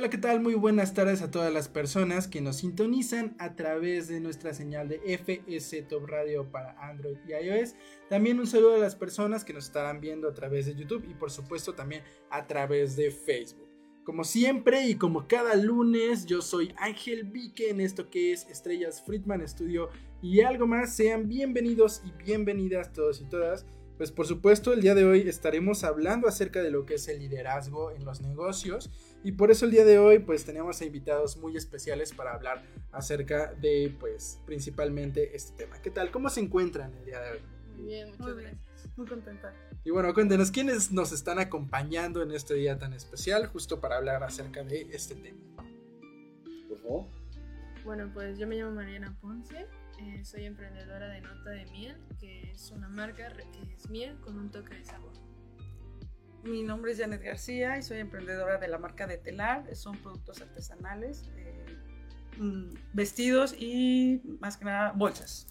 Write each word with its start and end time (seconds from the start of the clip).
Hola, 0.00 0.08
¿qué 0.08 0.16
tal? 0.16 0.40
Muy 0.40 0.54
buenas 0.54 0.94
tardes 0.94 1.20
a 1.20 1.30
todas 1.30 1.52
las 1.52 1.68
personas 1.68 2.26
que 2.26 2.40
nos 2.40 2.56
sintonizan 2.56 3.36
a 3.38 3.54
través 3.54 4.08
de 4.08 4.18
nuestra 4.18 4.54
señal 4.54 4.88
de 4.88 4.98
FS 5.04 5.82
Top 5.82 6.06
Radio 6.06 6.50
para 6.50 6.72
Android 6.88 7.18
y 7.28 7.32
iOS. 7.34 7.74
También 8.08 8.40
un 8.40 8.46
saludo 8.46 8.76
a 8.76 8.78
las 8.78 8.96
personas 8.96 9.44
que 9.44 9.52
nos 9.52 9.66
estarán 9.66 10.00
viendo 10.00 10.26
a 10.26 10.32
través 10.32 10.64
de 10.64 10.74
YouTube 10.74 11.04
y 11.06 11.12
por 11.12 11.30
supuesto 11.30 11.74
también 11.74 12.02
a 12.30 12.46
través 12.46 12.96
de 12.96 13.10
Facebook. 13.10 13.68
Como 14.02 14.24
siempre 14.24 14.86
y 14.86 14.94
como 14.94 15.28
cada 15.28 15.54
lunes, 15.54 16.24
yo 16.24 16.40
soy 16.40 16.72
Ángel 16.78 17.24
Vique 17.24 17.68
en 17.68 17.82
esto 17.82 18.08
que 18.08 18.32
es 18.32 18.46
Estrellas 18.48 19.02
Friedman 19.04 19.46
Studio 19.46 19.90
y 20.22 20.40
algo 20.40 20.66
más. 20.66 20.96
Sean 20.96 21.28
bienvenidos 21.28 22.00
y 22.06 22.24
bienvenidas 22.24 22.94
todos 22.94 23.20
y 23.20 23.28
todas. 23.28 23.66
Pues 24.00 24.12
por 24.12 24.26
supuesto 24.26 24.72
el 24.72 24.80
día 24.80 24.94
de 24.94 25.04
hoy 25.04 25.28
estaremos 25.28 25.84
hablando 25.84 26.26
acerca 26.26 26.62
de 26.62 26.70
lo 26.70 26.86
que 26.86 26.94
es 26.94 27.06
el 27.08 27.18
liderazgo 27.18 27.90
en 27.90 28.06
los 28.06 28.22
negocios 28.22 28.88
y 29.22 29.32
por 29.32 29.50
eso 29.50 29.66
el 29.66 29.72
día 29.72 29.84
de 29.84 29.98
hoy 29.98 30.20
pues 30.20 30.46
tenemos 30.46 30.80
a 30.80 30.86
invitados 30.86 31.36
muy 31.36 31.54
especiales 31.54 32.14
para 32.14 32.32
hablar 32.32 32.62
acerca 32.92 33.52
de 33.60 33.94
pues 34.00 34.40
principalmente 34.46 35.36
este 35.36 35.52
tema. 35.64 35.82
¿Qué 35.82 35.90
tal? 35.90 36.10
¿Cómo 36.10 36.30
se 36.30 36.40
encuentran 36.40 36.94
el 36.94 37.04
día 37.04 37.20
de 37.20 37.30
hoy? 37.32 37.38
Muy 37.76 37.84
bien, 37.88 38.08
muchas 38.08 38.26
Muy 38.26 38.36
bien. 38.36 38.58
gracias. 38.62 38.96
Muy 38.96 39.06
contenta. 39.06 39.54
Y 39.84 39.90
bueno, 39.90 40.14
cuéntenos 40.14 40.50
quiénes 40.50 40.90
nos 40.92 41.12
están 41.12 41.38
acompañando 41.38 42.22
en 42.22 42.30
este 42.30 42.54
día 42.54 42.78
tan 42.78 42.94
especial 42.94 43.48
justo 43.48 43.82
para 43.82 43.98
hablar 43.98 44.22
acerca 44.22 44.64
de 44.64 44.88
este 44.92 45.14
tema. 45.14 45.62
Por 46.70 46.78
favor. 46.78 47.06
Bueno, 47.84 48.10
pues 48.14 48.38
yo 48.38 48.46
me 48.46 48.56
llamo 48.56 48.76
Mariana 48.76 49.14
Ponce, 49.20 49.66
eh, 50.00 50.24
soy 50.24 50.44
emprendedora 50.44 51.08
de 51.08 51.20
Nota 51.20 51.50
de 51.50 51.66
Miel, 51.66 51.96
que 52.18 52.50
es 52.50 52.70
una 52.70 52.88
marca 52.88 53.28
que 53.52 53.74
es 53.74 53.90
miel 53.90 54.18
con 54.20 54.38
un 54.38 54.50
toque 54.50 54.74
de 54.74 54.84
sabor. 54.84 55.12
Mi 56.42 56.62
nombre 56.62 56.92
es 56.92 56.98
Janet 56.98 57.22
García 57.22 57.76
y 57.76 57.82
soy 57.82 57.98
emprendedora 57.98 58.56
de 58.56 58.68
la 58.68 58.78
marca 58.78 59.06
de 59.06 59.18
Telar. 59.18 59.74
Son 59.76 59.96
productos 59.98 60.40
artesanales, 60.40 61.28
eh, 61.36 61.66
mm, 62.38 62.70
vestidos 62.94 63.54
y 63.58 64.22
más 64.40 64.56
que 64.56 64.64
nada 64.64 64.92
bolsas. 64.92 65.46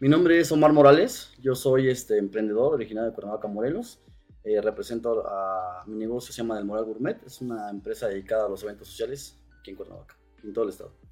Mi 0.00 0.08
nombre 0.08 0.40
es 0.40 0.50
Omar 0.50 0.72
Morales, 0.72 1.32
yo 1.38 1.54
soy 1.54 1.88
este 1.88 2.18
emprendedor 2.18 2.74
originario 2.74 3.10
de 3.10 3.14
Cuernavaca, 3.14 3.46
Morelos. 3.46 4.00
Eh, 4.42 4.60
represento 4.60 5.26
a 5.26 5.84
mi 5.86 5.96
negocio, 5.96 6.32
se 6.32 6.42
llama 6.42 6.56
Del 6.56 6.64
Moral 6.64 6.84
Gourmet, 6.84 7.20
es 7.24 7.40
una 7.40 7.70
empresa 7.70 8.08
dedicada 8.08 8.46
a 8.46 8.48
los 8.48 8.62
eventos 8.62 8.88
sociales 8.88 9.38
aquí 9.58 9.70
en 9.70 9.76
Cuernavaca, 9.76 10.16
en 10.42 10.52
todo 10.52 10.64
el 10.64 10.70
estado. 10.70 11.05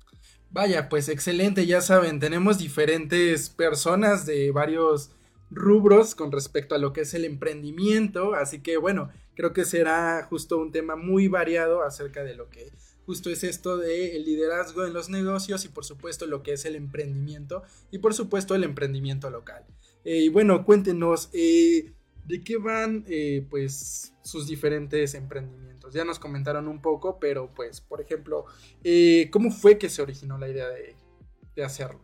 Vaya, 0.54 0.88
pues 0.88 1.08
excelente, 1.08 1.66
ya 1.66 1.80
saben, 1.80 2.20
tenemos 2.20 2.58
diferentes 2.58 3.50
personas 3.50 4.24
de 4.24 4.52
varios 4.52 5.10
rubros 5.50 6.14
con 6.14 6.30
respecto 6.30 6.76
a 6.76 6.78
lo 6.78 6.92
que 6.92 7.00
es 7.00 7.12
el 7.12 7.24
emprendimiento, 7.24 8.34
así 8.34 8.62
que 8.62 8.76
bueno, 8.76 9.10
creo 9.34 9.52
que 9.52 9.64
será 9.64 10.24
justo 10.30 10.58
un 10.58 10.70
tema 10.70 10.94
muy 10.94 11.26
variado 11.26 11.82
acerca 11.82 12.22
de 12.22 12.36
lo 12.36 12.50
que 12.50 12.70
justo 13.04 13.30
es 13.30 13.42
esto 13.42 13.78
de 13.78 14.14
el 14.14 14.26
liderazgo 14.26 14.86
en 14.86 14.92
los 14.92 15.08
negocios 15.08 15.64
y 15.64 15.68
por 15.70 15.84
supuesto 15.84 16.24
lo 16.24 16.44
que 16.44 16.52
es 16.52 16.64
el 16.66 16.76
emprendimiento 16.76 17.64
y 17.90 17.98
por 17.98 18.14
supuesto 18.14 18.54
el 18.54 18.62
emprendimiento 18.62 19.30
local. 19.30 19.64
Eh, 20.04 20.20
y 20.20 20.28
bueno, 20.28 20.64
cuéntenos 20.64 21.30
eh, 21.32 21.93
de 22.26 22.42
qué 22.42 22.56
van 22.56 23.04
eh, 23.08 23.46
pues 23.50 24.14
sus 24.22 24.46
diferentes 24.46 25.14
emprendimientos. 25.14 25.92
Ya 25.92 26.04
nos 26.04 26.18
comentaron 26.18 26.68
un 26.68 26.80
poco, 26.80 27.18
pero 27.18 27.52
pues 27.54 27.80
por 27.80 28.00
ejemplo, 28.00 28.46
eh, 28.82 29.28
¿cómo 29.30 29.50
fue 29.50 29.78
que 29.78 29.88
se 29.88 30.02
originó 30.02 30.38
la 30.38 30.48
idea 30.48 30.68
de, 30.68 30.96
de 31.54 31.64
hacerlo? 31.64 32.00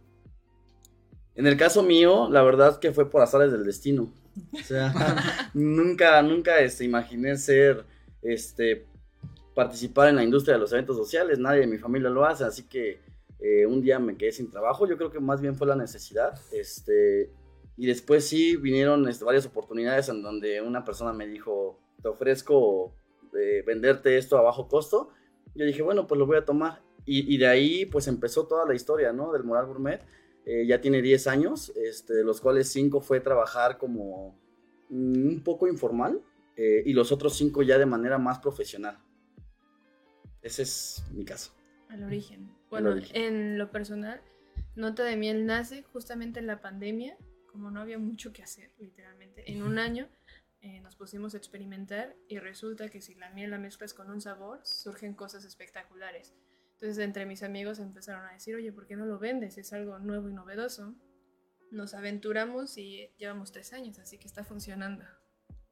En 1.35 1.47
el 1.47 1.57
caso 1.57 1.83
mío, 1.83 2.29
la 2.31 2.43
verdad 2.43 2.79
que 2.79 2.93
fue 2.93 3.09
por 3.09 3.23
azares 3.23 3.53
del 3.53 3.65
destino. 3.65 4.13
O 4.53 4.63
sea, 4.63 4.93
nunca, 5.55 6.23
nunca 6.23 6.61
este, 6.61 6.85
imaginé 6.85 7.37
ser, 7.37 7.85
este, 8.23 8.87
participar 9.55 10.09
en 10.09 10.17
la 10.17 10.25
industria 10.25 10.55
de 10.55 10.61
los 10.61 10.73
eventos 10.73 10.97
sociales. 10.97 11.39
Nadie 11.39 11.61
de 11.61 11.67
mi 11.67 11.79
familia 11.79 12.11
lo 12.11 12.25
hace, 12.25 12.45
así 12.45 12.65
que 12.65 13.01
eh, 13.39 13.65
un 13.65 13.81
día 13.81 13.99
me 13.99 14.17
quedé 14.17 14.33
sin 14.33 14.51
trabajo. 14.51 14.87
Yo 14.87 14.97
creo 14.97 15.11
que 15.11 15.21
más 15.21 15.41
bien 15.41 15.55
fue 15.55 15.67
la 15.67 15.77
necesidad. 15.77 16.39
Este, 16.53 17.31
y 17.81 17.87
después 17.87 18.29
sí 18.29 18.57
vinieron 18.57 19.09
este, 19.09 19.25
varias 19.25 19.47
oportunidades 19.47 20.11
en 20.11 20.23
donde 20.23 20.61
una 20.61 20.85
persona 20.85 21.15
me 21.15 21.27
dijo, 21.27 21.81
te 22.03 22.09
ofrezco 22.09 22.95
eh, 23.35 23.65
venderte 23.67 24.19
esto 24.19 24.37
a 24.37 24.43
bajo 24.43 24.69
costo. 24.69 25.09
Yo 25.55 25.65
dije, 25.65 25.81
bueno, 25.81 26.07
pues 26.07 26.19
lo 26.19 26.27
voy 26.27 26.37
a 26.37 26.45
tomar. 26.45 26.83
Y, 27.07 27.35
y 27.35 27.39
de 27.39 27.47
ahí 27.47 27.87
pues 27.87 28.07
empezó 28.07 28.47
toda 28.47 28.67
la 28.67 28.75
historia, 28.75 29.15
¿no? 29.15 29.33
Del 29.33 29.45
Moral 29.45 29.65
Gourmet. 29.65 30.03
Eh, 30.45 30.67
ya 30.67 30.83
tiene 30.83 31.01
10 31.01 31.27
años, 31.29 31.73
este, 31.75 32.13
de 32.13 32.23
los 32.23 32.43
cuales 32.43 32.69
5 32.71 33.01
fue 33.01 33.19
trabajar 33.19 33.79
como 33.79 34.39
mm, 34.91 35.29
un 35.29 35.43
poco 35.43 35.67
informal 35.67 36.23
eh, 36.57 36.83
y 36.85 36.93
los 36.93 37.13
otros 37.13 37.35
5 37.37 37.63
ya 37.63 37.79
de 37.79 37.87
manera 37.87 38.19
más 38.19 38.41
profesional. 38.41 38.99
Ese 40.43 40.65
es 40.65 41.03
mi 41.13 41.25
caso. 41.25 41.55
Al 41.89 42.05
origen. 42.05 42.55
Bueno, 42.69 42.91
origen. 42.91 43.17
en 43.17 43.59
lo 43.59 43.71
personal, 43.71 44.21
Nota 44.77 45.03
de 45.03 45.17
Miel 45.17 45.47
nace 45.47 45.83
justamente 45.95 46.41
en 46.41 46.47
la 46.47 46.61
pandemia, 46.61 47.17
como 47.50 47.71
no 47.71 47.81
había 47.81 47.99
mucho 47.99 48.33
que 48.33 48.43
hacer, 48.43 48.72
literalmente. 48.78 49.50
En 49.50 49.62
un 49.62 49.78
año 49.78 50.09
eh, 50.62 50.81
nos 50.81 50.94
pusimos 50.94 51.34
a 51.34 51.38
experimentar 51.38 52.15
y 52.28 52.38
resulta 52.38 52.91
que 52.91 53.00
si 53.00 53.15
la 53.15 53.31
miel 53.31 53.50
la 53.50 53.59
mezclas 53.59 53.94
con 53.94 54.11
un 54.11 54.21
sabor, 54.21 54.61
surgen 54.62 55.15
cosas 55.15 55.44
espectaculares. 55.44 56.34
Entonces, 56.75 57.03
entre 57.03 57.27
mis 57.27 57.43
amigos 57.43 57.78
empezaron 57.78 58.27
a 58.27 58.33
decir, 58.33 58.55
oye, 58.55 58.72
¿por 58.72 58.87
qué 58.87 58.97
no 58.97 59.06
lo 59.06 59.19
vendes? 59.19 59.59
Es 59.59 59.72
algo 59.72 59.99
nuevo 59.99 60.28
y 60.28 60.34
novedoso. 60.34 60.94
Nos 61.71 61.94
aventuramos 61.94 62.77
y 62.78 63.10
llevamos 63.16 63.53
tres 63.53 63.72
años, 63.72 63.99
así 63.99 64.19
que 64.19 64.27
está 64.27 64.44
funcionando. 64.44 65.05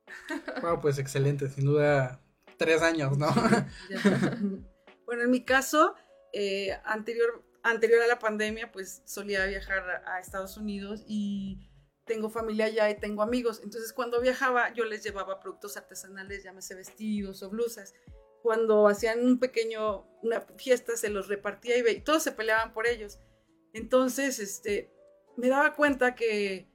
Wow, 0.63 0.81
pues 0.81 0.99
excelente, 0.99 1.49
sin 1.51 1.67
duda 1.67 2.23
tres 2.57 2.83
años, 2.83 3.19
¿no? 3.19 3.29
Bueno, 5.05 5.23
en 5.23 5.31
mi 5.31 5.43
caso, 5.43 5.95
eh, 6.35 6.79
anterior, 6.85 7.43
anterior 7.63 8.03
a 8.03 8.07
la 8.07 8.19
pandemia, 8.19 8.71
pues 8.71 9.03
solía 9.07 9.47
viajar 9.47 10.03
a, 10.05 10.17
a 10.17 10.21
Estados 10.21 10.59
Unidos 10.59 11.03
y 11.07 11.68
tengo 12.09 12.29
familia 12.29 12.65
allá 12.65 12.91
y 12.91 12.99
tengo 12.99 13.23
amigos. 13.23 13.61
Entonces, 13.63 13.93
cuando 13.93 14.21
viajaba, 14.21 14.75
yo 14.75 14.85
les 14.85 15.05
llevaba 15.05 15.39
productos 15.39 15.77
artesanales, 15.77 16.43
llámese 16.43 16.75
vestidos 16.75 17.45
o 17.45 17.51
blusas. 17.51 17.95
Cuando 18.43 18.89
hacían 18.89 19.25
un 19.25 19.39
pequeño, 19.39 20.09
una 20.23 20.41
fiesta, 20.41 20.97
se 20.97 21.11
los 21.11 21.29
repartía 21.29 21.79
y, 21.79 21.89
y 21.89 22.01
todos 22.01 22.25
se 22.25 22.33
peleaban 22.33 22.73
por 22.73 22.89
ellos. 22.89 23.21
Entonces, 23.73 24.41
este, 24.41 24.93
me 25.37 25.49
daba 25.49 25.75
cuenta 25.75 26.17
que 26.17 26.73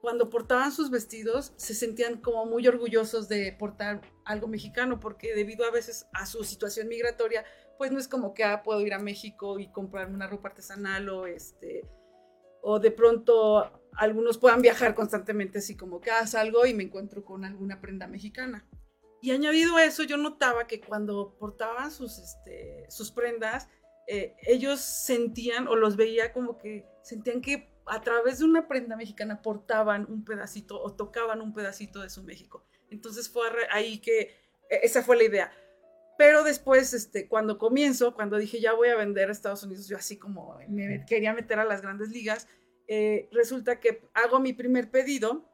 cuando 0.00 0.28
portaban 0.28 0.70
sus 0.70 0.90
vestidos 0.90 1.54
se 1.56 1.74
sentían 1.74 2.20
como 2.20 2.44
muy 2.44 2.68
orgullosos 2.68 3.26
de 3.28 3.56
portar 3.58 4.02
algo 4.24 4.46
mexicano, 4.46 5.00
porque 5.00 5.34
debido 5.34 5.64
a 5.64 5.70
veces 5.70 6.06
a 6.12 6.26
su 6.26 6.44
situación 6.44 6.88
migratoria, 6.88 7.44
pues 7.78 7.90
no 7.90 7.98
es 7.98 8.06
como 8.06 8.34
que 8.34 8.44
ah, 8.44 8.62
puedo 8.62 8.82
ir 8.82 8.92
a 8.92 8.98
México 8.98 9.58
y 9.58 9.72
comprarme 9.72 10.14
una 10.14 10.26
ropa 10.26 10.48
artesanal 10.48 11.08
o 11.08 11.26
este 11.26 11.88
o 12.66 12.78
de 12.78 12.90
pronto 12.90 13.83
algunos 13.96 14.38
puedan 14.38 14.62
viajar 14.62 14.94
constantemente 14.94 15.58
así 15.58 15.76
como 15.76 16.00
que 16.00 16.10
ah, 16.10 16.26
salgo 16.26 16.66
y 16.66 16.74
me 16.74 16.84
encuentro 16.84 17.24
con 17.24 17.44
alguna 17.44 17.80
prenda 17.80 18.06
mexicana. 18.06 18.66
Y 19.20 19.30
añadido 19.30 19.76
a 19.76 19.84
eso, 19.84 20.02
yo 20.02 20.16
notaba 20.16 20.66
que 20.66 20.80
cuando 20.80 21.34
portaban 21.38 21.90
sus, 21.90 22.18
este, 22.18 22.84
sus 22.90 23.10
prendas, 23.10 23.68
eh, 24.06 24.36
ellos 24.42 24.80
sentían 24.80 25.66
o 25.66 25.76
los 25.76 25.96
veía 25.96 26.32
como 26.32 26.58
que 26.58 26.86
sentían 27.02 27.40
que 27.40 27.72
a 27.86 28.02
través 28.02 28.38
de 28.38 28.44
una 28.44 28.68
prenda 28.68 28.96
mexicana 28.96 29.40
portaban 29.40 30.06
un 30.10 30.24
pedacito 30.24 30.80
o 30.80 30.92
tocaban 30.94 31.40
un 31.40 31.54
pedacito 31.54 32.02
de 32.02 32.10
su 32.10 32.22
México. 32.22 32.66
Entonces 32.90 33.30
fue 33.30 33.48
ahí 33.70 33.98
que 33.98 34.20
e- 34.68 34.80
esa 34.82 35.02
fue 35.02 35.16
la 35.16 35.24
idea. 35.24 35.52
Pero 36.16 36.44
después, 36.44 36.92
este, 36.92 37.26
cuando 37.26 37.58
comienzo, 37.58 38.14
cuando 38.14 38.36
dije 38.36 38.60
ya 38.60 38.72
voy 38.72 38.88
a 38.88 38.96
vender 38.96 39.28
a 39.30 39.32
Estados 39.32 39.62
Unidos, 39.62 39.88
yo 39.88 39.96
así 39.96 40.16
como 40.18 40.58
me 40.68 41.04
quería 41.06 41.32
meter 41.32 41.58
a 41.58 41.64
las 41.64 41.82
grandes 41.82 42.10
ligas, 42.10 42.46
eh, 42.88 43.28
resulta 43.32 43.80
que 43.80 44.08
hago 44.14 44.40
mi 44.40 44.52
primer 44.52 44.90
pedido 44.90 45.48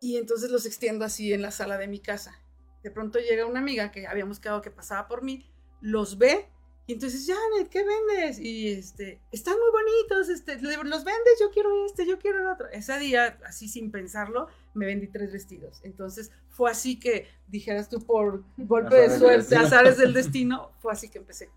y 0.00 0.16
entonces 0.16 0.50
los 0.50 0.66
extiendo 0.66 1.04
así 1.04 1.32
en 1.32 1.42
la 1.42 1.50
sala 1.50 1.78
de 1.78 1.86
mi 1.88 2.00
casa. 2.00 2.38
De 2.82 2.90
pronto 2.90 3.18
llega 3.20 3.46
una 3.46 3.60
amiga 3.60 3.92
que 3.92 4.06
habíamos 4.06 4.40
quedado 4.40 4.60
que 4.62 4.70
pasaba 4.70 5.06
por 5.08 5.22
mí, 5.22 5.50
los 5.80 6.18
ve 6.18 6.48
Y 6.88 6.94
entonces, 6.94 7.24
Janet, 7.28 7.68
¿qué 7.70 7.84
vendes? 7.84 8.40
Y 8.40 8.68
este, 8.68 9.20
están 9.30 9.54
muy 9.54 9.70
bonitos, 9.70 10.28
este, 10.28 10.60
¿le- 10.60 10.76
¿los 10.82 11.04
vendes? 11.04 11.34
Yo 11.40 11.50
quiero 11.52 11.86
este, 11.86 12.04
yo 12.04 12.18
quiero 12.18 12.40
el 12.40 12.48
otro. 12.48 12.68
Ese 12.70 12.98
día, 12.98 13.38
así 13.46 13.68
sin 13.68 13.92
pensarlo, 13.92 14.48
me 14.74 14.86
vendí 14.86 15.06
tres 15.06 15.32
vestidos. 15.32 15.80
Entonces, 15.84 16.32
fue 16.48 16.72
así 16.72 16.98
que, 16.98 17.28
dijeras 17.46 17.88
tú, 17.88 18.04
por 18.04 18.42
golpe 18.56 18.96
de 18.96 19.16
suerte, 19.16 19.36
destino. 19.38 19.60
azares 19.62 19.96
del 19.96 20.12
destino, 20.12 20.72
fue 20.80 20.92
así 20.92 21.08
que 21.08 21.18
empecé. 21.18 21.50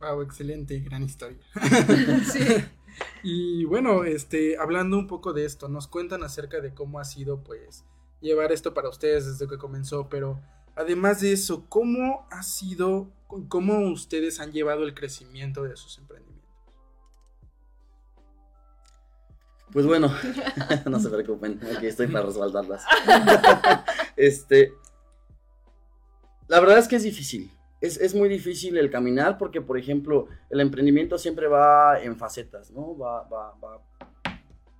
Wow, 0.00 0.22
excelente, 0.22 0.78
gran 0.80 1.04
historia. 1.04 1.38
Sí. 2.32 2.40
Y 3.22 3.64
bueno, 3.64 4.04
este, 4.04 4.56
hablando 4.58 4.98
un 4.98 5.06
poco 5.06 5.32
de 5.32 5.44
esto, 5.44 5.68
nos 5.68 5.88
cuentan 5.88 6.22
acerca 6.22 6.60
de 6.60 6.74
cómo 6.74 7.00
ha 7.00 7.04
sido, 7.04 7.42
pues, 7.42 7.84
llevar 8.20 8.52
esto 8.52 8.74
para 8.74 8.88
ustedes 8.88 9.26
desde 9.26 9.48
que 9.48 9.58
comenzó, 9.58 10.08
pero 10.08 10.40
además 10.76 11.20
de 11.20 11.32
eso, 11.32 11.66
¿cómo 11.68 12.26
ha 12.30 12.42
sido, 12.42 13.10
cómo 13.48 13.78
ustedes 13.90 14.40
han 14.40 14.52
llevado 14.52 14.84
el 14.84 14.94
crecimiento 14.94 15.64
de 15.64 15.76
sus 15.76 15.98
emprendimientos? 15.98 16.38
Pues 19.72 19.86
bueno, 19.86 20.12
no 20.86 20.98
se 20.98 21.10
preocupen, 21.10 21.60
aquí 21.76 21.86
estoy 21.86 22.06
para 22.06 22.26
respaldarlas. 22.26 22.84
este, 24.16 24.72
la 26.46 26.60
verdad 26.60 26.78
es 26.78 26.88
que 26.88 26.96
es 26.96 27.02
difícil. 27.02 27.50
Es, 27.80 27.96
es 27.98 28.14
muy 28.14 28.28
difícil 28.28 28.76
el 28.76 28.90
caminar 28.90 29.38
porque, 29.38 29.60
por 29.60 29.78
ejemplo, 29.78 30.26
el 30.50 30.60
emprendimiento 30.60 31.16
siempre 31.18 31.46
va 31.46 32.00
en 32.02 32.16
facetas, 32.16 32.70
¿no? 32.72 32.96
Va, 32.98 33.22
va, 33.28 33.54
va, 33.62 33.80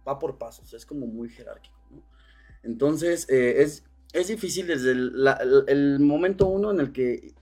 va 0.06 0.18
por 0.18 0.38
pasos, 0.38 0.72
es 0.72 0.86
como 0.86 1.06
muy 1.06 1.28
jerárquico, 1.28 1.76
¿no? 1.90 2.02
Entonces, 2.62 3.28
eh, 3.30 3.62
es, 3.62 3.84
es 4.12 4.28
difícil 4.28 4.66
desde 4.66 4.92
el, 4.92 5.22
la- 5.24 5.34
el- 5.34 5.64
el 5.68 6.00
momento 6.00 6.46
uno 6.48 6.70
en 6.70 6.80
el 6.80 6.92
que 6.92 7.34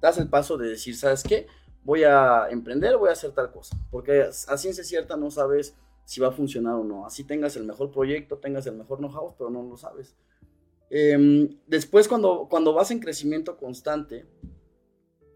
das 0.00 0.18
el 0.18 0.28
paso 0.28 0.56
de 0.58 0.68
decir, 0.68 0.96
¿sabes 0.96 1.22
qué? 1.22 1.46
Voy 1.84 2.04
a 2.04 2.48
emprender, 2.50 2.96
voy 2.96 3.10
a 3.10 3.12
hacer 3.12 3.32
tal 3.32 3.50
cosa. 3.52 3.76
Porque 3.90 4.22
a 4.22 4.56
ciencia 4.56 4.84
cierta 4.84 5.16
no 5.16 5.30
sabes 5.30 5.74
si 6.04 6.20
va 6.20 6.28
a 6.28 6.32
funcionar 6.32 6.74
o 6.74 6.84
no. 6.84 7.06
Así 7.06 7.24
tengas 7.24 7.56
el 7.56 7.64
mejor 7.64 7.90
proyecto, 7.90 8.38
tengas 8.38 8.66
el 8.66 8.76
mejor 8.76 8.98
know-how, 8.98 9.34
pero 9.36 9.50
no 9.50 9.62
lo 9.62 9.76
sabes. 9.76 10.14
Em, 10.90 11.58
después, 11.66 12.08
cuando, 12.08 12.46
cuando 12.48 12.72
vas 12.74 12.90
en 12.90 13.00
crecimiento 13.00 13.56
constante 13.56 14.26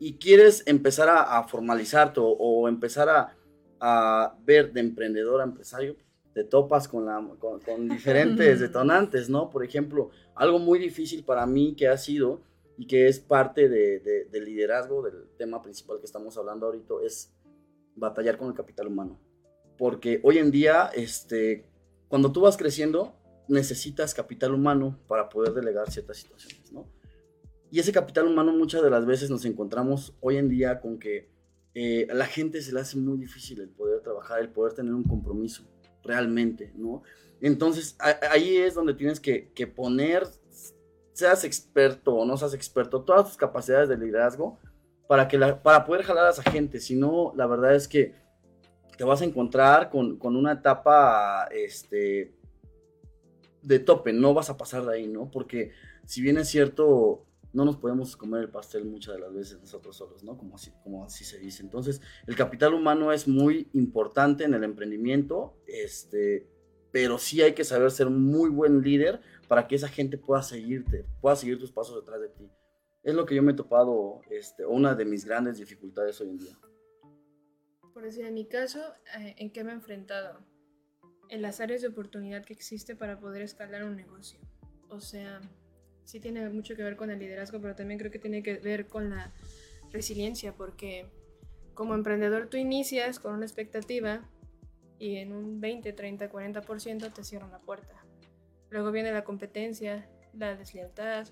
y 0.00 0.14
quieres 0.18 0.62
empezar 0.66 1.08
a, 1.08 1.38
a 1.38 1.44
formalizarte 1.48 2.20
o, 2.20 2.26
o 2.28 2.68
empezar 2.68 3.08
a, 3.08 3.36
a 3.80 4.36
ver 4.44 4.72
de 4.72 4.80
emprendedor 4.80 5.40
a 5.40 5.44
empresario, 5.44 5.96
te 6.34 6.44
topas 6.44 6.86
con, 6.88 7.06
la, 7.06 7.16
con, 7.38 7.60
con 7.60 7.88
diferentes 7.88 8.60
detonantes, 8.60 9.28
¿no? 9.28 9.50
Por 9.50 9.64
ejemplo, 9.64 10.10
algo 10.34 10.58
muy 10.58 10.78
difícil 10.78 11.24
para 11.24 11.46
mí 11.46 11.74
que 11.74 11.88
ha 11.88 11.96
sido 11.98 12.40
y 12.76 12.86
que 12.86 13.08
es 13.08 13.18
parte 13.18 13.68
de- 13.68 13.98
de- 14.00 14.24
del 14.26 14.44
liderazgo, 14.44 15.02
del 15.02 15.24
tema 15.36 15.60
principal 15.62 15.98
que 15.98 16.06
estamos 16.06 16.36
hablando 16.38 16.66
ahorita, 16.66 16.94
es 17.04 17.32
batallar 17.96 18.36
con 18.38 18.48
el 18.48 18.54
capital 18.54 18.86
humano 18.86 19.18
porque 19.76 20.20
hoy 20.24 20.38
en 20.38 20.50
día, 20.50 20.90
este, 20.94 21.64
cuando 22.08 22.32
tú 22.32 22.40
vas 22.40 22.56
creciendo, 22.56 23.14
necesitas 23.46 24.12
capital 24.12 24.52
humano 24.52 24.98
para 25.06 25.28
poder 25.28 25.52
delegar 25.54 25.88
ciertas 25.90 26.16
situaciones, 26.16 26.72
¿no? 26.72 26.84
Y 27.70 27.80
ese 27.80 27.92
capital 27.92 28.26
humano 28.26 28.52
muchas 28.52 28.82
de 28.82 28.90
las 28.90 29.04
veces 29.04 29.30
nos 29.30 29.44
encontramos 29.44 30.14
hoy 30.20 30.36
en 30.36 30.48
día 30.48 30.80
con 30.80 30.98
que 30.98 31.28
eh, 31.74 32.06
a 32.10 32.14
la 32.14 32.26
gente 32.26 32.62
se 32.62 32.72
le 32.72 32.80
hace 32.80 32.96
muy 32.96 33.18
difícil 33.18 33.60
el 33.60 33.68
poder 33.68 34.00
trabajar, 34.00 34.40
el 34.40 34.48
poder 34.48 34.72
tener 34.72 34.94
un 34.94 35.04
compromiso 35.04 35.64
realmente, 36.02 36.72
¿no? 36.76 37.02
Entonces 37.40 37.96
ahí 38.30 38.56
es 38.56 38.74
donde 38.74 38.94
tienes 38.94 39.20
que, 39.20 39.52
que 39.52 39.66
poner, 39.66 40.26
seas 41.12 41.44
experto 41.44 42.14
o 42.14 42.24
no 42.24 42.36
seas 42.36 42.54
experto, 42.54 43.02
todas 43.02 43.26
tus 43.26 43.36
capacidades 43.36 43.88
de 43.88 43.98
liderazgo 43.98 44.58
para, 45.06 45.28
que 45.28 45.38
para 45.38 45.84
poder 45.84 46.04
jalar 46.04 46.26
a 46.26 46.30
esa 46.30 46.42
gente. 46.42 46.80
Si 46.80 46.96
no, 46.96 47.32
la 47.36 47.46
verdad 47.46 47.74
es 47.74 47.86
que 47.86 48.14
te 48.96 49.04
vas 49.04 49.22
a 49.22 49.24
encontrar 49.24 49.90
con, 49.90 50.18
con 50.18 50.34
una 50.34 50.52
etapa 50.52 51.48
este, 51.52 52.34
de 53.62 53.78
tope, 53.78 54.12
no 54.12 54.34
vas 54.34 54.50
a 54.50 54.56
pasar 54.56 54.84
de 54.84 54.94
ahí, 54.94 55.06
¿no? 55.06 55.30
Porque 55.30 55.70
si 56.04 56.22
bien 56.22 56.38
es 56.38 56.48
cierto, 56.48 57.24
no 57.52 57.64
nos 57.64 57.76
podemos 57.76 58.16
comer 58.16 58.42
el 58.42 58.50
pastel 58.50 58.84
muchas 58.84 59.14
de 59.14 59.20
las 59.20 59.32
veces 59.32 59.60
nosotros 59.60 59.96
solos, 59.96 60.22
¿no? 60.22 60.36
Como 60.36 60.56
así, 60.56 60.72
como 60.82 61.04
así 61.04 61.24
se 61.24 61.38
dice. 61.38 61.62
Entonces, 61.62 62.00
el 62.26 62.36
capital 62.36 62.74
humano 62.74 63.12
es 63.12 63.26
muy 63.26 63.68
importante 63.72 64.44
en 64.44 64.54
el 64.54 64.64
emprendimiento, 64.64 65.56
este, 65.66 66.46
pero 66.92 67.18
sí 67.18 67.42
hay 67.42 67.54
que 67.54 67.64
saber 67.64 67.90
ser 67.90 68.10
muy 68.10 68.50
buen 68.50 68.82
líder 68.82 69.20
para 69.48 69.66
que 69.66 69.76
esa 69.76 69.88
gente 69.88 70.18
pueda 70.18 70.42
seguirte, 70.42 71.06
pueda 71.20 71.36
seguir 71.36 71.58
tus 71.58 71.72
pasos 71.72 71.96
detrás 71.96 72.20
de 72.20 72.28
ti. 72.28 72.50
Es 73.02 73.14
lo 73.14 73.24
que 73.24 73.34
yo 73.34 73.42
me 73.42 73.52
he 73.52 73.56
topado, 73.56 74.20
este, 74.30 74.66
una 74.66 74.94
de 74.94 75.04
mis 75.04 75.24
grandes 75.24 75.58
dificultades 75.58 76.20
hoy 76.20 76.30
en 76.30 76.38
día. 76.38 76.58
Por 77.94 78.02
decir, 78.02 78.26
en 78.26 78.34
mi 78.34 78.46
caso, 78.46 78.80
eh, 79.18 79.34
¿en 79.38 79.50
qué 79.50 79.64
me 79.64 79.70
he 79.70 79.74
enfrentado? 79.74 80.40
En 81.30 81.42
las 81.42 81.60
áreas 81.60 81.80
de 81.80 81.88
oportunidad 81.88 82.44
que 82.44 82.52
existe 82.52 82.94
para 82.94 83.18
poder 83.18 83.42
escalar 83.42 83.84
un 83.84 83.96
negocio. 83.96 84.38
O 84.88 85.00
sea, 85.00 85.40
sí 86.08 86.20
tiene 86.20 86.48
mucho 86.48 86.74
que 86.74 86.82
ver 86.82 86.96
con 86.96 87.10
el 87.10 87.18
liderazgo, 87.18 87.60
pero 87.60 87.74
también 87.74 87.98
creo 87.98 88.10
que 88.10 88.18
tiene 88.18 88.42
que 88.42 88.54
ver 88.54 88.86
con 88.86 89.10
la 89.10 89.30
resiliencia, 89.92 90.54
porque 90.54 91.04
como 91.74 91.94
emprendedor 91.94 92.48
tú 92.48 92.56
inicias 92.56 93.18
con 93.18 93.34
una 93.34 93.44
expectativa 93.44 94.22
y 94.98 95.16
en 95.16 95.32
un 95.32 95.60
20, 95.60 95.92
30, 95.92 96.32
40% 96.32 97.12
te 97.12 97.24
cierran 97.24 97.50
la 97.50 97.58
puerta. 97.58 97.94
Luego 98.70 98.90
viene 98.90 99.12
la 99.12 99.22
competencia, 99.22 100.08
la 100.32 100.56
deslealtad. 100.56 101.28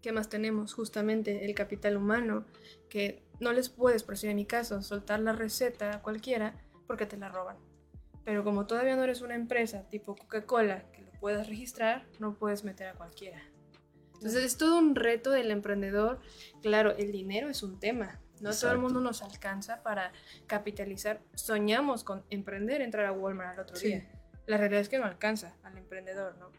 ¿Qué 0.00 0.12
más 0.12 0.30
tenemos? 0.30 0.72
Justamente 0.72 1.44
el 1.44 1.54
capital 1.54 1.98
humano, 1.98 2.46
que 2.88 3.22
no 3.38 3.52
les 3.52 3.68
puedes, 3.68 4.02
por 4.02 4.14
decir 4.14 4.30
en 4.30 4.36
mi 4.36 4.46
caso, 4.46 4.80
soltar 4.80 5.20
la 5.20 5.32
receta 5.32 5.96
a 5.96 6.02
cualquiera 6.02 6.54
porque 6.86 7.04
te 7.04 7.18
la 7.18 7.28
roban. 7.28 7.58
Pero 8.24 8.44
como 8.44 8.66
todavía 8.66 8.96
no 8.96 9.04
eres 9.04 9.20
una 9.20 9.34
empresa 9.34 9.86
tipo 9.90 10.16
Coca-Cola 10.16 10.90
que 10.90 11.02
lo 11.02 11.12
puedas 11.20 11.48
registrar, 11.48 12.06
no 12.18 12.38
puedes 12.38 12.64
meter 12.64 12.88
a 12.88 12.94
cualquiera. 12.94 13.49
Entonces 14.20 14.44
es 14.44 14.58
todo 14.58 14.76
un 14.78 14.94
reto 14.94 15.30
del 15.30 15.50
emprendedor. 15.50 16.20
Claro, 16.60 16.94
el 16.98 17.10
dinero 17.10 17.48
es 17.48 17.62
un 17.62 17.80
tema. 17.80 18.20
No 18.34 18.38
todo 18.40 18.48
el 18.50 18.54
Exacto. 18.54 18.80
mundo 18.80 19.00
nos 19.00 19.22
alcanza 19.22 19.82
para 19.82 20.12
capitalizar. 20.46 21.22
Soñamos 21.34 22.04
con 22.04 22.22
emprender, 22.28 22.82
entrar 22.82 23.06
a 23.06 23.12
Walmart 23.12 23.54
al 23.58 23.60
otro 23.64 23.76
Sí. 23.76 23.86
día. 23.88 24.10
La 24.46 24.58
realidad 24.58 24.82
es 24.82 24.90
que 24.90 24.98
no 24.98 25.06
alcanza 25.06 25.56
al 25.62 25.78
emprendedor, 25.78 26.36
¿no? 26.38 26.50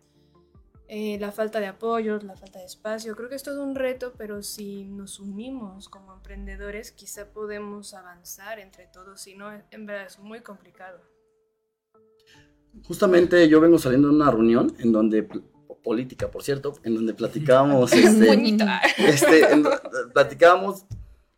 Eh, 0.87 1.19
la 1.19 1.31
falta 1.31 1.59
de 1.59 1.67
apoyos, 1.67 2.23
la 2.23 2.35
falta 2.35 2.57
de 2.59 2.65
espacio, 2.65 3.15
creo 3.15 3.29
que 3.29 3.35
es 3.35 3.43
todo 3.43 3.63
un 3.63 3.75
reto, 3.75 4.13
pero 4.17 4.41
si 4.41 4.85
nos 4.85 5.19
unimos 5.19 5.87
como 5.87 6.13
emprendedores, 6.13 6.91
quizá 6.91 7.31
podemos 7.31 7.93
avanzar 7.93 8.59
entre 8.59 8.87
todos, 8.87 9.21
si 9.21 9.35
no, 9.35 9.51
en 9.69 9.85
verdad 9.85 10.07
es 10.07 10.17
muy 10.19 10.41
complicado. 10.41 10.99
Justamente 12.87 13.47
yo 13.47 13.59
vengo 13.61 13.77
saliendo 13.77 14.07
de 14.09 14.15
una 14.15 14.31
reunión 14.31 14.75
en 14.79 14.91
donde, 14.91 15.27
política 15.83 16.29
por 16.29 16.43
cierto, 16.43 16.73
en 16.83 16.95
donde 16.95 17.13
platicábamos, 17.13 17.91
este, 17.93 18.33
este, 18.97 19.51
en- 19.51 19.65
platicábamos 20.13 20.85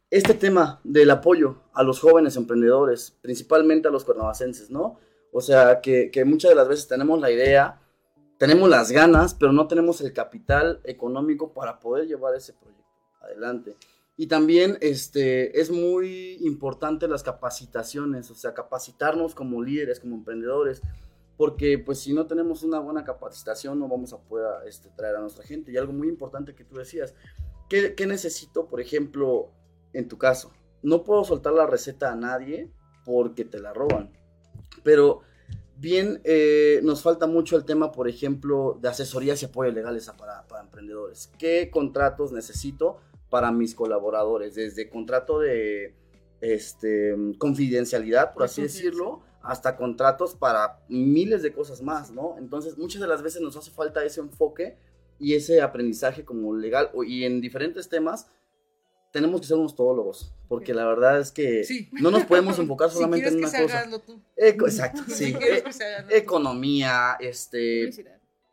este 0.09 0.33
tema 0.33 0.79
del 0.83 1.09
apoyo 1.09 1.57
a 1.73 1.81
los 1.83 1.99
jóvenes 1.99 2.35
emprendedores, 2.35 3.17
principalmente 3.21 3.87
a 3.87 3.91
los 3.91 4.03
cuernavacenses, 4.05 4.69
¿no? 4.69 4.99
O 5.31 5.41
sea, 5.41 5.81
que, 5.81 6.11
que 6.11 6.23
muchas 6.25 6.49
de 6.49 6.55
las 6.55 6.67
veces 6.67 6.87
tenemos 6.87 7.19
la 7.19 7.31
idea, 7.31 7.81
tenemos 8.37 8.69
las 8.69 8.91
ganas, 8.91 9.33
pero 9.33 9.51
no 9.51 9.67
tenemos 9.67 10.01
el 10.01 10.13
capital 10.13 10.79
económico 10.83 11.51
para 11.53 11.79
poder 11.79 12.07
llevar 12.07 12.35
ese 12.35 12.53
proyecto 12.53 12.83
adelante. 13.21 13.75
Y 14.15 14.27
también 14.27 14.77
este, 14.81 15.59
es 15.59 15.71
muy 15.71 16.37
importante 16.41 17.07
las 17.07 17.23
capacitaciones, 17.23 18.29
o 18.29 18.35
sea, 18.35 18.53
capacitarnos 18.53 19.33
como 19.33 19.63
líderes, 19.63 19.99
como 19.99 20.15
emprendedores, 20.15 20.83
porque 21.37 21.79
pues 21.79 21.99
si 21.99 22.13
no 22.13 22.27
tenemos 22.27 22.63
una 22.63 22.79
buena 22.79 23.03
capacitación 23.03 23.79
no 23.79 23.87
vamos 23.87 24.13
a 24.13 24.19
poder 24.19 24.67
este, 24.67 24.89
traer 24.89 25.15
a 25.15 25.21
nuestra 25.21 25.43
gente. 25.43 25.71
Y 25.71 25.77
algo 25.77 25.93
muy 25.93 26.07
importante 26.07 26.55
que 26.55 26.63
tú 26.63 26.75
decías, 26.77 27.15
¿qué, 27.69 27.95
qué 27.95 28.05
necesito, 28.05 28.67
por 28.67 28.81
ejemplo, 28.81 29.51
en 29.93 30.07
tu 30.07 30.17
caso? 30.17 30.51
No 30.81 31.03
puedo 31.03 31.23
soltar 31.23 31.53
la 31.53 31.65
receta 31.65 32.11
a 32.11 32.15
nadie 32.15 32.71
porque 33.05 33.45
te 33.45 33.59
la 33.59 33.73
roban, 33.73 34.11
pero 34.83 35.21
bien 35.77 36.21
eh, 36.23 36.79
nos 36.83 37.01
falta 37.01 37.27
mucho 37.27 37.57
el 37.57 37.65
tema, 37.65 37.91
por 37.91 38.07
ejemplo, 38.07 38.77
de 38.81 38.89
asesorías 38.89 39.41
y 39.41 39.45
apoyos 39.45 39.73
legales 39.73 40.09
para, 40.17 40.47
para 40.47 40.63
emprendedores. 40.63 41.31
¿Qué 41.37 41.69
contratos 41.71 42.31
necesito 42.31 42.97
para 43.29 43.51
mis 43.51 43.75
colaboradores? 43.75 44.55
Desde 44.55 44.89
contrato 44.89 45.39
de 45.39 45.95
este, 46.41 47.15
confidencialidad, 47.37 48.33
por 48.33 48.43
así 48.43 48.61
decirlo, 48.61 49.21
hasta 49.43 49.75
contratos 49.75 50.33
para 50.35 50.79
miles 50.87 51.43
de 51.43 51.51
cosas 51.53 51.81
más, 51.81 52.09
¿no? 52.11 52.35
Entonces, 52.39 52.77
muchas 52.77 53.01
de 53.01 53.07
las 53.07 53.21
veces 53.21 53.41
nos 53.41 53.55
hace 53.57 53.69
falta 53.71 54.03
ese 54.03 54.21
enfoque 54.21 54.77
y 55.19 55.35
ese 55.35 55.61
aprendizaje 55.61 56.23
como 56.25 56.55
legal 56.55 56.89
y 57.05 57.23
en 57.25 57.39
diferentes 57.41 57.87
temas 57.89 58.27
tenemos 59.11 59.41
que 59.41 59.47
ser 59.47 59.57
unos 59.57 59.75
todólogos, 59.75 60.33
porque 60.47 60.73
la 60.73 60.85
verdad 60.87 61.19
es 61.19 61.31
que 61.31 61.63
Sí. 61.65 61.87
no 61.91 62.09
nos 62.09 62.23
podemos 62.23 62.57
enfocar 62.57 62.89
Si 62.89 62.95
solamente 62.95 63.29
quieres 63.29 63.33
en 63.33 63.39
que 63.59 63.63
una 63.65 63.69
se 63.79 63.87
cosa. 63.91 64.01
tú. 64.05 64.21
Eco- 64.35 64.65
exacto, 64.65 65.03
Si 65.07 65.25
sí. 65.25 65.33
quieres 65.33 65.59
E- 65.59 65.63
que 65.63 65.69
tú. 66.09 66.15
economía, 66.15 67.17
este, 67.19 67.91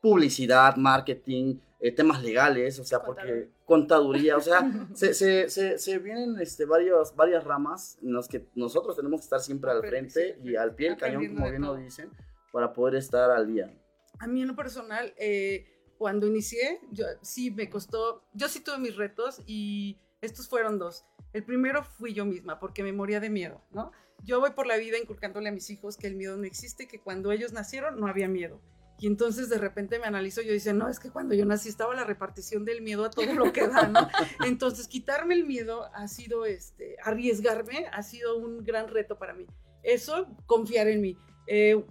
publicidad, 0.00 0.76
marketing, 0.76 1.56
eh, 1.80 1.92
temas 1.92 2.22
legales, 2.22 2.78
o 2.78 2.84
sea, 2.84 3.02
porque 3.02 3.48
contaduría, 3.64 4.36
o 4.36 4.40
sea, 4.40 4.60
se, 4.94 5.14
se, 5.14 5.48
se, 5.48 5.78
se 5.78 5.98
vienen 5.98 6.38
este, 6.38 6.66
varios, 6.66 7.16
varias 7.16 7.44
ramas 7.44 7.98
en 8.02 8.12
las 8.12 8.28
que 8.28 8.46
nosotros 8.54 8.96
tenemos 8.96 9.20
que 9.20 9.24
estar 9.24 9.40
siempre 9.40 9.70
al 9.70 9.80
frente 9.80 10.38
y 10.44 10.56
al 10.56 10.74
pie 10.74 10.90
del 10.90 10.98
cañón, 10.98 11.34
como 11.34 11.48
bien 11.48 11.62
lo 11.62 11.74
dicen, 11.76 12.10
para 12.52 12.72
poder 12.72 12.96
estar 12.96 13.30
al 13.30 13.46
día. 13.46 13.74
A 14.18 14.26
mí 14.26 14.42
en 14.42 14.48
lo 14.48 14.56
personal, 14.56 15.14
eh, 15.16 15.64
cuando 15.96 16.26
inicié, 16.26 16.80
yo 16.90 17.06
sí 17.22 17.50
me 17.50 17.70
costó, 17.70 18.24
yo 18.34 18.48
sí 18.48 18.60
tuve 18.62 18.78
mis 18.78 18.96
retos 18.96 19.40
y 19.46 19.98
estos 20.20 20.48
fueron 20.48 20.78
dos. 20.78 21.06
El 21.32 21.44
primero 21.44 21.82
fui 21.82 22.12
yo 22.12 22.26
misma, 22.26 22.58
porque 22.58 22.82
me 22.82 22.92
moría 22.92 23.20
de 23.20 23.30
miedo, 23.30 23.62
¿no? 23.70 23.92
Yo 24.22 24.40
voy 24.40 24.50
por 24.50 24.66
la 24.66 24.76
vida 24.76 24.98
inculcándole 24.98 25.48
a 25.48 25.52
mis 25.52 25.70
hijos 25.70 25.96
que 25.96 26.06
el 26.06 26.16
miedo 26.16 26.36
no 26.36 26.44
existe, 26.44 26.86
que 26.86 27.00
cuando 27.00 27.32
ellos 27.32 27.52
nacieron 27.52 27.98
no 27.98 28.06
había 28.06 28.28
miedo. 28.28 28.60
Y 29.00 29.06
entonces 29.06 29.48
de 29.48 29.56
repente 29.56 29.98
me 29.98 30.04
analizo, 30.04 30.42
yo 30.42 30.52
dice, 30.52 30.74
no, 30.74 30.86
es 30.86 31.00
que 31.00 31.10
cuando 31.10 31.34
yo 31.34 31.46
nací 31.46 31.70
estaba 31.70 31.94
la 31.94 32.04
repartición 32.04 32.66
del 32.66 32.82
miedo 32.82 33.06
a 33.06 33.10
todo 33.10 33.32
lo 33.32 33.50
que 33.50 33.66
da, 33.66 33.88
¿no? 33.88 34.06
Entonces 34.44 34.88
quitarme 34.88 35.32
el 35.32 35.46
miedo 35.46 35.88
ha 35.94 36.06
sido, 36.06 36.44
este, 36.44 36.96
arriesgarme, 37.02 37.86
ha 37.92 38.02
sido 38.02 38.36
un 38.36 38.62
gran 38.62 38.88
reto 38.88 39.18
para 39.18 39.32
mí. 39.32 39.46
Eso, 39.82 40.26
confiar 40.44 40.86
en 40.88 41.00
mí. 41.00 41.18
Eh, 41.46 41.82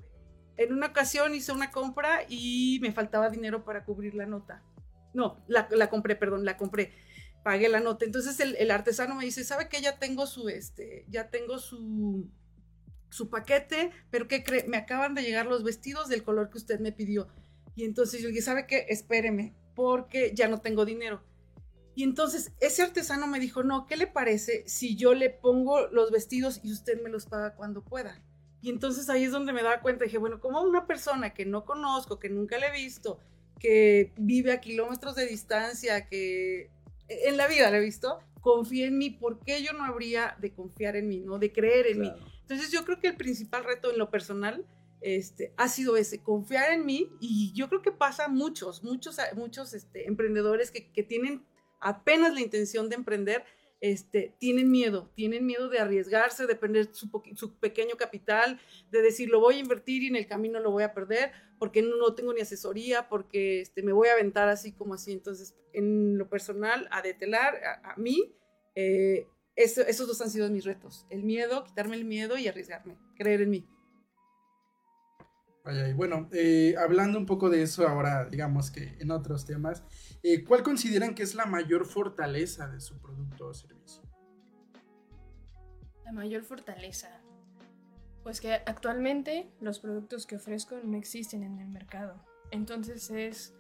en 0.58 0.72
una 0.72 0.86
ocasión 0.86 1.34
hice 1.34 1.52
una 1.52 1.72
compra 1.72 2.20
y 2.30 2.78
me 2.84 2.92
faltaba 2.92 3.32
dinero 3.32 3.66
para 3.66 3.86
cubrir 3.86 4.14
la 4.14 4.28
nota. 4.28 4.62
No, 5.16 5.44
la, 5.48 5.68
la 5.72 5.90
compré, 5.90 6.16
perdón, 6.16 6.46
la 6.46 6.58
compré. 6.58 6.94
Pagué 7.44 7.70
la 7.70 7.80
nota. 7.80 8.06
Entonces 8.06 8.40
el, 8.40 8.56
el 8.58 8.70
artesano 8.70 9.16
me 9.16 9.26
dice, 9.26 9.44
¿sabe 9.44 9.68
qué? 9.68 9.82
Ya 9.82 9.98
tengo 9.98 10.28
su, 10.28 10.48
este, 10.48 11.06
ya 11.10 11.32
tengo 11.32 11.58
su, 11.58 12.30
su 13.10 13.30
paquete, 13.30 13.92
pero 14.12 14.28
¿qué 14.28 14.44
cree? 14.44 14.68
Me 14.68 14.78
acaban 14.78 15.16
de 15.16 15.24
llegar 15.24 15.46
los 15.46 15.64
vestidos 15.64 16.08
del 16.08 16.24
color 16.24 16.50
que 16.50 16.58
usted 16.58 16.80
me 16.80 16.92
pidió. 16.92 17.28
Y 17.76 17.86
entonces 17.86 18.22
yo 18.22 18.30
dije, 18.30 18.42
¿sabe 18.42 18.68
qué? 18.68 18.86
Espéreme, 18.90 19.56
porque 19.76 20.34
ya 20.36 20.48
no 20.48 20.60
tengo 20.60 20.86
dinero. 20.86 21.24
Y 21.96 22.04
entonces 22.04 22.54
ese 22.60 22.84
artesano 22.84 23.28
me 23.28 23.40
dijo, 23.40 23.64
no, 23.64 23.86
¿qué 23.86 23.98
le 23.98 24.08
parece 24.08 24.64
si 24.68 24.96
yo 24.96 25.14
le 25.14 25.30
pongo 25.30 25.88
los 25.88 26.12
vestidos 26.12 26.62
y 26.64 26.72
usted 26.72 27.02
me 27.02 27.10
los 27.10 27.26
paga 27.26 27.56
cuando 27.56 27.84
pueda? 27.84 28.22
Y 28.62 28.70
entonces 28.70 29.10
ahí 29.10 29.24
es 29.24 29.32
donde 29.32 29.54
me 29.54 29.64
daba 29.64 29.82
cuenta, 29.82 30.06
dije, 30.06 30.18
bueno, 30.18 30.40
como 30.40 30.62
una 30.62 30.86
persona 30.86 31.34
que 31.34 31.46
no 31.46 31.66
conozco, 31.66 32.20
que 32.20 32.30
nunca 32.30 32.58
le 32.58 32.68
he 32.68 32.72
visto, 32.72 33.20
que 33.60 34.14
vive 34.18 34.52
a 34.52 34.62
kilómetros 34.62 35.16
de 35.16 35.26
distancia, 35.26 36.08
que 36.08 36.70
en 37.08 37.38
la 37.38 37.48
vida 37.48 37.72
la 37.72 37.78
he 37.78 37.82
visto, 37.82 38.20
confía 38.42 38.88
en 38.88 38.98
mí, 38.98 39.10
¿por 39.10 39.40
qué 39.40 39.64
yo 39.64 39.74
no 39.74 39.84
habría 39.84 40.38
de 40.40 40.52
confiar 40.54 40.96
en 40.96 41.08
mí, 41.08 41.20
no? 41.20 41.40
De 41.40 41.52
creer 41.52 41.88
en 41.88 42.02
mí. 42.02 42.14
Entonces 42.50 42.72
yo 42.72 42.84
creo 42.84 43.00
que 43.00 43.10
el 43.10 43.16
principal 43.16 43.64
reto 43.64 43.92
en 43.92 44.00
lo 44.00 44.10
personal 44.10 44.66
este, 45.02 45.54
ha 45.56 45.68
sido 45.68 45.98
ese, 45.98 46.24
confiar 46.24 46.72
en 46.72 46.84
mí 46.84 47.08
y 47.22 47.54
yo 47.54 47.70
creo 47.70 47.84
que 47.84 47.92
pasa 47.92 48.26
a 48.26 48.28
muchos, 48.28 48.84
muchos, 48.84 49.18
muchos 49.36 49.76
este, 49.76 50.08
emprendedores 50.08 50.72
que, 50.72 51.04
tienen 51.04 51.46
apenas 51.80 52.34
la 52.34 52.42
intención 52.42 52.90
de 52.90 52.96
emprender, 52.96 53.44
este, 53.82 54.34
tienen 54.40 54.72
miedo, 54.72 55.12
tienen 55.14 55.46
miedo 55.46 55.70
de 55.70 55.78
arriesgarse, 55.78 56.48
de 56.48 56.56
perder 56.56 56.90
su, 56.92 57.12
pequeño 57.60 57.98
capital, 57.98 58.60
de 58.90 59.04
decir, 59.04 59.30
lo 59.30 59.40
voy 59.40 59.58
a 59.58 59.60
invertir 59.60 60.02
y 60.02 60.08
en 60.08 60.16
el 60.16 60.26
camino 60.26 60.60
lo 60.60 60.72
voy 60.72 60.82
a 60.82 60.96
perder 60.96 61.32
porque 61.60 61.84
no, 61.84 62.16
tengo 62.16 62.34
ni 62.34 62.42
asesoría, 62.42 63.10
porque 63.10 63.62
este, 63.62 63.84
me 63.84 63.94
voy 63.94 64.08
a 64.08 64.14
aventar 64.14 64.50
así 64.50 64.72
como 64.72 64.96
así. 64.96 65.12
Entonces, 65.12 65.56
en 65.72 66.18
lo 66.18 66.30
personal, 66.30 66.88
a 66.90 67.04
detelar, 67.04 67.56
a, 67.64 67.92
a 67.92 67.96
mí, 67.98 68.34
eh, 68.74 69.28
eso- 69.64 69.82
esos 69.82 70.08
dos 70.08 70.22
han 70.22 70.30
sido 70.30 70.50
mis 70.50 70.64
retos. 70.64 71.06
El 71.10 71.24
miedo, 71.24 71.64
quitarme 71.66 71.96
el 71.98 72.06
miedo 72.06 72.38
y 72.38 72.48
arriesgarme, 72.48 72.98
creer 73.16 73.42
en 73.42 73.50
mí. 73.50 73.68
Vaya, 75.66 75.90
y 75.90 75.94
bueno, 75.94 76.30
eh, 76.32 76.76
hablando 76.80 77.20
un 77.20 77.26
poco 77.26 77.50
de 77.50 77.62
eso 77.62 77.86
ahora, 77.88 78.26
digamos 78.26 78.72
que 78.72 78.96
en 79.00 79.12
otros 79.12 79.46
temas, 79.46 79.84
eh, 80.24 80.46
¿cuál 80.46 80.64
consideran 80.64 81.14
que 81.14 81.24
es 81.24 81.36
la 81.36 81.46
mayor 81.46 81.86
fortaleza 81.86 82.68
de 82.70 82.80
su 82.80 83.00
producto 83.02 83.48
o 83.48 83.54
servicio? 83.54 84.02
La 86.06 86.14
mayor 86.14 86.44
fortaleza. 86.44 87.22
Pues 88.24 88.40
que 88.40 88.54
actualmente 88.54 89.52
los 89.60 89.80
productos 89.80 90.26
que 90.26 90.38
ofrezco 90.38 90.80
no 90.84 90.98
existen 90.98 91.44
en 91.44 91.60
el 91.60 91.68
mercado. 91.68 92.16
Entonces 92.52 93.10
es 93.12 93.54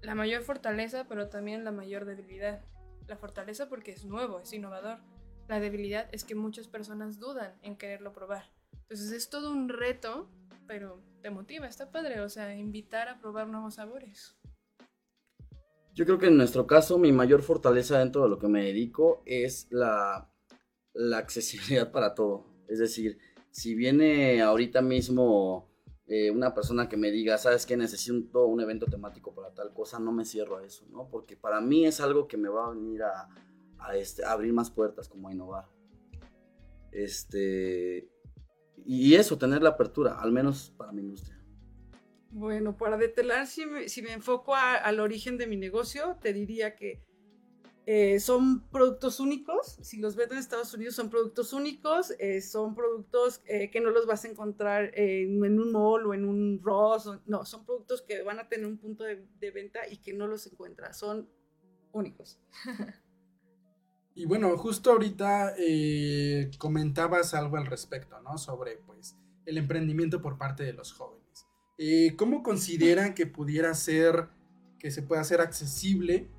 la 0.00 0.14
mayor 0.14 0.42
fortaleza, 0.42 1.04
pero 1.08 1.28
también 1.28 1.64
la 1.64 1.72
mayor 1.72 2.06
debilidad. 2.06 2.64
La 3.06 3.16
fortaleza 3.16 3.68
porque 3.68 3.92
es 3.92 4.04
nuevo, 4.04 4.40
es 4.40 4.52
innovador. 4.52 4.98
La 5.48 5.60
debilidad 5.60 6.08
es 6.12 6.24
que 6.24 6.34
muchas 6.34 6.66
personas 6.66 7.18
dudan 7.20 7.54
en 7.62 7.76
quererlo 7.76 8.12
probar. 8.12 8.50
Entonces 8.82 9.12
es 9.12 9.30
todo 9.30 9.50
un 9.50 9.68
reto, 9.68 10.28
pero 10.66 11.00
te 11.22 11.30
motiva, 11.30 11.66
está 11.66 11.90
padre. 11.90 12.20
O 12.20 12.28
sea, 12.28 12.54
invitar 12.54 13.08
a 13.08 13.18
probar 13.18 13.48
nuevos 13.48 13.74
sabores. 13.74 14.36
Yo 15.94 16.04
creo 16.04 16.18
que 16.18 16.26
en 16.26 16.36
nuestro 16.36 16.66
caso 16.66 16.98
mi 16.98 17.12
mayor 17.12 17.42
fortaleza 17.42 17.98
dentro 17.98 18.24
de 18.24 18.28
lo 18.28 18.38
que 18.38 18.48
me 18.48 18.64
dedico 18.64 19.22
es 19.24 19.68
la, 19.70 20.30
la 20.92 21.18
accesibilidad 21.18 21.90
para 21.92 22.14
todo. 22.14 22.44
Es 22.68 22.78
decir, 22.78 23.18
si 23.50 23.74
viene 23.74 24.42
ahorita 24.42 24.82
mismo 24.82 25.70
eh, 26.06 26.30
una 26.30 26.54
persona 26.54 26.88
que 26.88 26.96
me 26.96 27.10
diga, 27.10 27.38
sabes 27.38 27.66
que 27.66 27.76
necesito 27.76 28.46
un 28.46 28.60
evento 28.60 28.86
temático 28.86 29.34
para 29.34 29.54
tal 29.54 29.72
cosa, 29.72 29.98
no 29.98 30.12
me 30.12 30.24
cierro 30.24 30.58
a 30.58 30.64
eso, 30.64 30.84
¿no? 30.90 31.08
Porque 31.08 31.36
para 31.36 31.60
mí 31.60 31.86
es 31.86 32.00
algo 32.00 32.28
que 32.28 32.36
me 32.36 32.48
va 32.48 32.66
a 32.66 32.70
venir 32.70 33.02
a, 33.02 33.28
a, 33.78 33.96
este, 33.96 34.24
a 34.24 34.32
abrir 34.32 34.52
más 34.52 34.70
puertas, 34.70 35.08
como 35.08 35.28
a 35.28 35.32
innovar. 35.32 35.66
Este, 36.92 38.08
y 38.84 39.14
eso, 39.14 39.36
tener 39.38 39.62
la 39.62 39.70
apertura, 39.70 40.20
al 40.20 40.32
menos 40.32 40.72
para 40.76 40.92
mi 40.92 41.02
industria. 41.02 41.38
Bueno, 42.30 42.76
para 42.76 42.96
detelar, 42.96 43.46
si 43.46 43.64
me, 43.66 43.88
si 43.88 44.02
me 44.02 44.12
enfoco 44.12 44.54
a- 44.54 44.74
al 44.74 45.00
origen 45.00 45.38
de 45.38 45.46
mi 45.46 45.56
negocio, 45.56 46.16
te 46.20 46.32
diría 46.32 46.76
que 46.76 47.02
eh, 47.88 48.18
son 48.18 48.68
productos 48.68 49.20
únicos. 49.20 49.78
Si 49.80 49.98
los 50.00 50.16
ves 50.16 50.28
en 50.32 50.38
Estados 50.38 50.74
Unidos, 50.74 50.96
son 50.96 51.08
productos 51.08 51.52
únicos. 51.52 52.12
eh, 52.18 52.40
son 52.40 52.74
productos 52.74 53.40
eh, 53.46 53.70
que 53.70 53.80
no 53.80 53.90
los 53.90 54.06
vas 54.06 54.24
a 54.24 54.28
encontrar 54.28 54.90
en, 54.98 55.44
en 55.44 55.60
un 55.60 55.70
mall 55.70 56.04
o 56.06 56.12
en 56.12 56.24
un 56.24 56.60
Ross. 56.64 57.06
o- 57.06 57.22
no, 57.26 57.44
son 57.44 57.64
productos 57.64 58.02
que 58.02 58.22
van 58.22 58.40
a 58.40 58.48
tener 58.48 58.66
un 58.66 58.76
punto 58.78 59.04
de, 59.04 59.24
de 59.38 59.50
venta 59.52 59.86
y 59.88 59.98
que 59.98 60.12
no 60.12 60.26
los 60.26 60.46
encuentras. 60.48 60.98
Son 60.98 61.30
únicos. 61.92 62.40
Y 64.16 64.24
bueno, 64.24 64.56
justo 64.56 64.92
ahorita 64.92 65.54
eh, 65.58 66.50
comentabas 66.56 67.34
algo 67.34 67.58
al 67.58 67.66
respecto, 67.66 68.18
¿no? 68.22 68.38
Sobre, 68.38 68.78
pues, 68.78 69.14
el 69.44 69.58
emprendimiento 69.58 70.22
por 70.22 70.38
parte 70.38 70.64
de 70.64 70.72
los 70.72 70.94
jóvenes. 70.94 71.46
Eh, 71.76 72.16
¿Cómo 72.16 72.42
consideran 72.42 73.12
que 73.12 73.26
pudiera 73.26 73.74
ser, 73.74 74.28
que 74.78 74.90
se 74.90 75.02
pueda 75.02 75.20
hacer 75.20 75.42
accesible, 75.42 76.30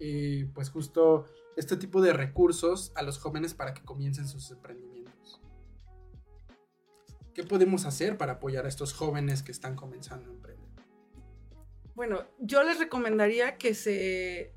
eh, 0.00 0.50
pues, 0.54 0.70
justo 0.70 1.26
este 1.56 1.76
tipo 1.76 2.02
de 2.02 2.12
recursos 2.12 2.90
a 2.96 3.02
los 3.02 3.20
jóvenes 3.20 3.54
para 3.54 3.74
que 3.74 3.84
comiencen 3.84 4.26
sus 4.26 4.50
emprendimientos? 4.50 5.40
¿Qué 7.32 7.44
podemos 7.44 7.84
hacer 7.84 8.18
para 8.18 8.32
apoyar 8.34 8.66
a 8.66 8.68
estos 8.68 8.92
jóvenes 8.92 9.44
que 9.44 9.52
están 9.52 9.76
comenzando 9.76 10.28
a 10.28 10.34
emprender? 10.34 10.68
Bueno, 11.94 12.24
yo 12.40 12.64
les 12.64 12.80
recomendaría 12.80 13.56
que 13.56 13.74
se 13.74 14.52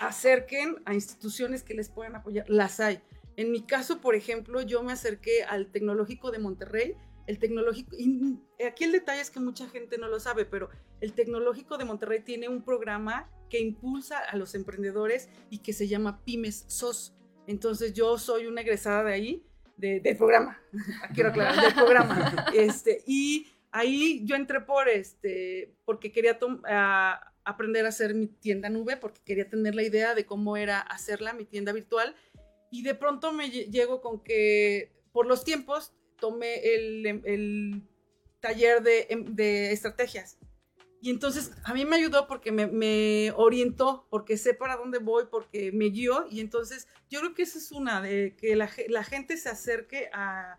acerquen 0.00 0.76
a 0.84 0.94
instituciones 0.94 1.62
que 1.62 1.74
les 1.74 1.88
puedan 1.88 2.16
apoyar. 2.16 2.44
Las 2.48 2.80
hay. 2.80 3.00
En 3.36 3.52
mi 3.52 3.62
caso, 3.62 4.00
por 4.00 4.14
ejemplo, 4.16 4.60
yo 4.62 4.82
me 4.82 4.92
acerqué 4.92 5.44
al 5.44 5.70
Tecnológico 5.70 6.30
de 6.30 6.38
Monterrey. 6.40 6.96
El 7.26 7.38
Tecnológico, 7.38 7.94
y 7.96 8.40
aquí 8.66 8.84
el 8.84 8.92
detalle 8.92 9.20
es 9.20 9.30
que 9.30 9.38
mucha 9.38 9.68
gente 9.68 9.98
no 9.98 10.08
lo 10.08 10.18
sabe, 10.18 10.44
pero 10.46 10.68
el 11.00 11.12
Tecnológico 11.12 11.78
de 11.78 11.84
Monterrey 11.84 12.20
tiene 12.20 12.48
un 12.48 12.64
programa 12.64 13.30
que 13.48 13.60
impulsa 13.60 14.18
a 14.18 14.36
los 14.36 14.54
emprendedores 14.54 15.28
y 15.48 15.58
que 15.58 15.72
se 15.72 15.86
llama 15.86 16.24
Pymes 16.24 16.64
SOS. 16.66 17.14
Entonces 17.46 17.92
yo 17.92 18.18
soy 18.18 18.46
una 18.46 18.62
egresada 18.62 19.04
de 19.04 19.12
ahí, 19.12 19.46
de- 19.76 20.00
del 20.00 20.16
programa, 20.16 20.60
quiero 21.14 21.28
aclarar, 21.30 21.62
del 21.64 21.74
programa. 21.74 22.46
Este, 22.54 23.02
y 23.06 23.46
ahí 23.70 24.22
yo 24.24 24.34
entré 24.34 24.60
por 24.60 24.88
este, 24.88 25.74
porque 25.84 26.10
quería 26.10 26.38
aprender 27.50 27.84
a 27.86 27.90
hacer 27.90 28.14
mi 28.14 28.26
tienda 28.26 28.68
nube, 28.68 28.96
porque 28.96 29.20
quería 29.24 29.48
tener 29.48 29.74
la 29.74 29.82
idea 29.82 30.14
de 30.14 30.24
cómo 30.26 30.56
era 30.56 30.80
hacerla, 30.80 31.32
mi 31.32 31.44
tienda 31.44 31.72
virtual. 31.72 32.14
Y 32.70 32.82
de 32.82 32.94
pronto 32.94 33.32
me 33.32 33.50
lle- 33.50 33.70
llego 33.70 34.00
con 34.00 34.22
que, 34.22 34.92
por 35.12 35.26
los 35.26 35.44
tiempos, 35.44 35.92
tomé 36.18 36.74
el, 36.74 37.06
em- 37.06 37.22
el 37.24 37.82
taller 38.40 38.82
de, 38.82 39.06
em- 39.10 39.34
de 39.34 39.72
estrategias. 39.72 40.38
Y 41.02 41.08
entonces 41.10 41.52
a 41.64 41.72
mí 41.72 41.86
me 41.86 41.96
ayudó 41.96 42.26
porque 42.26 42.52
me, 42.52 42.66
me 42.66 43.32
orientó, 43.34 44.06
porque 44.10 44.36
sé 44.36 44.52
para 44.52 44.76
dónde 44.76 44.98
voy, 44.98 45.24
porque 45.30 45.72
me 45.72 45.86
guió. 45.86 46.26
Y 46.30 46.40
entonces 46.40 46.86
yo 47.08 47.20
creo 47.20 47.34
que 47.34 47.42
esa 47.42 47.58
es 47.58 47.72
una, 47.72 48.02
de 48.02 48.36
que 48.36 48.54
la, 48.54 48.70
la 48.88 49.02
gente 49.02 49.36
se 49.38 49.48
acerque 49.48 50.10
a 50.12 50.58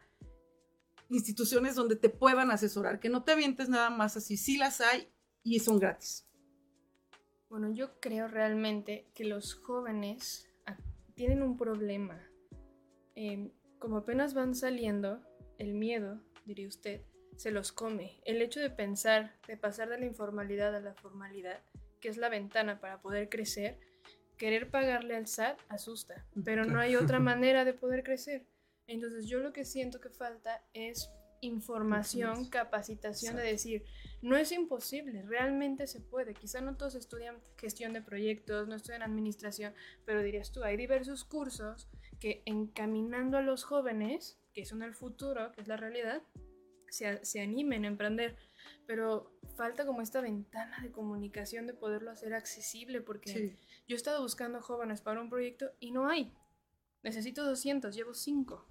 instituciones 1.09 1.75
donde 1.75 1.95
te 1.95 2.09
puedan 2.09 2.51
asesorar, 2.51 2.99
que 2.99 3.09
no 3.09 3.23
te 3.23 3.33
avientes 3.33 3.69
nada 3.69 3.89
más 3.89 4.17
así. 4.17 4.37
Sí 4.37 4.57
las 4.57 4.81
hay 4.81 5.07
y 5.43 5.59
son 5.59 5.77
gratis. 5.79 6.25
Bueno, 7.51 7.69
yo 7.69 7.99
creo 7.99 8.29
realmente 8.29 9.11
que 9.13 9.25
los 9.25 9.55
jóvenes 9.55 10.49
tienen 11.15 11.43
un 11.43 11.57
problema. 11.57 12.17
Eh, 13.15 13.51
como 13.77 13.97
apenas 13.97 14.33
van 14.33 14.55
saliendo, 14.55 15.21
el 15.57 15.73
miedo, 15.73 16.21
diría 16.45 16.69
usted, 16.69 17.01
se 17.35 17.51
los 17.51 17.73
come. 17.73 18.21
El 18.23 18.41
hecho 18.41 18.61
de 18.61 18.69
pensar, 18.69 19.35
de 19.49 19.57
pasar 19.57 19.89
de 19.89 19.99
la 19.99 20.05
informalidad 20.05 20.73
a 20.73 20.79
la 20.79 20.93
formalidad, 20.93 21.59
que 21.99 22.07
es 22.07 22.15
la 22.15 22.29
ventana 22.29 22.79
para 22.79 23.01
poder 23.01 23.27
crecer, 23.27 23.77
querer 24.37 24.71
pagarle 24.71 25.17
al 25.17 25.27
SAT 25.27 25.59
asusta, 25.67 26.25
pero 26.45 26.63
no 26.63 26.79
hay 26.79 26.95
otra 26.95 27.19
manera 27.19 27.65
de 27.65 27.73
poder 27.73 28.03
crecer. 28.03 28.45
Entonces 28.87 29.27
yo 29.27 29.39
lo 29.39 29.51
que 29.51 29.65
siento 29.65 29.99
que 29.99 30.09
falta 30.09 30.63
es 30.71 31.11
información, 31.41 32.49
capacitación 32.49 33.35
de 33.35 33.43
decir, 33.43 33.83
no 34.21 34.37
es 34.37 34.51
imposible, 34.51 35.23
realmente 35.23 35.87
se 35.87 35.99
puede. 35.99 36.33
Quizá 36.33 36.61
no 36.61 36.77
todos 36.77 36.95
estudian 36.95 37.37
gestión 37.57 37.93
de 37.93 38.01
proyectos, 38.01 38.67
no 38.67 38.75
estudian 38.75 39.01
administración, 39.03 39.73
pero 40.05 40.21
dirías 40.23 40.51
tú, 40.51 40.63
hay 40.63 40.77
diversos 40.77 41.25
cursos 41.25 41.89
que 42.19 42.43
encaminando 42.45 43.37
a 43.37 43.41
los 43.41 43.63
jóvenes, 43.63 44.39
que 44.53 44.65
son 44.65 44.83
el 44.83 44.93
futuro, 44.93 45.51
que 45.51 45.61
es 45.61 45.67
la 45.67 45.77
realidad, 45.77 46.21
se, 46.89 47.23
se 47.25 47.41
animen 47.41 47.85
a 47.85 47.87
emprender. 47.87 48.37
Pero 48.85 49.33
falta 49.57 49.85
como 49.85 50.01
esta 50.01 50.21
ventana 50.21 50.77
de 50.83 50.91
comunicación 50.91 51.65
de 51.65 51.73
poderlo 51.73 52.11
hacer 52.11 52.33
accesible, 52.35 53.01
porque 53.01 53.31
Sí. 53.31 53.57
yo 53.87 53.95
he 53.95 53.97
estado 53.97 54.21
buscando 54.21 54.61
jóvenes 54.61 55.01
para 55.01 55.19
un 55.21 55.29
proyecto 55.29 55.71
y 55.79 55.91
no 55.91 56.07
hay. 56.09 56.31
Necesito 57.03 57.43
200, 57.43 57.95
llevo 57.95 58.13
5. 58.13 58.67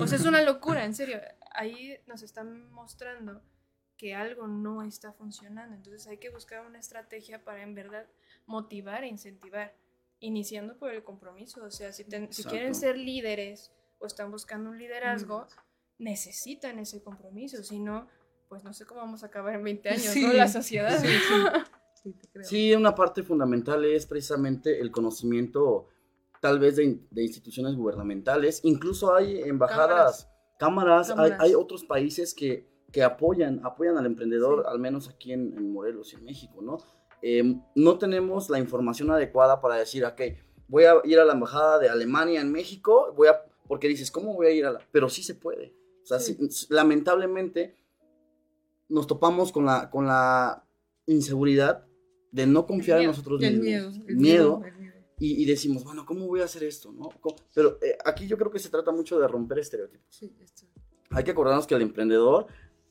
O 0.00 0.06
sea, 0.08 0.18
es 0.18 0.24
una 0.24 0.42
locura, 0.42 0.84
en 0.84 0.94
serio. 0.94 1.20
Ahí 1.58 1.98
nos 2.06 2.22
están 2.22 2.70
mostrando 2.72 3.42
que 3.96 4.14
algo 4.14 4.46
no 4.46 4.82
está 4.82 5.12
funcionando. 5.12 5.74
Entonces 5.74 6.06
hay 6.06 6.18
que 6.18 6.30
buscar 6.30 6.64
una 6.64 6.78
estrategia 6.78 7.42
para 7.44 7.62
en 7.62 7.74
verdad 7.74 8.06
motivar 8.46 9.02
e 9.02 9.08
incentivar, 9.08 9.74
iniciando 10.20 10.76
por 10.78 10.92
el 10.92 11.02
compromiso. 11.02 11.64
O 11.64 11.70
sea, 11.70 11.92
si, 11.92 12.04
ten- 12.04 12.32
si 12.32 12.44
quieren 12.44 12.74
ser 12.74 12.96
líderes 12.96 13.72
o 13.98 14.06
están 14.06 14.30
buscando 14.30 14.70
un 14.70 14.78
liderazgo, 14.78 15.48
necesitan 15.98 16.78
ese 16.78 17.02
compromiso. 17.02 17.62
Si 17.64 17.78
no, 17.80 18.08
pues 18.48 18.62
no 18.64 18.72
sé 18.72 18.86
cómo 18.86 19.00
vamos 19.00 19.22
a 19.24 19.26
acabar 19.26 19.54
en 19.56 19.64
20 19.64 19.88
años, 19.90 20.04
Sí, 20.04 20.22
¿no? 20.24 20.32
La 20.32 20.48
sociedad. 20.48 20.98
sí, 21.00 21.08
sí. 21.08 21.34
Sí, 22.00 22.12
te 22.12 22.28
creo. 22.28 22.44
Sí, 22.44 22.72
una 22.76 22.94
parte 22.94 23.24
fundamental 23.24 23.84
es 23.84 24.06
precisamente 24.06 24.80
el 24.80 24.92
conocimiento 24.92 25.88
tal 26.40 26.60
vez 26.60 26.76
de, 26.76 26.84
in- 26.84 27.08
de 27.10 27.24
instituciones 27.24 27.74
gubernamentales. 27.74 28.60
Incluso 28.62 29.12
hay 29.12 29.42
embajadas, 29.42 29.88
cámaras, 29.88 30.28
hay, 30.58 30.66
Cámaras. 30.66 31.40
hay 31.40 31.54
otros 31.54 31.84
países 31.84 32.34
que, 32.34 32.66
que 32.92 33.02
apoyan, 33.02 33.60
apoyan 33.64 33.96
al 33.98 34.06
emprendedor, 34.06 34.66
al 34.66 34.78
menos 34.78 35.08
aquí 35.08 35.32
en, 35.32 35.54
en 35.56 35.72
Morelos 35.72 36.12
y 36.12 36.16
en 36.16 36.24
México, 36.24 36.60
¿no? 36.62 36.78
Eh, 37.22 37.42
no 37.74 37.98
tenemos 37.98 38.48
la 38.50 38.58
información 38.58 39.10
adecuada 39.10 39.60
para 39.60 39.76
decir, 39.76 40.04
ok, 40.04 40.20
voy 40.68 40.84
a 40.84 40.94
ir 41.04 41.18
a 41.18 41.24
la 41.24 41.32
embajada 41.32 41.78
de 41.78 41.88
Alemania 41.88 42.40
en 42.40 42.50
México, 42.52 43.12
voy 43.16 43.28
a, 43.28 43.42
porque 43.66 43.88
dices, 43.88 44.10
¿cómo 44.10 44.34
voy 44.34 44.46
a 44.46 44.50
ir 44.50 44.64
a 44.66 44.70
la? 44.72 44.80
Pero 44.92 45.08
sí 45.08 45.22
se 45.22 45.34
puede. 45.34 45.74
O 46.02 46.06
sea, 46.06 46.18
Sí. 46.20 46.36
sí- 46.50 46.66
lamentablemente 46.70 47.76
nos 48.88 49.06
topamos 49.06 49.52
con 49.52 49.66
la, 49.66 49.90
con 49.90 50.06
la 50.06 50.64
inseguridad 51.06 51.84
de 52.32 52.46
no 52.46 52.66
confiar 52.66 53.00
en 53.00 53.06
nosotros 53.06 53.42
El 53.42 53.60
mismos. 53.60 53.64
miedo. 53.64 54.06
el 54.08 54.16
miedo, 54.16 54.62
el 54.64 54.76
miedo. 54.78 54.94
Y, 55.18 55.42
y 55.42 55.44
decimos, 55.46 55.84
bueno, 55.84 56.04
¿cómo 56.06 56.26
voy 56.26 56.40
a 56.40 56.44
hacer 56.44 56.64
esto? 56.64 56.92
¿no? 56.92 57.08
¿Cómo? 57.20 57.36
Pero 57.54 57.78
eh, 57.82 57.96
aquí 58.04 58.26
yo 58.26 58.36
creo 58.38 58.50
que 58.50 58.58
se 58.58 58.68
trata 58.70 58.90
mucho 58.92 59.18
de 59.18 59.26
romper 59.28 59.58
estereotipos. 59.58 60.06
Sí, 60.14 60.34
esto. 60.40 60.66
Hay 61.10 61.24
que 61.24 61.30
acordarnos 61.32 61.66
que 61.66 61.74
el 61.74 61.82
emprendedor 61.82 62.46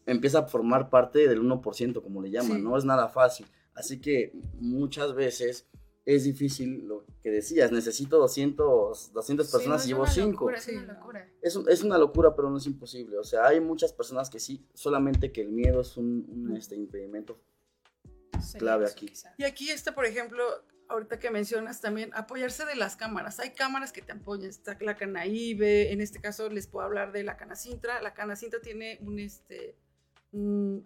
empieza 0.05 0.39
a 0.39 0.47
formar 0.47 0.89
parte 0.89 1.27
del 1.27 1.41
1%, 1.41 2.01
como 2.01 2.21
le 2.21 2.29
llaman, 2.31 2.57
Sí. 2.57 2.63
no 2.63 2.77
es 2.77 2.85
nada 2.85 3.07
fácil. 3.09 3.45
Así 3.73 3.99
que 4.01 4.31
muchas 4.59 5.13
veces 5.13 5.67
es 6.05 6.23
difícil 6.23 6.85
lo 6.87 7.05
que 7.21 7.29
decías, 7.29 7.71
necesito 7.71 8.17
200, 8.17 9.11
200 9.13 9.45
Sí, 9.45 9.51
personas 9.51 9.81
no, 9.81 9.83
y 9.83 9.83
es 9.83 9.87
llevo 9.87 10.01
una 10.03 10.11
5. 10.11 10.31
locura, 10.31 10.57
Es 10.57 10.63
Sí, 10.63 10.71
una 10.75 10.85
no. 10.85 10.93
locura. 10.93 11.29
Es, 11.41 11.55
un- 11.57 11.69
es 11.69 11.83
una 11.83 11.97
locura, 11.97 12.33
pero 12.35 12.49
no 12.49 12.57
es 12.57 12.65
imposible. 12.65 13.17
O 13.17 13.23
sea, 13.25 13.45
hay 13.47 13.59
muchas 13.59 13.91
personas 13.91 14.29
que 14.29 14.39
sí, 14.39 14.65
solamente 14.73 15.31
que 15.33 15.41
el 15.41 15.49
miedo 15.51 15.81
es 15.81 15.97
un, 15.97 16.25
un, 16.29 16.55
este, 16.55 16.75
impedimento. 16.77 17.37
Clave 18.57 18.85
aquí. 18.85 19.11
Y 19.37 19.43
aquí 19.43 19.69
está, 19.69 19.93
por 19.93 20.05
ejemplo, 20.05 20.43
ahorita 20.89 21.19
que 21.19 21.31
mencionas 21.31 21.81
también, 21.81 22.11
apoyarse 22.13 22.65
de 22.65 22.75
las 22.75 22.95
cámaras. 22.95 23.39
Hay 23.39 23.51
cámaras 23.51 23.91
que 23.91 24.01
te 24.01 24.11
apoyan. 24.11 24.49
Está 24.49 24.77
la 24.81 24.95
Canaíbe, 24.95 25.91
en 25.91 26.01
este 26.01 26.19
caso 26.19 26.49
les 26.49 26.67
puedo 26.67 26.85
hablar 26.85 27.11
de 27.11 27.23
la 27.23 27.37
Canacintra. 27.37 28.01
La 28.01 28.13
Canacintra 28.13 28.61
tiene 28.61 28.97
un, 29.01 29.19
este, 29.19 29.75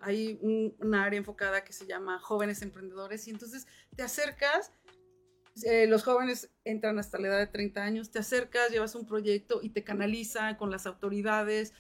hay 0.02 0.40
un, 0.42 0.76
un 0.80 0.96
área 0.96 1.18
enfocada 1.18 1.64
que 1.64 1.74
se 1.74 1.86
llama 1.86 2.20
Jóvenes 2.20 2.62
Emprendedores. 2.62 3.28
Y 3.28 3.32
entonces 3.32 3.68
te 3.96 4.04
acercas, 4.04 4.72
eh, 5.64 5.86
los 5.88 6.04
jóvenes 6.04 6.50
entran 6.64 6.98
hasta 6.98 7.20
la 7.20 7.28
edad 7.28 7.40
de 7.40 7.48
30 7.48 7.84
años, 7.84 8.12
te 8.12 8.20
acercas, 8.20 8.72
llevas 8.72 8.96
un 8.96 9.06
proyecto 9.06 9.60
y 9.62 9.70
te 9.70 9.84
canalizan 9.84 10.56
con 10.56 10.72
las 10.72 10.86
autoridades, 10.86 11.74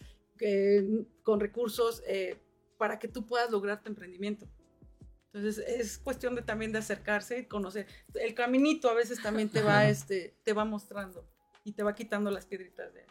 con 1.23 1.39
recursos 1.39 2.01
eh, 2.07 2.35
para 2.77 2.97
que 2.97 3.07
tú 3.07 3.25
puedas 3.25 3.51
lograr 3.51 3.81
tu 3.81 3.89
emprendimiento. 3.89 4.47
Entonces 5.33 5.63
es 5.65 5.97
cuestión 5.97 6.35
de 6.35 6.41
también 6.41 6.71
de 6.73 6.79
acercarse 6.79 7.39
y 7.39 7.45
conocer. 7.45 7.87
El 8.13 8.33
caminito 8.33 8.89
a 8.89 8.93
veces 8.93 9.21
también 9.21 9.49
te 9.49 9.61
va, 9.63 9.87
este, 9.87 10.35
te 10.43 10.51
va 10.53 10.65
mostrando 10.65 11.25
y 11.63 11.71
te 11.71 11.83
va 11.83 11.95
quitando 11.95 12.29
las 12.31 12.45
piedritas 12.45 12.93
de. 12.93 13.05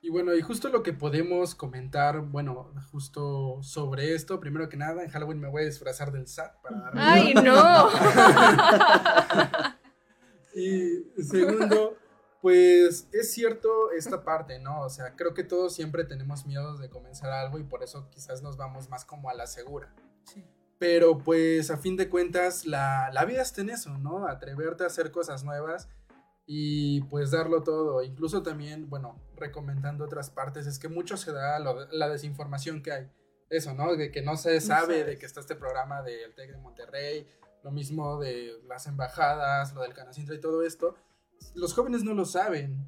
Y 0.00 0.10
bueno, 0.10 0.34
y 0.34 0.42
justo 0.42 0.68
lo 0.68 0.82
que 0.82 0.92
podemos 0.92 1.54
comentar, 1.54 2.20
bueno, 2.20 2.72
justo 2.92 3.58
sobre 3.62 4.14
esto, 4.14 4.38
primero 4.38 4.68
que 4.68 4.76
nada, 4.76 5.02
en 5.02 5.08
Halloween 5.10 5.40
me 5.40 5.48
voy 5.48 5.62
a 5.62 5.66
disfrazar 5.66 6.12
del 6.12 6.26
SAT 6.28 6.60
para 6.62 6.76
darme- 6.76 7.00
¡Ay, 7.00 7.34
no! 7.34 7.88
Y 10.54 11.04
segundo, 11.22 11.96
pues 12.40 13.08
es 13.12 13.32
cierto 13.32 13.90
esta 13.90 14.22
parte, 14.22 14.58
¿no? 14.60 14.82
O 14.82 14.88
sea, 14.88 15.16
creo 15.16 15.34
que 15.34 15.42
todos 15.42 15.74
siempre 15.74 16.04
tenemos 16.04 16.46
miedo 16.46 16.76
de 16.76 16.88
comenzar 16.88 17.30
algo 17.32 17.58
y 17.58 17.64
por 17.64 17.82
eso 17.82 18.08
quizás 18.10 18.40
nos 18.42 18.56
vamos 18.56 18.88
más 18.88 19.04
como 19.04 19.30
a 19.30 19.34
la 19.34 19.46
segura. 19.48 19.92
Sí. 20.24 20.44
Pero 20.78 21.18
pues 21.18 21.70
a 21.70 21.76
fin 21.76 21.96
de 21.96 22.08
cuentas 22.08 22.66
la, 22.66 23.10
la 23.12 23.24
vida 23.24 23.42
está 23.42 23.60
en 23.62 23.70
eso, 23.70 23.96
¿no? 23.98 24.26
Atreverte 24.26 24.84
a 24.84 24.88
hacer 24.88 25.10
cosas 25.10 25.44
nuevas 25.44 25.88
y 26.46 27.00
pues 27.02 27.30
darlo 27.30 27.62
todo. 27.62 28.02
Incluso 28.02 28.42
también, 28.42 28.90
bueno, 28.90 29.18
recomendando 29.36 30.04
otras 30.04 30.30
partes, 30.30 30.66
es 30.66 30.78
que 30.78 30.88
mucho 30.88 31.16
se 31.16 31.32
da 31.32 31.58
lo- 31.58 31.86
la 31.92 32.08
desinformación 32.08 32.82
que 32.82 32.92
hay. 32.92 33.10
Eso, 33.50 33.72
¿no? 33.74 33.94
De 33.96 34.10
que 34.10 34.20
no 34.22 34.36
se 34.36 34.60
sabe 34.60 34.80
sabes. 34.86 35.06
de 35.06 35.18
que 35.18 35.26
está 35.26 35.40
este 35.40 35.54
programa 35.54 36.02
del 36.02 36.34
TEC 36.34 36.50
de 36.52 36.58
Monterrey, 36.58 37.28
lo 37.62 37.70
mismo 37.70 38.18
de 38.18 38.52
las 38.66 38.86
embajadas, 38.86 39.72
lo 39.74 39.82
del 39.82 39.94
Canacintra 39.94 40.34
y 40.34 40.40
todo 40.40 40.62
esto. 40.64 40.96
Los 41.54 41.72
jóvenes 41.72 42.02
no 42.04 42.14
lo 42.14 42.24
saben, 42.24 42.86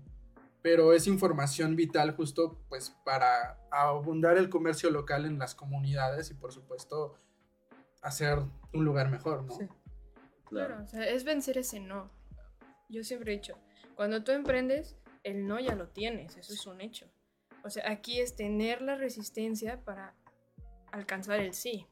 pero 0.62 0.92
es 0.92 1.07
información 1.07 1.77
vital 1.77 2.14
justo 2.16 2.59
pues 2.68 2.90
para 3.05 3.59
abundar 3.70 4.37
el 4.38 4.51
comercio 4.51 4.90
local 4.90 5.25
en 5.25 5.38
las 5.38 5.55
comunidades 5.55 6.31
y 6.31 6.35
por 6.35 6.53
supuesto 6.53 7.14
hacer 8.06 8.38
un 8.72 8.84
lugar 8.84 9.10
mejor, 9.10 9.44
¿no? 9.44 9.56
Sí. 9.56 9.66
Claro, 10.44 10.82
o 10.82 10.86
sea, 10.86 11.08
es 11.08 11.24
vencer 11.24 11.58
ese 11.58 11.80
no. 11.80 12.10
Yo 12.88 13.02
siempre 13.02 13.32
he 13.32 13.36
dicho, 13.36 13.58
cuando 13.96 14.22
tú 14.22 14.32
emprendes, 14.32 14.96
el 15.24 15.46
no 15.46 15.58
ya 15.58 15.74
lo 15.74 15.88
tienes, 15.88 16.36
eso 16.36 16.54
es 16.54 16.66
un 16.66 16.80
hecho. 16.80 17.10
O 17.64 17.70
sea, 17.70 17.90
aquí 17.90 18.20
es 18.20 18.36
tener 18.36 18.80
la 18.80 18.94
resistencia 18.94 19.82
para 19.84 20.14
alcanzar 20.92 21.40
el 21.40 21.52
sí. 21.52 21.86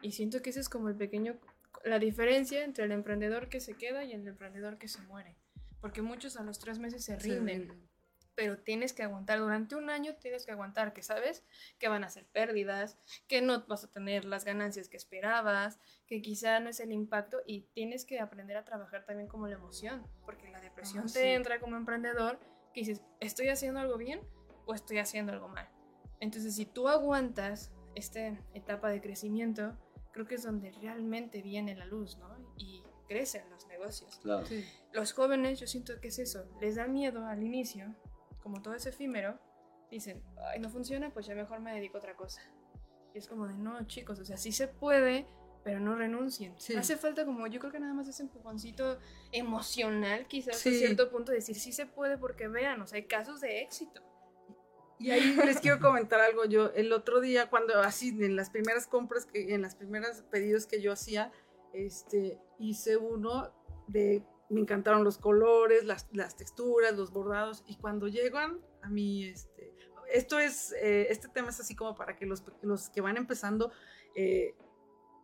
Y 0.00 0.12
siento 0.12 0.40
que 0.40 0.48
ese 0.48 0.60
es 0.60 0.70
como 0.70 0.88
el 0.88 0.96
pequeño, 0.96 1.38
la 1.84 1.98
diferencia 1.98 2.64
entre 2.64 2.84
el 2.84 2.92
emprendedor 2.92 3.50
que 3.50 3.60
se 3.60 3.74
queda 3.74 4.02
y 4.04 4.12
el 4.12 4.26
emprendedor 4.26 4.78
que 4.78 4.88
se 4.88 5.02
muere. 5.02 5.36
Porque 5.82 6.00
muchos 6.00 6.38
a 6.38 6.42
los 6.42 6.58
tres 6.58 6.78
meses 6.78 7.04
se 7.04 7.16
rinden. 7.16 7.89
Pero 8.34 8.58
tienes 8.58 8.92
que 8.92 9.02
aguantar 9.02 9.38
durante 9.38 9.76
un 9.76 9.90
año, 9.90 10.14
tienes 10.16 10.46
que 10.46 10.52
aguantar 10.52 10.92
que 10.92 11.02
sabes 11.02 11.44
que 11.78 11.88
van 11.88 12.04
a 12.04 12.08
ser 12.10 12.26
pérdidas, 12.26 12.96
que 13.26 13.42
no 13.42 13.66
vas 13.66 13.84
a 13.84 13.90
tener 13.90 14.24
las 14.24 14.44
ganancias 14.44 14.88
que 14.88 14.96
esperabas, 14.96 15.78
que 16.06 16.22
quizá 16.22 16.60
no 16.60 16.70
es 16.70 16.80
el 16.80 16.92
impacto 16.92 17.38
y 17.46 17.62
tienes 17.72 18.04
que 18.04 18.20
aprender 18.20 18.56
a 18.56 18.64
trabajar 18.64 19.04
también 19.04 19.28
como 19.28 19.46
la 19.46 19.54
emoción, 19.56 20.06
porque 20.24 20.48
la 20.48 20.60
depresión 20.60 21.04
Ah, 21.04 21.12
te 21.12 21.20
sí. 21.22 21.28
entra 21.28 21.60
como 21.60 21.76
emprendedor 21.76 22.38
que 22.72 22.80
dices, 22.80 23.02
¿estoy 23.20 23.48
haciendo 23.48 23.80
algo 23.80 23.96
bien 23.98 24.20
o 24.66 24.74
estoy 24.74 24.98
haciendo 24.98 25.32
algo 25.32 25.48
mal? 25.48 25.68
Entonces, 26.20 26.54
si 26.54 26.66
tú 26.66 26.88
aguantas 26.88 27.72
esta 27.94 28.20
etapa 28.54 28.88
de 28.90 29.00
crecimiento, 29.00 29.76
creo 30.12 30.26
que 30.26 30.36
es 30.36 30.42
donde 30.42 30.70
realmente 30.72 31.42
viene 31.42 31.74
la 31.74 31.84
luz, 31.86 32.16
¿no? 32.18 32.36
Y 32.56 32.82
crecen 33.08 33.48
los 33.50 33.66
negocios 33.66 34.18
Claro. 34.22 34.46
Sí. 34.46 34.64
los 34.92 35.12
jóvenes, 35.12 35.58
yo 35.58 35.66
siento 35.66 36.00
que 36.00 36.08
es 36.08 36.18
eso, 36.20 36.44
les 36.60 36.76
da 36.76 36.86
miedo 36.86 37.26
al 37.26 37.42
inicio, 37.42 37.92
como 38.42 38.62
todo 38.62 38.74
es 38.74 38.86
efímero, 38.86 39.38
dicen, 39.90 40.22
ay, 40.52 40.60
no 40.60 40.70
funciona, 40.70 41.10
pues 41.10 41.26
ya 41.26 41.34
mejor 41.34 41.60
me 41.60 41.74
dedico 41.74 41.96
a 41.96 42.00
otra 42.00 42.16
cosa. 42.16 42.42
Y 43.14 43.18
es 43.18 43.28
como 43.28 43.46
de, 43.46 43.54
no, 43.54 43.86
chicos, 43.86 44.18
o 44.20 44.24
sea, 44.24 44.36
sí 44.36 44.52
se 44.52 44.68
puede, 44.68 45.26
pero 45.64 45.80
no 45.80 45.94
renuncien. 45.94 46.54
Sí. 46.58 46.74
Hace 46.76 46.96
falta 46.96 47.24
como, 47.24 47.46
yo 47.46 47.60
creo 47.60 47.72
que 47.72 47.80
nada 47.80 47.92
más 47.92 48.08
ese 48.08 48.22
empujoncito 48.22 48.98
emocional, 49.32 50.26
quizás 50.26 50.56
Sí. 50.56 50.68
a 50.70 50.78
cierto 50.78 51.10
punto, 51.10 51.32
decir, 51.32 51.56
sí 51.56 51.72
se 51.72 51.86
puede, 51.86 52.18
porque 52.18 52.48
vean, 52.48 52.80
o 52.80 52.86
sea, 52.86 52.96
hay 52.96 53.06
casos 53.06 53.40
de 53.40 53.62
éxito. 53.62 54.02
Y 55.00 55.10
ahí 55.10 55.34
les 55.34 55.60
quiero 55.60 55.80
comentar 55.80 56.20
algo. 56.20 56.44
Yo 56.44 56.72
el 56.74 56.92
otro 56.92 57.20
día, 57.20 57.48
cuando 57.48 57.80
así 57.80 58.10
en 58.10 58.36
las 58.36 58.50
primeras 58.50 58.86
compras, 58.86 59.24
que, 59.24 59.54
en 59.54 59.62
las 59.62 59.74
primeras 59.74 60.22
pedidos 60.30 60.66
que 60.66 60.82
yo 60.82 60.92
hacía, 60.92 61.32
este, 61.72 62.38
hice 62.58 62.98
uno 62.98 63.50
de, 63.88 64.22
me 64.50 64.60
encantaron 64.60 65.04
los 65.04 65.18
colores, 65.18 65.84
las, 65.84 66.08
texturas, 66.36 66.96
los 66.96 67.12
bordados. 67.12 67.62
Y 67.66 67.76
cuando 67.76 68.08
llegan 68.08 68.60
a 68.82 68.88
mí, 68.88 69.24
este, 69.24 69.74
esto 70.12 70.38
es, 70.38 70.72
eh, 70.72 71.06
este 71.10 71.28
tema 71.28 71.50
es 71.50 71.60
así 71.60 71.74
como 71.74 71.94
para 71.94 72.16
que 72.16 72.26
los, 72.26 72.42
los 72.62 72.90
que 72.90 73.00
van 73.00 73.16
empezando 73.16 73.72
eh, 74.14 74.54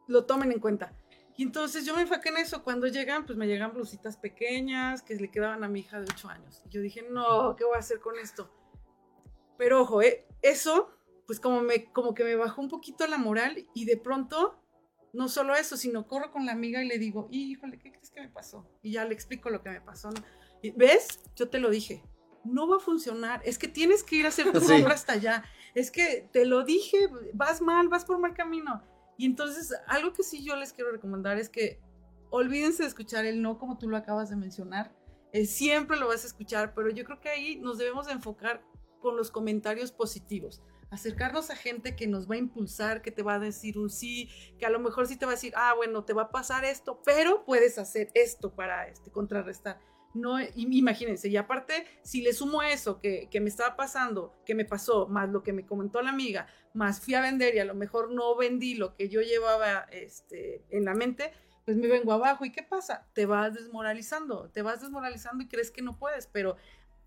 lo 0.07 0.25
tomen 0.25 0.53
en 0.53 0.61
cuenta. 0.61 0.97
Y 1.37 1.43
entonces 1.43 1.85
yo 1.85 1.95
me 1.95 2.03
enfoqué 2.03 2.31
en 2.31 2.39
eso. 2.39 2.63
Cuando 2.63 2.87
llegan, 2.87 3.27
pues 3.27 3.37
me 3.37 3.47
llegan 3.47 3.75
blusitas 3.75 4.17
pequeñas 4.17 5.03
que 5.03 5.17
le 5.17 5.31
quedaban 5.31 5.65
a 5.65 5.69
mi 5.69 5.81
hija 5.81 6.01
de 6.01 6.07
8 6.11 6.29
años. 6.29 6.63
Y 6.65 6.71
yo 6.71 6.81
dije, 6.81 7.03
no, 7.03 7.57
¿qué 7.57 7.65
voy 7.65 7.75
a 7.77 7.81
hacer 7.81 8.01
con 8.01 8.19
esto? 8.19 8.51
Pero 9.59 9.83
ojo, 9.83 10.03
¿eh? 10.03 10.27
eso, 10.43 10.91
pues 11.27 11.41
como, 11.41 11.61
me, 11.61 11.93
como 11.93 12.15
que 12.15 12.25
me 12.25 12.37
bajó 12.37 12.63
un 12.63 12.69
poquito 12.69 13.07
la 13.07 13.19
moral 13.19 13.67
y 13.75 13.85
de 13.85 13.97
pronto, 13.97 14.63
no 15.17 15.29
solo 15.29 15.55
eso, 15.55 15.77
sino 15.77 16.07
corro 16.07 16.31
con 16.31 16.47
la 16.47 16.53
amiga 16.53 16.83
y 16.83 16.89
le 16.89 16.99
digo, 16.99 17.29
híjole, 17.31 17.79
¿qué 17.79 17.91
crees 17.91 18.11
que 18.11 18.21
me 18.21 18.29
pasó? 18.29 18.69
Y 18.83 18.93
ya 18.93 19.05
le 19.05 19.15
explico 19.15 19.51
lo 19.51 19.63
que 19.63 19.71
me 19.71 19.81
pasó. 19.81 20.11
Y, 20.63 20.71
¿Ves? 20.73 21.21
Yo 21.35 21.49
te 21.49 21.59
lo 21.59 21.71
dije. 21.71 22.03
No 22.45 22.69
va 22.69 22.77
a 22.77 22.81
funcionar. 22.81 23.41
Es 23.45 23.59
que 23.59 23.67
tienes 23.67 24.05
que 24.05 24.17
ir 24.17 24.27
a 24.27 24.29
hacer 24.29 24.53
tu 24.53 24.61
Sí. 24.61 24.75
obra 24.83 24.95
hasta 24.95 25.15
allá. 25.15 25.45
Es 25.75 25.91
que 25.91 26.29
te 26.33 26.45
lo 26.45 26.65
dije, 26.65 27.09
vas 27.35 27.61
mal, 27.61 27.89
vas 27.89 28.05
por 28.05 28.19
mal 28.19 28.35
camino. 28.35 28.83
Y 29.19 29.27
entonces, 29.27 29.75
algo 29.89 30.13
que 30.13 30.23
sí 30.23 30.45
yo 30.45 30.55
les 30.57 30.73
quiero 30.73 30.93
recomendar 30.93 31.39
es 31.39 31.49
que 31.49 31.81
olvídense 32.31 32.83
de 32.83 32.89
escuchar 32.89 33.25
el 33.25 33.41
no 33.41 33.59
como 33.59 33.79
tú 33.79 33.89
lo 33.89 33.97
acabas 33.97 34.29
de 34.31 34.37
mencionar. 34.37 34.95
Eh, 35.33 35.47
siempre 35.47 35.97
lo 35.99 36.09
vas 36.09 36.25
a 36.25 36.27
escuchar, 36.27 36.75
pero 36.75 36.91
yo 36.91 37.05
creo 37.05 37.21
que 37.21 37.29
ahí 37.31 37.57
nos 37.57 37.79
debemos 37.79 38.07
de 38.07 38.13
enfocar 38.13 38.63
con 39.01 39.17
los 39.17 39.31
comentarios 39.31 39.93
positivos. 39.93 40.63
Acercarnos 40.91 41.51
a 41.51 41.57
gente 41.57 41.97
que 41.97 42.07
nos 42.07 42.31
va 42.31 42.37
a 42.37 42.39
impulsar, 42.39 43.03
que 43.03 43.11
te 43.11 43.23
va 43.23 43.35
a 43.35 43.39
decir 43.39 43.79
un 43.79 43.91
sí, 43.91 44.31
que 44.59 44.67
a 44.67 44.71
lo 44.71 44.79
mejor 44.79 45.07
sí 45.07 45.17
te 45.17 45.27
va 45.27 45.33
a 45.33 45.35
decir, 45.35 45.53
ah, 45.57 45.75
bueno, 45.75 46.05
te 46.05 46.13
va 46.13 46.23
a 46.23 46.31
pasar 46.31 46.65
esto, 46.65 47.03
pero 47.05 47.45
puedes 47.45 47.79
hacer 47.79 48.11
esto 48.15 48.55
para 48.55 48.89
este, 48.89 49.11
contrarrestar. 49.11 49.81
No, 50.15 50.39
imagínense, 50.55 51.29
y 51.29 51.37
aparte, 51.37 51.87
si 52.03 52.23
le 52.23 52.33
sumo 52.33 52.63
eso 52.63 53.01
que, 53.01 53.29
que 53.31 53.41
me 53.41 53.51
estaba 53.51 53.77
pasando, 53.77 54.35
que 54.47 54.55
me 54.55 54.65
pasó, 54.65 55.07
más 55.09 55.29
lo 55.29 55.43
que 55.43 55.53
me 55.53 55.67
comentó 55.67 56.01
la 56.01 56.09
amiga, 56.09 56.47
más 56.73 57.01
fui 57.01 57.15
a 57.15 57.21
vender 57.21 57.55
y 57.55 57.59
a 57.59 57.67
lo 57.67 57.75
mejor 57.75 58.11
no 58.11 58.35
vendí 58.35 58.77
lo 58.77 58.95
que 58.95 59.11
yo 59.11 59.21
llevaba 59.21 59.87
este, 59.91 60.65
en 60.71 60.87
la 60.87 60.95
mente, 60.95 61.33
pues 61.67 61.77
me 61.77 61.89
vengo 61.89 62.13
abajo. 62.13 62.45
¿Y 62.45 62.53
qué 62.53 62.63
pasa? 62.63 63.07
Te 63.13 63.27
vas 63.27 63.53
desmoralizando, 63.53 64.49
te 64.51 64.63
vas 64.63 64.81
desmoralizando 64.81 65.45
y 65.45 65.49
crees 65.49 65.71
que 65.71 65.83
no 65.83 65.99
puedes, 65.99 66.27
pero 66.29 66.57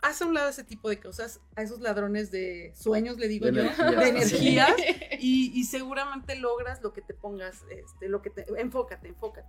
haz 0.01 0.21
a 0.21 0.25
un 0.27 0.33
lado 0.33 0.49
ese 0.49 0.63
tipo 0.63 0.89
de 0.89 0.99
cosas, 0.99 1.41
a 1.55 1.61
esos 1.61 1.79
ladrones 1.81 2.31
de 2.31 2.71
sueños, 2.75 3.17
le 3.17 3.27
digo 3.27 3.45
De 3.47 3.53
yo, 3.53 3.59
energía. 3.61 3.91
de 3.91 4.07
energía, 4.09 4.67
y, 5.19 5.51
y 5.59 5.63
seguramente 5.65 6.35
logras 6.37 6.81
lo 6.81 6.93
que 6.93 7.01
te 7.01 7.13
pongas, 7.13 7.63
este, 7.69 8.07
lo 8.09 8.21
que 8.21 8.29
te, 8.29 8.45
enfócate, 8.57 9.07
enfócate. 9.09 9.47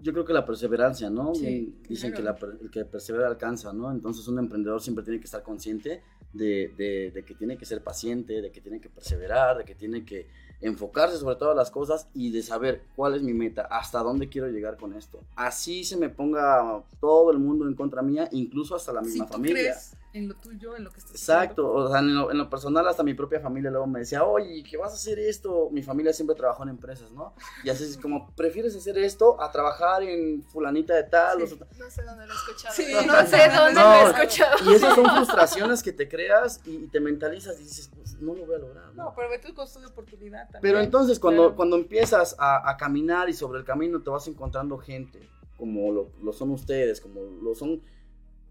Yo 0.00 0.12
creo 0.12 0.24
que 0.24 0.32
la 0.32 0.46
perseverancia, 0.46 1.10
¿no? 1.10 1.34
Sí, 1.34 1.76
Dicen 1.88 2.12
claro. 2.12 2.38
que 2.38 2.46
la 2.46 2.52
el 2.62 2.70
que 2.70 2.84
persevera 2.84 3.26
alcanza, 3.26 3.72
¿no? 3.72 3.90
Entonces 3.90 4.28
un 4.28 4.38
emprendedor 4.38 4.80
siempre 4.80 5.02
tiene 5.04 5.18
que 5.18 5.24
estar 5.24 5.42
consciente 5.42 6.02
de, 6.32 6.72
de- 6.76 7.10
de 7.12 7.24
que 7.24 7.34
tiene 7.34 7.58
que 7.58 7.64
ser 7.66 7.82
paciente, 7.82 8.40
de 8.40 8.52
que 8.52 8.60
tiene 8.60 8.80
que 8.80 8.88
perseverar, 8.88 9.58
de 9.58 9.64
que 9.64 9.74
tiene 9.74 10.04
que 10.04 10.28
enfocarse 10.60 11.18
sobre 11.18 11.36
todas 11.36 11.56
las 11.56 11.70
cosas 11.70 12.08
y 12.14 12.30
de 12.32 12.42
saber 12.42 12.82
cuál 12.96 13.14
es 13.14 13.22
mi 13.22 13.32
meta, 13.34 13.62
hasta 13.70 14.00
dónde 14.00 14.28
quiero 14.28 14.48
llegar 14.48 14.76
con 14.76 14.94
esto. 14.94 15.20
Así 15.36 15.84
se 15.84 15.96
me 15.96 16.08
ponga 16.08 16.82
todo 17.00 17.30
el 17.30 17.38
mundo 17.38 17.66
en 17.66 17.74
contra 17.74 18.02
mía, 18.02 18.28
incluso 18.32 18.74
hasta 18.74 18.92
la 18.92 19.02
Si 19.02 19.10
misma 19.10 19.26
tú 19.26 19.32
familia. 19.34 19.54
crees 19.62 19.94
en 20.14 20.26
lo 20.28 20.34
tuyo, 20.36 20.74
en 20.74 20.84
lo 20.84 20.90
que 20.90 20.98
estás 20.98 21.12
Exacto, 21.12 21.70
o 21.70 21.88
sea, 21.90 22.00
en 22.00 22.14
lo, 22.14 22.30
en 22.30 22.38
lo 22.38 22.48
personal 22.48 22.86
hasta 22.88 23.02
mi 23.02 23.14
propia 23.14 23.40
familia 23.40 23.70
luego 23.70 23.86
me 23.86 24.00
decía, 24.00 24.24
oye, 24.24 24.64
¿qué 24.68 24.76
vas 24.76 24.92
a 24.92 24.94
hacer 24.94 25.18
esto? 25.18 25.68
Mi 25.70 25.82
familia 25.82 26.12
siempre 26.12 26.34
trabajó 26.34 26.62
en 26.62 26.70
empresas, 26.70 27.12
¿no? 27.12 27.34
Y 27.62 27.70
así 27.70 27.84
es 27.84 27.98
como, 27.98 28.30
¿prefieres 28.34 28.74
hacer 28.74 28.96
esto 28.98 29.40
a 29.40 29.50
trabajar 29.52 30.02
en 30.02 30.42
fulanita 30.42 30.94
de 30.94 31.04
tal? 31.04 31.38
Sí. 31.46 31.54
o 31.54 31.56
sea, 31.56 31.66
No 31.78 31.90
sé 31.90 32.02
dónde 32.02 32.26
lo 32.26 32.32
he 32.32 32.36
escuchado. 32.36 32.74
Sí, 32.74 32.86
no, 32.92 33.02
no, 33.02 33.26
sé 33.26 33.48
dónde 33.54 33.74
no. 33.74 33.80
lo 33.80 33.94
he 33.94 34.10
escuchado. 34.22 34.56
y 34.70 34.74
esas 34.74 34.94
son 34.94 35.04
frustraciones 35.04 35.82
que 35.82 35.92
te 35.92 36.08
creas 36.08 36.60
y, 36.64 36.70
y 36.76 36.86
te 36.88 37.00
mentalizas 37.00 37.60
y 37.60 37.64
dices, 37.64 37.90
no 38.20 38.34
lo 38.34 38.46
voy 38.46 38.54
a 38.56 38.58
lograr. 38.58 38.94
¿no? 38.94 39.04
No, 39.04 39.12
pero 39.16 39.28
ve 39.30 39.38
tu 39.38 39.52
costo 39.54 39.80
de 39.80 39.86
oportunidad 39.86 40.42
también. 40.50 40.60
Pero 40.62 40.80
entonces 40.80 41.18
cuando, 41.18 41.42
Claro. 41.42 41.56
cuando 41.56 41.76
empiezas 41.76 42.36
a, 42.38 42.68
a 42.70 42.76
caminar 42.76 43.28
y 43.28 43.32
sobre 43.34 43.58
el 43.60 43.64
camino 43.64 44.02
te 44.02 44.10
vas 44.10 44.26
encontrando 44.28 44.78
gente, 44.78 45.20
como 45.56 45.90
lo, 45.92 46.10
lo 46.22 46.32
son 46.32 46.50
ustedes, 46.50 47.00
como 47.00 47.20
lo 47.42 47.54
son, 47.54 47.82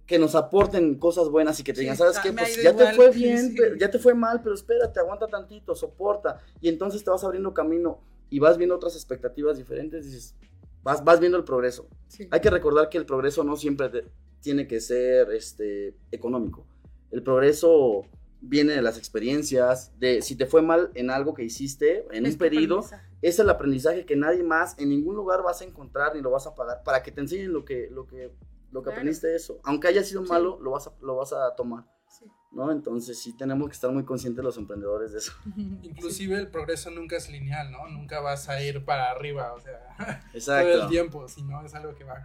que 0.06 0.18
nos 0.20 0.36
aporten 0.36 0.96
cosas 0.96 1.30
buenas 1.30 1.60
y 1.60 1.64
que 1.64 1.74
te 1.74 1.78
Sí, 1.78 1.82
digan, 1.82 1.98
¿sabes 1.98 2.18
ah, 2.18 2.22
qué? 2.24 2.32
Pues 2.32 2.62
ya 2.64 2.76
te 2.76 2.94
fue 2.94 3.12
sí, 3.14 3.20
bien, 3.24 3.50
sí. 3.50 3.56
pero- 3.58 3.76
ya 3.76 3.90
te 3.92 4.00
fue 4.00 4.14
mal, 4.14 4.42
pero 4.42 4.56
espérate, 4.56 5.00
aguanta 5.00 5.28
tantito, 5.28 5.76
soporta. 5.76 6.40
Y 6.62 6.70
entonces 6.70 7.04
te 7.04 7.10
vas 7.10 7.24
abriendo 7.24 7.54
camino 7.54 8.00
y 8.30 8.40
vas 8.40 8.58
viendo 8.58 8.76
otras 8.76 8.96
expectativas 8.96 9.58
diferentes, 9.58 10.06
dices, 10.06 10.36
vas, 10.84 11.04
vas 11.04 11.20
viendo 11.20 11.38
el 11.38 11.44
progreso. 11.44 11.88
Sí. 12.08 12.28
Hay 12.32 12.40
que 12.40 12.50
recordar 12.50 12.88
que 12.90 12.98
el 12.98 13.06
progreso 13.06 13.44
no 13.44 13.56
siempre 13.58 13.90
te- 13.90 14.06
tiene 14.42 14.66
que 14.68 14.80
ser 14.80 15.32
este, 15.32 15.96
económico. 16.12 16.66
El 17.12 17.22
progreso 17.24 18.04
viene 18.42 18.74
de 18.74 18.82
las 18.82 18.98
experiencias, 18.98 19.92
de 20.00 20.22
si 20.22 20.36
te 20.36 20.46
fue 20.46 20.62
mal 20.62 20.92
en 20.94 21.10
algo 21.10 21.34
que 21.34 21.44
hiciste, 21.44 22.06
en 22.12 22.26
Es 22.26 22.34
un 22.34 22.40
pedido, 22.40 22.86
es 23.22 23.40
el 23.40 23.50
aprendizaje 23.50 24.06
que 24.06 24.16
nadie 24.16 24.44
más 24.44 24.78
en 24.78 24.90
ningún 24.90 25.16
lugar 25.16 25.42
vas 25.44 25.62
a 25.62 25.66
encontrar 25.66 26.16
ni 26.16 26.22
lo 26.22 26.30
vas 26.32 26.46
a 26.48 26.54
pagar 26.56 26.84
para 26.84 27.02
que 27.04 27.12
te 27.12 27.22
enseñen 27.22 27.52
lo 27.54 27.66
que, 27.66 27.90
lo 27.92 28.06
que, 28.08 28.32
lo 28.72 28.82
que 28.82 28.86
Claro. 28.86 28.92
aprendiste 28.92 29.28
de 29.28 29.36
eso. 29.38 29.60
Aunque 29.64 29.88
haya 29.88 30.04
sido 30.04 30.24
Sí. 30.24 30.30
malo, 30.30 30.60
lo 30.62 30.72
vas, 30.72 30.88
a, 30.88 30.94
lo 31.02 31.16
vas 31.16 31.34
a 31.34 31.56
tomar, 31.56 31.86
Sí. 32.08 32.26
¿no? 32.52 32.72
Entonces 32.72 33.18
sí 33.20 33.36
tenemos 33.36 33.68
que 33.70 33.74
estar 33.74 33.92
muy 33.92 34.04
conscientes 34.06 34.44
los 34.44 34.58
emprendedores 34.58 35.12
de 35.14 35.18
eso. 35.20 35.32
Inclusive 35.82 36.36
el 36.38 36.48
progreso 36.50 36.92
nunca 36.92 37.16
es 37.18 37.30
lineal, 37.30 37.72
¿no? 37.72 37.88
Nunca 37.88 38.20
vas 38.20 38.50
a 38.50 38.62
ir 38.62 38.86
para 38.86 39.10
arriba, 39.12 39.54
o 39.54 39.60
sea, 39.62 39.80
todo 39.98 40.08
el 40.34 40.38
Exacto. 40.38 40.88
tiempo, 40.90 41.28
sino 41.28 41.66
es 41.66 41.74
algo 41.74 41.96
que 41.96 42.04
va. 42.04 42.24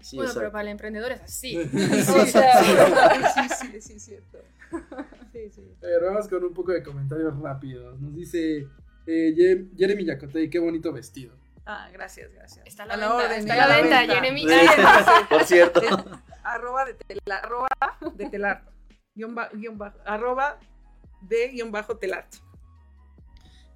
Sí, 0.00 0.14
bueno, 0.16 0.30
pero 0.32 0.46
exacto. 0.46 0.52
para 0.52 0.62
el 0.62 0.68
emprendedor 0.68 1.12
es 1.12 1.20
así. 1.22 1.56
Sí. 1.72 1.78
Sí, 1.80 3.48
sí, 3.72 3.80
sí, 3.80 3.92
es 3.94 4.02
cierto. 4.04 4.38
Sí, 5.44 5.50
sí. 5.50 5.76
A 5.82 5.86
ver, 5.86 6.02
vamos 6.04 6.28
con 6.28 6.42
un 6.44 6.52
poco 6.54 6.72
de 6.72 6.82
comentarios 6.82 7.38
rápidos. 7.38 8.00
Nos 8.00 8.14
dice 8.14 8.66
eh, 9.06 9.68
Jeremy 9.76 10.04
Yacotay, 10.04 10.50
qué 10.50 10.58
bonito 10.58 10.92
vestido. 10.92 11.36
Ah, 11.64 11.88
gracias, 11.92 12.32
gracias. 12.32 12.66
Está 12.66 12.84
a 12.84 12.86
la 12.86 12.94
A 12.94 12.96
venta, 12.96 13.14
orden, 13.16 13.38
está 13.40 13.52
a 13.54 13.56
la 13.56 13.68
la 13.68 13.76
venta, 13.82 13.98
venta. 14.00 14.14
Jeremy. 14.14 14.40
Sí, 14.40 14.56
por 15.30 15.44
cierto. 15.44 15.80
Arroba 16.42 16.84
de 16.86 16.94
telar, 16.94 17.44
arroba 17.44 17.68
de 18.14 18.30
telar, 18.30 18.64
guion 19.14 19.34
ba- 19.34 19.50
guion 19.52 19.76
bajo, 19.76 19.98
arroba 20.06 20.58
de 21.20 21.48
guion 21.48 21.70
bajo 21.70 21.98
telar. 21.98 22.26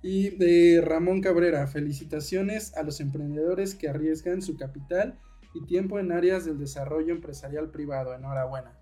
Y 0.00 0.30
de 0.30 0.80
Ramón 0.80 1.20
Cabrera, 1.20 1.66
felicitaciones 1.66 2.74
a 2.76 2.82
los 2.82 3.00
emprendedores 3.00 3.74
que 3.74 3.88
arriesgan 3.90 4.40
su 4.42 4.56
capital 4.56 5.18
y 5.54 5.64
tiempo 5.66 5.98
en 6.00 6.12
áreas 6.12 6.46
del 6.46 6.58
desarrollo 6.58 7.12
empresarial 7.12 7.70
privado. 7.70 8.14
Enhorabuena. 8.14 8.72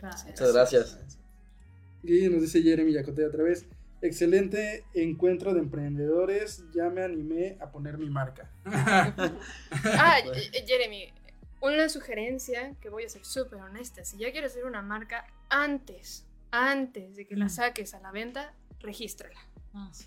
Gracias. 0.00 0.26
Muchas 0.26 0.52
gracias. 0.52 1.19
Y 2.02 2.28
nos 2.28 2.42
dice 2.42 2.62
Jeremy 2.62 2.92
Yacotay 2.92 3.24
otra 3.24 3.42
vez. 3.44 3.66
Excelente 4.02 4.84
encuentro 4.94 5.52
de 5.52 5.60
emprendedores. 5.60 6.64
Ya 6.72 6.88
me 6.88 7.02
animé 7.02 7.56
a 7.60 7.70
poner 7.70 7.98
mi 7.98 8.08
marca. 8.10 8.50
Ah, 9.84 10.18
Jeremy, 10.66 11.12
una 11.60 11.88
sugerencia 11.88 12.74
que 12.80 12.88
voy 12.88 13.04
a 13.04 13.08
ser 13.08 13.24
súper 13.24 13.60
honesta. 13.60 14.04
Si 14.04 14.16
ya 14.18 14.32
quieres 14.32 14.52
hacer 14.52 14.64
una 14.64 14.82
marca 14.82 15.26
antes, 15.48 16.26
antes 16.50 17.16
de 17.16 17.26
que 17.26 17.36
la 17.36 17.46
Mm. 17.46 17.50
saques 17.50 17.94
a 17.94 18.00
la 18.00 18.10
venta, 18.12 18.54
regístrala. 18.80 19.38
Ah, 19.74 19.90
sí. 19.92 20.06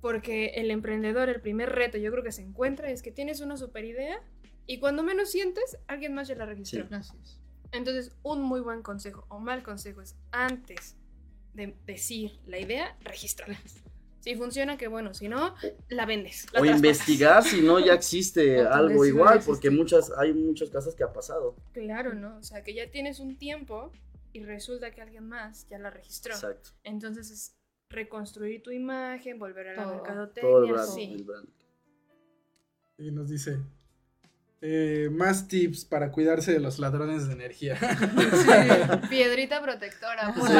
Porque 0.00 0.46
el 0.56 0.70
emprendedor, 0.70 1.28
el 1.28 1.40
primer 1.40 1.70
reto 1.70 1.98
yo 1.98 2.10
creo 2.10 2.24
que 2.24 2.32
se 2.32 2.42
encuentra 2.42 2.90
es 2.90 3.02
que 3.02 3.12
tienes 3.12 3.40
una 3.40 3.56
super 3.56 3.84
idea 3.84 4.20
y 4.66 4.78
cuando 4.78 5.02
menos 5.02 5.30
sientes, 5.30 5.78
alguien 5.86 6.14
más 6.14 6.26
ya 6.28 6.34
la 6.34 6.46
registró. 6.46 6.82
Sí. 6.82 6.88
Gracias. 6.90 7.38
Entonces, 7.72 8.12
un 8.22 8.42
muy 8.42 8.60
buen 8.60 8.82
consejo 8.82 9.24
o 9.28 9.38
mal 9.38 9.62
consejo 9.62 10.00
es 10.02 10.16
antes 10.32 10.96
de 11.54 11.76
decir 11.86 12.38
la 12.46 12.58
idea, 12.58 12.96
regístrala. 13.02 13.58
Si 14.20 14.34
funciona, 14.34 14.76
que 14.76 14.86
bueno, 14.86 15.14
si 15.14 15.28
no, 15.28 15.54
la 15.88 16.04
vendes. 16.04 16.46
la 16.52 16.60
O 16.60 16.64
investigar 16.64 17.42
si 17.42 17.62
no 17.62 17.78
ya 17.78 17.94
existe 17.94 18.60
algo 18.66 19.06
igual, 19.06 19.40
porque 19.44 19.70
muchas, 19.70 20.12
hay 20.18 20.34
muchos 20.34 20.68
casos 20.68 20.94
que 20.94 21.02
ha 21.02 21.12
pasado. 21.12 21.56
Claro, 21.72 22.14
¿no? 22.14 22.36
O 22.36 22.42
sea, 22.42 22.62
que 22.62 22.74
ya 22.74 22.90
tienes 22.90 23.18
un 23.18 23.38
tiempo 23.38 23.90
y 24.32 24.44
resulta 24.44 24.90
que 24.90 25.00
alguien 25.00 25.26
más 25.26 25.66
ya 25.68 25.78
la 25.78 25.90
registró. 25.90 26.34
Exacto. 26.34 26.70
Entonces 26.84 27.30
es 27.30 27.56
reconstruir 27.88 28.62
tu 28.62 28.70
imagen, 28.70 29.38
volver 29.38 29.68
a 29.68 29.76
la 29.76 29.82
Todo. 29.82 29.92
Todo 29.92 29.94
el 29.94 30.02
mercadotecnia, 30.02 30.72
brand, 30.72 30.94
sí. 30.94 31.12
el 31.14 31.24
brand. 31.24 31.48
Y 32.98 33.10
nos 33.10 33.30
dice. 33.30 33.58
Eh, 34.62 35.08
más 35.10 35.48
tips 35.48 35.86
para 35.86 36.12
cuidarse 36.12 36.52
de 36.52 36.60
los 36.60 36.78
ladrones 36.78 37.26
de 37.26 37.32
energía. 37.32 37.78
Piedrita 39.08 39.62
protectora. 39.62 40.34
Sí. 40.34 40.52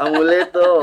Amuleto. 0.00 0.82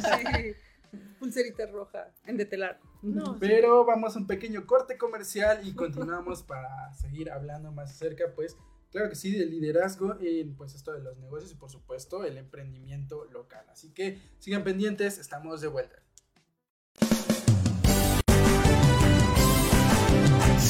Sí. 0.00 0.98
Pulserita 1.18 1.66
roja 1.66 2.08
en 2.26 2.36
de 2.36 2.44
telar. 2.44 2.80
No, 3.00 3.38
Pero 3.40 3.84
vamos 3.84 4.14
a 4.14 4.18
un 4.18 4.26
pequeño 4.26 4.66
corte 4.66 4.98
comercial 4.98 5.66
y 5.66 5.74
continuamos 5.74 6.42
para 6.42 6.92
seguir 6.94 7.30
hablando 7.30 7.72
más 7.72 7.90
acerca, 7.90 8.32
pues, 8.34 8.56
claro 8.90 9.08
que 9.08 9.16
sí, 9.16 9.32
del 9.32 9.50
liderazgo 9.50 10.16
en 10.20 10.54
pues 10.54 10.74
esto 10.74 10.92
de 10.92 11.00
los 11.00 11.16
negocios 11.18 11.50
y 11.50 11.54
por 11.56 11.70
supuesto 11.70 12.24
el 12.24 12.36
emprendimiento 12.38 13.24
local. 13.32 13.64
Así 13.70 13.92
que 13.92 14.20
sigan 14.38 14.64
pendientes, 14.64 15.18
estamos 15.18 15.60
de 15.60 15.68
vuelta. 15.68 16.02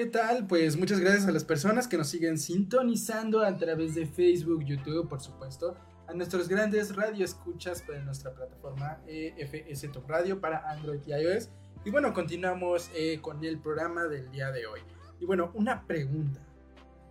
¿Qué 0.00 0.06
tal? 0.06 0.46
Pues 0.46 0.78
muchas 0.78 0.98
gracias 0.98 1.26
a 1.26 1.30
las 1.30 1.44
personas 1.44 1.86
que 1.86 1.98
nos 1.98 2.08
siguen 2.08 2.38
sintonizando 2.38 3.42
a 3.42 3.54
través 3.58 3.94
de 3.94 4.06
Facebook, 4.06 4.64
YouTube, 4.64 5.06
por 5.06 5.20
supuesto, 5.20 5.76
a 6.08 6.14
nuestros 6.14 6.48
grandes 6.48 6.96
radioescuchas 6.96 7.86
de 7.86 8.00
nuestra 8.00 8.32
plataforma 8.32 9.02
eh, 9.06 9.34
FS 9.36 9.88
Top 9.88 10.08
Radio 10.08 10.40
para 10.40 10.70
Android 10.70 11.00
y 11.06 11.10
iOS. 11.12 11.50
Y 11.84 11.90
bueno, 11.90 12.14
continuamos 12.14 12.90
eh, 12.94 13.18
con 13.20 13.44
el 13.44 13.58
programa 13.58 14.04
del 14.04 14.30
día 14.30 14.50
de 14.50 14.64
hoy. 14.64 14.80
Y 15.20 15.26
bueno, 15.26 15.50
una 15.52 15.86
pregunta 15.86 16.40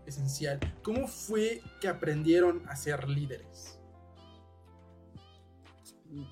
esencial. 0.08 0.60
¿Cómo 0.82 1.08
fue 1.08 1.62
que 1.80 1.90
aprendieron 1.90 2.64
a 2.68 2.76
ser 2.76 3.08
líderes? 3.08 3.80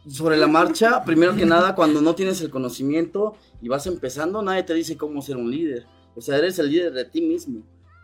Sobre 0.07 0.37
la 0.37 0.47
marcha, 0.47 1.03
primero 1.03 1.35
que 1.35 1.45
nada, 1.45 1.75
cuando 1.75 2.01
no 2.01 2.15
tienes 2.15 2.41
el 2.41 2.49
conocimiento 2.49 3.35
y 3.61 3.67
vas 3.67 3.85
empezando, 3.85 4.41
nadie 4.41 4.63
te 4.63 4.73
dice 4.73 4.97
cómo 4.97 5.21
ser 5.21 5.37
un 5.37 5.51
líder. 5.51 5.85
O 6.17 6.21
sea, 6.21 6.37
eres 6.37 6.57
el 6.59 6.69
líder 6.69 6.93
de 6.93 7.05
ti 7.05 7.21
mismo. 7.21 7.63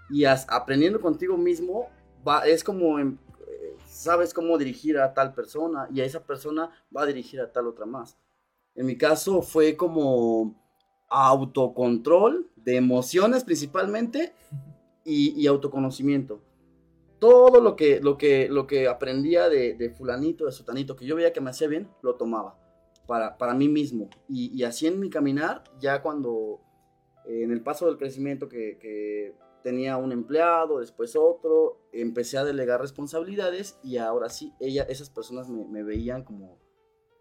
Y 0.09 0.25
as- 0.25 0.45
aprendiendo 0.49 1.01
contigo 1.01 1.35
mismo, 1.35 1.89
va, 2.25 2.45
es 2.45 2.63
como 2.63 2.99
em, 2.99 3.17
eh, 3.49 3.75
sabes 3.87 4.33
cómo 4.33 4.57
dirigir 4.57 4.97
a 4.99 5.13
tal 5.13 5.33
persona 5.33 5.87
y 5.91 5.99
a 6.01 6.05
esa 6.05 6.23
persona 6.23 6.69
va 6.95 7.01
a 7.03 7.05
dirigir 7.07 7.41
a 7.41 7.51
tal 7.51 7.67
otra 7.67 7.85
más. 7.85 8.17
En 8.75 8.85
mi 8.85 8.97
caso 8.97 9.41
fue 9.41 9.75
como 9.75 10.55
autocontrol 11.09 12.49
de 12.55 12.75
emociones 12.77 13.43
principalmente 13.43 14.33
y, 15.03 15.39
y 15.41 15.47
autoconocimiento. 15.47 16.41
Todo 17.19 17.61
lo 17.61 17.75
que, 17.75 17.99
lo 18.01 18.17
que, 18.17 18.49
lo 18.49 18.67
que 18.67 18.87
aprendía 18.87 19.47
de, 19.49 19.75
de 19.75 19.89
fulanito, 19.89 20.45
de 20.45 20.51
sotanito, 20.51 20.95
que 20.95 21.05
yo 21.05 21.15
veía 21.15 21.33
que 21.33 21.41
me 21.41 21.49
hacía 21.51 21.67
bien, 21.67 21.89
lo 22.01 22.15
tomaba 22.15 22.59
para, 23.07 23.37
para 23.37 23.53
mí 23.53 23.69
mismo. 23.69 24.09
Y, 24.27 24.51
y 24.59 24.63
así 24.63 24.87
en 24.87 24.99
mi 24.99 25.09
caminar, 25.09 25.63
ya 25.79 26.01
cuando 26.01 26.59
en 27.25 27.51
el 27.51 27.61
paso 27.61 27.85
del 27.87 27.97
crecimiento 27.97 28.47
que, 28.49 28.77
que 28.79 29.35
tenía 29.63 29.97
un 29.97 30.11
empleado, 30.11 30.79
después 30.79 31.15
otro, 31.15 31.79
empecé 31.91 32.37
a 32.37 32.43
delegar 32.43 32.81
responsabilidades 32.81 33.79
y 33.83 33.97
ahora 33.97 34.29
sí, 34.29 34.53
ella, 34.59 34.83
esas 34.83 35.09
personas 35.09 35.49
me, 35.49 35.65
me 35.65 35.83
veían 35.83 36.23
como, 36.23 36.57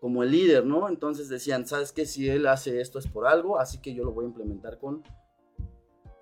como 0.01 0.23
el 0.25 0.33
líder, 0.33 0.65
¿no? 0.67 0.89
Entonces 0.89 1.29
decían, 1.29 1.67
¿sabes 1.67 1.93
qué? 1.93 2.05
Si 2.07 2.29
él 2.29 2.47
hace 2.49 2.81
esto 2.81 2.99
es 2.99 3.07
por 3.07 3.27
algo, 3.27 3.59
así 3.59 3.79
que 3.81 3.95
yo 3.95 4.05
lo 4.05 4.13
voy 4.13 4.25
a 4.25 4.29
implementar 4.29 4.79
con 4.79 5.05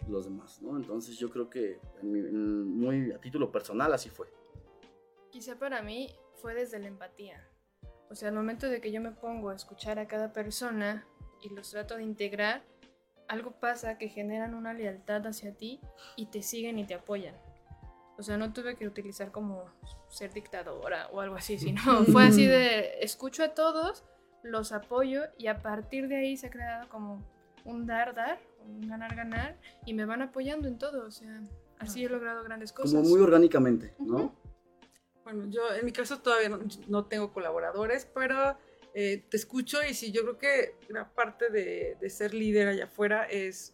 los 0.09 0.25
demás, 0.25 0.61
¿no? 0.61 0.77
Entonces 0.77 1.16
yo 1.19 1.31
creo 1.31 1.49
que 1.49 1.79
en 2.03 2.12
mi- 2.12 2.19
en- 2.19 2.69
muy 2.77 3.12
a 3.12 3.21
título 3.21 3.51
personal 3.53 3.93
así 3.95 4.11
fue. 4.11 4.27
Quizá 5.31 5.57
para 5.59 5.83
mí 5.83 6.09
fue 6.35 6.55
desde 6.55 6.79
la 6.81 6.88
empatía. 6.88 7.47
O 8.11 8.14
sea, 8.16 8.29
al 8.31 8.35
momento 8.35 8.69
de 8.69 8.81
que 8.81 8.90
yo 8.90 9.01
me 9.01 9.12
pongo 9.12 9.51
a 9.51 9.55
escuchar 9.55 9.99
a 10.01 10.09
cada 10.09 10.33
persona 10.33 11.07
y 11.40 11.49
los 11.55 11.71
trato 11.71 11.97
de 11.97 12.03
integrar, 12.03 12.64
algo 13.31 13.53
pasa 13.53 13.97
que 13.97 14.09
generan 14.09 14.55
una 14.55 14.75
lealtad 14.75 15.25
hacia 15.25 15.55
ti 15.55 15.81
y 16.16 16.27
te 16.27 16.43
siguen 16.43 16.81
y 16.81 16.85
te 16.85 16.95
apoyan. 16.95 17.37
O 18.19 18.23
sea, 18.25 18.37
no 18.37 18.53
tuve 18.53 18.75
que 18.75 18.88
utilizar 18.88 19.31
como 19.31 19.66
ser 20.09 20.33
dictadora 20.33 21.09
o 21.12 21.21
algo 21.21 21.37
así, 21.37 21.57
sino 21.64 21.81
fue 22.07 22.25
así 22.25 22.45
de 22.47 23.03
escucho 23.03 23.45
a 23.45 23.55
todos, 23.55 24.05
los 24.43 24.73
apoyo 24.73 25.23
y 25.38 25.47
a 25.47 25.62
partir 25.62 26.09
de 26.09 26.16
ahí 26.16 26.37
se 26.37 26.49
ha 26.49 26.51
creado 26.51 26.88
como 26.88 27.23
un 27.64 27.87
dar, 27.87 28.16
dar, 28.16 28.40
un 28.66 28.88
ganar, 28.88 29.14
ganar 29.14 29.57
y 29.87 29.95
me 29.95 30.07
van 30.07 30.23
apoyando 30.23 30.66
en 30.66 30.77
todo. 30.77 31.07
O 31.07 31.12
sea, 31.12 31.40
así 31.79 32.05
he 32.05 32.09
logrado 32.09 32.43
grandes 32.43 32.73
cosas. 32.73 32.95
Como 32.95 33.09
muy 33.09 33.21
orgánicamente, 33.21 33.95
¿no? 34.01 34.35
Bueno, 35.23 35.47
yo 35.51 35.73
en 35.73 35.85
mi 35.85 35.93
caso 35.93 36.19
todavía 36.19 36.49
no, 36.49 36.59
no 36.88 37.05
tengo 37.05 37.33
colaboradores, 37.33 38.11
pero 38.12 38.59
eh, 38.94 39.24
te 39.29 39.37
escucho 39.37 39.79
y 39.88 39.94
sí, 39.94 40.12
yo 40.12 40.22
creo 40.22 40.38
que 40.38 40.76
gran 40.88 41.12
parte 41.14 41.50
de, 41.50 41.96
de 42.00 42.11
ser 42.11 42.35
líder 42.35 42.68
allá 42.68 42.85
afuera 42.85 43.24
es 43.24 43.72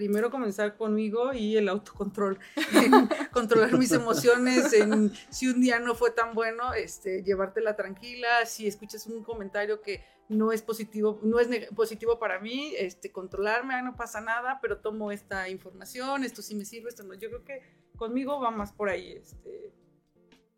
primero 0.00 0.30
comenzar 0.30 0.78
conmigo 0.78 1.34
y 1.34 1.58
el 1.58 1.68
autocontrol, 1.68 2.38
en 2.72 3.06
controlar 3.32 3.76
mis 3.76 3.92
emociones, 3.92 4.72
en 4.72 5.12
si 5.28 5.46
un 5.48 5.60
día 5.60 5.78
no 5.78 5.94
fue 5.94 6.10
tan 6.10 6.32
bueno, 6.34 6.72
este, 6.72 7.22
llevártela 7.22 7.76
tranquila, 7.76 8.46
si 8.46 8.66
escuchas 8.66 9.06
un 9.06 9.22
comentario 9.22 9.82
que 9.82 10.02
no 10.30 10.52
es 10.52 10.62
positivo, 10.62 11.20
no 11.22 11.38
es 11.38 11.48
positivo 11.74 12.18
para 12.18 12.38
mí, 12.38 12.72
este, 12.78 13.12
controlarme, 13.12 13.74
"Ay, 13.74 13.82
no 13.82 13.94
pasa 13.94 14.22
nada, 14.22 14.58
pero 14.62 14.78
tomo 14.78 15.12
esta 15.12 15.50
información, 15.50 16.24
esto 16.24 16.40
sí 16.40 16.54
me 16.54 16.64
sirve, 16.64 16.88
esto 16.88 17.02
no. 17.02 17.12
Yo 17.12 17.28
creo 17.28 17.44
que 17.44 17.60
conmigo 17.96 18.40
va 18.40 18.50
más 18.50 18.72
por 18.72 18.88
ahí, 18.88 19.12
este, 19.12 19.70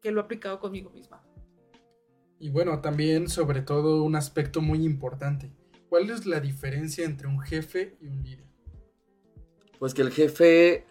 que 0.00 0.12
lo 0.12 0.20
he 0.20 0.24
aplicado 0.24 0.60
conmigo 0.60 0.90
misma. 0.90 1.20
Y 2.42 2.50
bueno, 2.50 2.80
también 2.80 3.28
sobre 3.28 3.62
todo 3.62 4.02
un 4.02 4.16
aspecto 4.16 4.60
muy 4.60 4.84
importante. 4.84 5.52
¿Cuál 5.88 6.10
es 6.10 6.26
la 6.26 6.40
diferencia 6.40 7.04
entre 7.04 7.28
un 7.28 7.38
jefe 7.38 7.96
y 8.00 8.08
un 8.08 8.20
líder? 8.20 8.48
Pues 9.78 9.94
que 9.94 10.02
el 10.02 10.10
jefe 10.10 10.84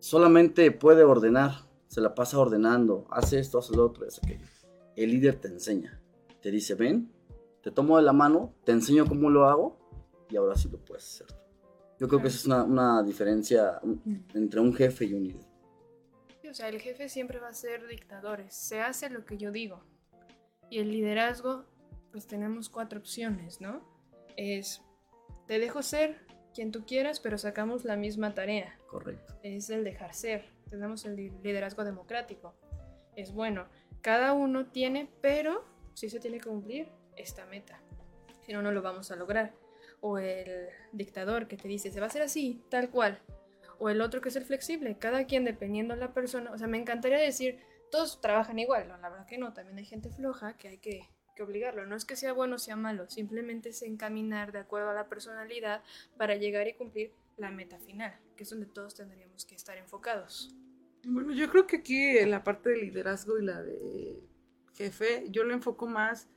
solamente 0.00 0.72
puede 0.72 1.04
ordenar, 1.04 1.68
se 1.86 2.00
la 2.00 2.16
pasa 2.16 2.36
ordenando, 2.40 3.06
hace 3.12 3.38
esto, 3.38 3.60
hace 3.60 3.76
lo 3.76 3.86
otro, 3.86 4.08
hace 4.08 4.20
aquello. 4.24 4.44
El 4.96 5.10
líder 5.10 5.36
te 5.36 5.46
enseña, 5.46 6.02
te 6.42 6.50
dice, 6.50 6.74
ven, 6.74 7.12
te 7.62 7.70
tomo 7.70 7.96
de 7.96 8.02
la 8.02 8.12
mano, 8.12 8.52
te 8.64 8.72
enseño 8.72 9.06
cómo 9.06 9.30
lo 9.30 9.48
hago 9.48 9.78
y 10.28 10.34
ahora 10.34 10.56
sí 10.56 10.68
lo 10.68 10.84
puedes 10.84 11.04
hacer. 11.04 11.28
Yo 12.00 12.08
creo 12.08 12.20
que 12.20 12.26
esa 12.26 12.38
es 12.38 12.46
una, 12.46 12.64
una 12.64 13.02
diferencia 13.04 13.80
entre 14.34 14.58
un 14.58 14.74
jefe 14.74 15.04
y 15.04 15.14
un 15.14 15.22
líder. 15.22 15.46
O 16.50 16.54
sea, 16.54 16.68
el 16.68 16.80
jefe 16.80 17.08
siempre 17.08 17.38
va 17.38 17.50
a 17.50 17.54
ser 17.54 17.86
dictadores. 17.86 18.52
Se 18.52 18.80
hace 18.80 19.08
lo 19.10 19.24
que 19.24 19.38
yo 19.38 19.52
digo. 19.52 19.84
Y 20.70 20.78
el 20.80 20.90
liderazgo, 20.90 21.64
pues 22.12 22.26
tenemos 22.26 22.68
cuatro 22.68 22.98
opciones, 22.98 23.60
¿no? 23.60 23.82
Es, 24.36 24.82
te 25.46 25.58
dejo 25.58 25.82
ser, 25.82 26.26
quien 26.54 26.72
tú 26.72 26.84
quieras, 26.84 27.20
pero 27.20 27.38
sacamos 27.38 27.84
la 27.84 27.96
misma 27.96 28.34
tarea. 28.34 28.78
Correcto. 28.88 29.34
Es 29.42 29.70
el 29.70 29.84
dejar 29.84 30.14
ser. 30.14 30.44
Tenemos 30.70 31.04
el 31.04 31.16
li- 31.16 31.32
liderazgo 31.42 31.84
democrático. 31.84 32.54
Es 33.16 33.32
bueno, 33.32 33.66
cada 34.02 34.32
uno 34.32 34.66
tiene, 34.66 35.08
pero 35.20 35.64
sí 35.94 36.08
se 36.08 36.20
tiene 36.20 36.38
que 36.38 36.48
cumplir 36.48 36.88
esta 37.16 37.46
meta. 37.46 37.80
Si 38.44 38.52
no, 38.52 38.62
no 38.62 38.72
lo 38.72 38.82
vamos 38.82 39.10
a 39.10 39.16
lograr. 39.16 39.54
O 40.00 40.18
el 40.18 40.68
dictador 40.92 41.48
que 41.48 41.56
te 41.56 41.68
dice, 41.68 41.90
se 41.90 42.00
va 42.00 42.06
a 42.06 42.08
hacer 42.08 42.22
así, 42.22 42.62
tal 42.68 42.90
cual. 42.90 43.20
O 43.78 43.88
el 43.90 44.00
otro 44.00 44.20
que 44.20 44.28
es 44.28 44.36
el 44.36 44.44
flexible. 44.44 44.96
Cada 44.98 45.24
quien 45.24 45.44
dependiendo 45.44 45.94
de 45.94 46.00
la 46.00 46.12
persona. 46.14 46.50
O 46.52 46.58
sea, 46.58 46.66
me 46.68 46.78
encantaría 46.78 47.18
decir, 47.18 47.60
todos 47.90 48.20
trabajan 48.20 48.58
igual. 48.58 48.88
La 48.88 49.08
verdad 49.08 49.26
que 49.26 49.38
no. 49.38 49.52
También 49.52 49.78
hay 49.78 49.84
gente 49.84 50.10
floja 50.10 50.56
que 50.56 50.68
hay 50.68 50.78
que, 50.78 51.08
obligarlo. 51.40 51.86
No 51.86 51.94
es 51.94 52.04
que 52.04 52.16
sea 52.16 52.32
bueno 52.32 52.56
o 52.56 52.58
sea 52.58 52.74
malo. 52.74 53.08
Simplemente 53.08 53.68
es 53.68 53.82
encaminar 53.82 54.50
de 54.50 54.58
acuerdo 54.58 54.90
a 54.90 54.94
la 54.94 55.08
personalidad 55.08 55.84
para 56.16 56.34
llegar 56.34 56.66
y 56.66 56.74
cumplir 56.74 57.12
la 57.36 57.52
meta 57.52 57.78
final, 57.78 58.12
que 58.34 58.42
es 58.42 58.50
donde 58.50 58.66
todos 58.66 58.96
tendríamos 58.96 59.44
que 59.44 59.54
estar 59.54 59.78
enfocados. 59.78 60.52
Bueno, 61.04 61.32
yo 61.32 61.48
creo 61.48 61.64
que 61.64 61.76
aquí 61.76 62.18
en 62.18 62.32
la 62.32 62.42
parte 62.42 62.70
de 62.70 62.78
liderazgo 62.78 63.38
y 63.38 63.44
la 63.44 63.62
de 63.62 64.20
jefe, 64.74 65.26
yo 65.30 65.44
lo 65.44 65.54
enfoco 65.54 65.86
más 65.86 66.28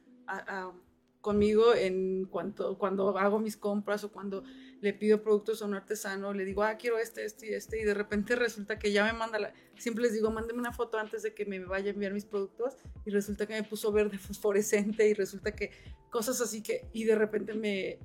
conmigo 1.22 1.74
en 1.74 2.26
cuanto 2.26 2.78
cuando 2.78 3.18
hago 3.18 3.40
mis 3.40 3.58
compras 3.58 4.04
o 4.04 4.12
cuando 4.12 4.44
le 4.82 4.94
pido 4.94 5.22
productos 5.22 5.62
a 5.62 5.66
un 5.66 5.76
artesano, 5.76 6.34
le 6.34 6.44
digo, 6.44 6.64
ah, 6.64 6.76
quiero 6.76 6.98
este, 6.98 7.24
este 7.24 7.52
y 7.52 7.54
este, 7.54 7.80
y 7.80 7.84
de 7.84 7.94
repente 7.94 8.36
resulta 8.36 8.80
que 8.80 8.92
ya 8.92 9.06
me 9.06 9.14
manda 9.14 9.40
la... 9.40 9.54
Siempre 9.78 10.04
les 10.04 10.14
digo, 10.14 10.32
mándeme 10.32 10.60
una 10.60 10.74
foto 10.74 10.98
antes 10.98 11.22
de 11.22 11.34
que 11.34 11.46
me 11.46 11.60
vaya 11.60 11.92
a 11.92 11.94
enviar 11.94 12.14
mis 12.14 12.26
productos, 12.26 12.76
y 13.06 13.12
resulta 13.12 13.46
que 13.46 13.54
me 13.54 13.64
puso 13.64 13.92
verde 13.92 14.18
fosforescente, 14.18 15.08
y 15.08 15.14
resulta 15.14 15.56
que 15.56 15.72
cosas 16.10 16.42
así 16.42 16.62
que, 16.64 16.90
y 16.94 17.04
de 17.04 17.16
repente 17.16 17.54
me, 17.54 18.00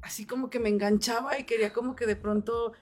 así 0.00 0.26
como 0.26 0.50
que 0.50 0.58
me 0.58 0.68
enganchaba 0.68 1.38
y 1.38 1.44
quería 1.44 1.72
como 1.72 1.94
que 1.94 2.06
de 2.06 2.16
pronto 2.16 2.72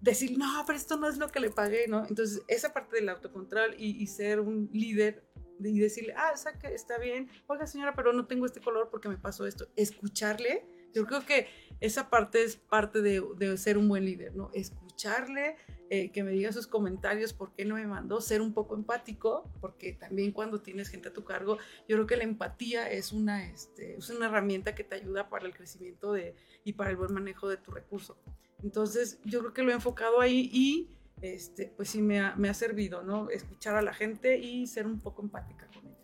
decir, 0.00 0.36
no, 0.38 0.64
pero 0.66 0.76
esto 0.76 0.96
no 0.96 1.08
es 1.08 1.18
lo 1.18 1.28
que 1.28 1.40
le 1.40 1.50
pagué, 1.50 1.86
¿no? 1.88 2.06
Entonces, 2.06 2.42
esa 2.48 2.72
parte 2.72 2.96
del 2.96 3.08
autocontrol 3.08 3.74
y, 3.78 4.06
ser 4.06 4.40
un 4.40 4.68
líder 4.72 5.24
de- 5.58 5.70
y 5.70 5.78
decirle, 5.78 6.14
ah, 6.16 6.32
está 6.34 6.98
bien, 6.98 7.28
oiga 7.46 7.66
señora, 7.66 7.94
pero 7.94 8.12
no 8.12 8.26
tengo 8.26 8.46
este 8.46 8.60
color 8.60 8.88
porque 8.90 9.08
me 9.08 9.16
pasó 9.16 9.46
esto. 9.46 9.68
Escucharle, 9.76 10.66
yo 10.92 11.06
creo 11.06 11.24
que 11.24 11.46
esa 11.82 12.08
parte 12.08 12.42
es 12.42 12.56
parte 12.56 13.02
de, 13.02 13.22
de 13.36 13.58
ser 13.58 13.76
un 13.76 13.88
buen 13.88 14.04
líder, 14.04 14.36
¿no? 14.36 14.50
Escucharle, 14.54 15.56
eh, 15.90 16.12
que 16.12 16.22
me 16.22 16.30
diga 16.30 16.52
sus 16.52 16.68
comentarios, 16.68 17.32
por 17.32 17.52
qué 17.52 17.64
no 17.64 17.74
me 17.74 17.86
mandó, 17.86 18.20
ser 18.20 18.40
un 18.40 18.54
poco 18.54 18.76
empático, 18.76 19.50
porque 19.60 19.92
también 19.92 20.30
cuando 20.32 20.62
tienes 20.62 20.88
gente 20.88 21.08
a 21.08 21.12
tu 21.12 21.24
cargo, 21.24 21.58
yo 21.88 21.96
creo 21.96 22.06
que 22.06 22.16
la 22.16 22.22
empatía 22.22 22.88
es 22.88 23.12
una, 23.12 23.44
este, 23.44 23.96
es 23.96 24.08
una 24.10 24.26
herramienta 24.26 24.74
que 24.76 24.84
te 24.84 24.94
ayuda 24.94 25.28
para 25.28 25.44
el 25.44 25.54
crecimiento 25.54 26.12
de, 26.12 26.36
y 26.64 26.74
para 26.74 26.90
el 26.90 26.96
buen 26.96 27.12
manejo 27.12 27.48
de 27.48 27.56
tu 27.56 27.72
recurso. 27.72 28.16
Entonces, 28.62 29.18
yo 29.24 29.40
creo 29.40 29.52
que 29.52 29.62
lo 29.62 29.72
he 29.72 29.74
enfocado 29.74 30.20
ahí 30.20 30.48
y 30.52 30.88
este, 31.20 31.66
pues 31.76 31.90
sí 31.90 32.00
me 32.00 32.20
ha, 32.20 32.36
me 32.36 32.48
ha 32.48 32.54
servido, 32.54 33.02
¿no? 33.02 33.28
Escuchar 33.28 33.74
a 33.74 33.82
la 33.82 33.92
gente 33.92 34.38
y 34.38 34.68
ser 34.68 34.86
un 34.86 35.00
poco 35.00 35.22
empática 35.22 35.66
con 35.74 35.88
ella. 35.88 35.98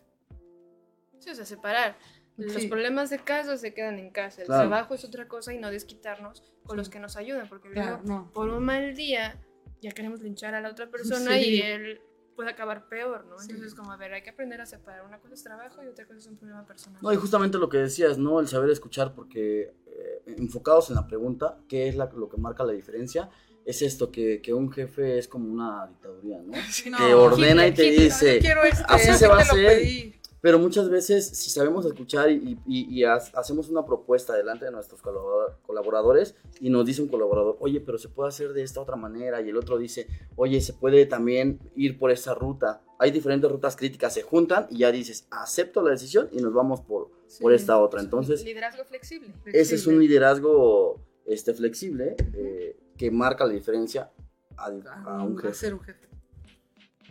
Sí, 1.19 1.29
o 1.29 1.35
sea, 1.35 1.45
separar. 1.45 1.97
Los 2.39 2.53
Sí. 2.63 2.67
problemas 2.67 3.09
de 3.09 3.19
casa 3.19 3.57
se 3.57 3.73
quedan 3.73 3.99
en 3.99 4.09
casa. 4.11 4.41
El 4.41 4.47
Claro. 4.47 4.69
trabajo 4.69 4.95
es 4.95 5.03
otra 5.05 5.27
cosa 5.27 5.53
y 5.53 5.57
no 5.59 5.69
desquitarnos 5.71 6.41
con 6.63 6.77
los 6.77 6.87
Sí. 6.87 6.93
que 6.93 6.99
nos 6.99 7.15
ayudan, 7.17 7.47
porque 7.49 7.69
Claro, 7.71 7.99
luego, 8.03 8.21
no. 8.23 8.31
por 8.31 8.49
un 8.49 8.63
mal 8.63 8.95
día, 8.95 9.39
ya 9.81 9.91
queremos 9.91 10.21
linchar 10.21 10.55
a 10.55 10.61
la 10.61 10.69
otra 10.69 10.89
persona 10.89 11.35
Sí. 11.37 11.55
y 11.55 11.61
él 11.61 12.01
puede 12.35 12.51
acabar 12.51 12.87
peor, 12.87 13.25
¿no? 13.25 13.37
Sí. 13.39 13.51
Entonces, 13.51 13.75
como, 13.75 13.91
a 13.91 13.97
ver, 13.97 14.13
hay 14.13 14.21
que 14.21 14.29
aprender 14.29 14.61
a 14.61 14.65
separar. 14.65 15.05
Una 15.05 15.19
cosa 15.19 15.33
es 15.33 15.43
trabajo 15.43 15.83
y 15.83 15.87
otra 15.87 16.05
cosa 16.05 16.19
es 16.19 16.27
un 16.27 16.37
problema 16.37 16.65
personal. 16.65 17.01
No, 17.01 17.11
y 17.11 17.17
justamente 17.17 17.57
lo 17.57 17.67
que 17.67 17.79
decías, 17.79 18.17
¿no? 18.17 18.39
El 18.39 18.47
saber 18.47 18.69
escuchar, 18.69 19.13
porque 19.13 19.73
eh, 19.87 20.21
enfocados 20.37 20.89
en 20.89 20.95
la 20.95 21.05
pregunta, 21.07 21.57
¿qué 21.67 21.89
es 21.89 21.95
la- 21.97 22.09
lo 22.15 22.29
que 22.29 22.37
marca 22.37 22.63
la 22.63 22.71
diferencia? 22.71 23.29
Es 23.65 23.81
esto, 23.81 24.09
que, 24.11 24.41
que 24.41 24.53
un 24.53 24.71
jefe 24.71 25.17
es 25.17 25.27
como 25.27 25.51
una 25.51 25.87
dictaduría, 25.87 26.39
¿no? 26.41 26.53
Sí, 26.71 26.89
Te 26.97 27.13
ordena 27.13 27.67
y 27.67 27.73
te 27.73 27.87
Hitler, 27.87 28.03
dice, 28.05 28.39
quiero 28.39 28.63
este, 28.63 28.83
así 28.87 29.13
se 29.15 29.27
va 29.27 29.39
a 29.39 29.41
hacer. 29.41 29.67
pedí. 29.67 30.15
Pero 30.41 30.57
muchas 30.57 30.89
veces, 30.89 31.27
si 31.27 31.49
sabemos 31.49 31.85
escuchar 31.85 32.31
y, 32.31 32.57
y- 32.65 32.87
y 32.89 33.03
ha- 33.03 33.15
hacemos 33.15 33.69
una 33.69 33.85
propuesta 33.85 34.33
delante 34.35 34.65
de 34.65 34.71
nuestros 34.71 35.01
colabora- 35.01 35.57
colaboradores 35.65 36.35
y 36.61 36.69
nos 36.69 36.85
dice 36.85 37.01
un 37.01 37.09
colaborador, 37.09 37.57
oye, 37.59 37.81
pero 37.81 37.97
se 37.97 38.07
puede 38.09 38.29
hacer 38.29 38.53
de 38.53 38.63
esta 38.63 38.79
otra 38.81 38.95
manera, 38.95 39.41
y 39.41 39.49
el 39.49 39.57
otro 39.57 39.77
dice, 39.77 40.07
oye, 40.37 40.61
se 40.61 40.73
puede 40.73 41.05
también 41.05 41.59
ir 41.75 41.97
por 41.99 42.09
esta 42.11 42.33
ruta. 42.33 42.81
Hay 42.99 43.11
diferentes 43.11 43.51
rutas 43.51 43.75
críticas, 43.75 44.13
se 44.13 44.21
juntan 44.23 44.67
y 44.69 44.79
ya 44.79 44.91
dices, 44.91 45.27
acepto 45.31 45.81
la 45.81 45.91
decisión 45.91 46.29
y 46.31 46.37
nos 46.41 46.53
vamos 46.53 46.81
por, 46.81 47.11
por 47.41 47.53
esta 47.53 47.77
otra. 47.77 48.01
Entonces, 48.01 48.43
Liderazgo 48.43 48.83
flexible. 48.85 49.33
ese 49.45 49.75
es 49.75 49.87
un 49.87 49.99
liderazgo 49.99 51.01
este, 51.25 51.53
flexible 51.53 52.15
eh, 52.33 52.77
que 52.97 53.11
marca 53.11 53.45
la 53.45 53.53
diferencia 53.53 54.11
a, 54.57 54.65
a 55.05 55.23
un 55.23 55.37
a 55.37 55.41
jefe. 55.41 55.53
ser 55.53 55.73
un 55.73 55.79
jefe. 55.81 56.08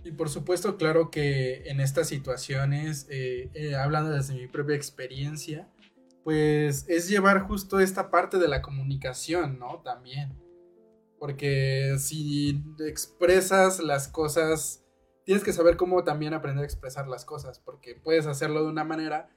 Y 0.08 0.12
por 0.12 0.30
supuesto, 0.30 0.78
claro 0.78 1.10
que 1.10 1.68
en 1.68 1.82
estas 1.82 2.08
situaciones, 2.08 3.06
eh, 3.10 3.50
eh, 3.52 3.74
hablando 3.76 4.10
desde 4.10 4.32
mi 4.32 4.46
propia 4.46 4.74
experiencia, 4.74 5.68
pues 6.24 6.86
es 6.88 7.10
llevar 7.10 7.42
justo 7.42 7.78
esta 7.78 8.10
parte 8.10 8.38
de 8.38 8.48
la 8.48 8.62
comunicación, 8.62 9.58
¿no? 9.58 9.82
También. 9.82 10.34
Porque 11.18 11.96
si 11.98 12.64
expresas 12.78 13.80
las 13.80 14.08
cosas, 14.08 14.82
tienes 15.26 15.44
que 15.44 15.52
saber 15.52 15.76
cómo 15.76 16.02
también 16.04 16.32
aprender 16.32 16.62
a 16.62 16.66
expresar 16.66 17.06
las 17.06 17.26
cosas, 17.26 17.58
porque 17.58 17.94
puedes 17.94 18.26
hacerlo 18.26 18.62
de 18.62 18.70
una 18.70 18.84
manera, 18.84 19.28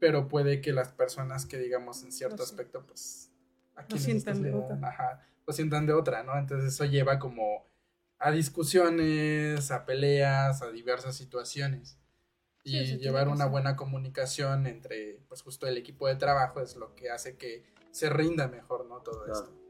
pero 0.00 0.26
puede 0.26 0.60
que 0.60 0.72
las 0.72 0.88
personas 0.88 1.46
que 1.46 1.56
digamos 1.56 2.02
en 2.02 2.10
cierto 2.10 2.38
Lo 2.38 2.46
sientan. 2.46 2.66
aspecto, 2.66 2.84
pues... 2.84 3.30
a 3.76 3.84
quienes 3.84 4.02
sientan 4.02 4.42
de 4.42 4.52
otra. 4.52 4.76
ajá, 4.82 5.24
lo 5.46 5.52
sientan 5.52 5.86
de 5.86 5.92
otra, 5.92 6.24
¿no? 6.24 6.36
Entonces 6.36 6.74
eso 6.74 6.84
lleva 6.84 7.20
como 7.20 7.68
a 8.18 8.30
discusiones, 8.30 9.70
a 9.70 9.84
peleas, 9.84 10.62
a 10.62 10.70
diversas 10.70 11.16
situaciones. 11.16 11.98
Y 12.64 12.84
Sí, 12.84 12.98
llevar 12.98 13.28
una 13.28 13.46
buena 13.46 13.76
comunicación 13.76 14.66
entre, 14.66 15.20
pues 15.28 15.42
justo 15.42 15.66
el 15.68 15.76
equipo 15.76 16.08
de 16.08 16.16
trabajo 16.16 16.60
es 16.60 16.74
lo 16.76 16.94
que 16.96 17.10
hace 17.10 17.36
que 17.36 17.64
se 17.92 18.08
rinda 18.10 18.48
mejor, 18.48 18.86
¿no? 18.86 19.00
Todo 19.02 19.24
Claro. 19.24 19.40
esto. 19.40 19.62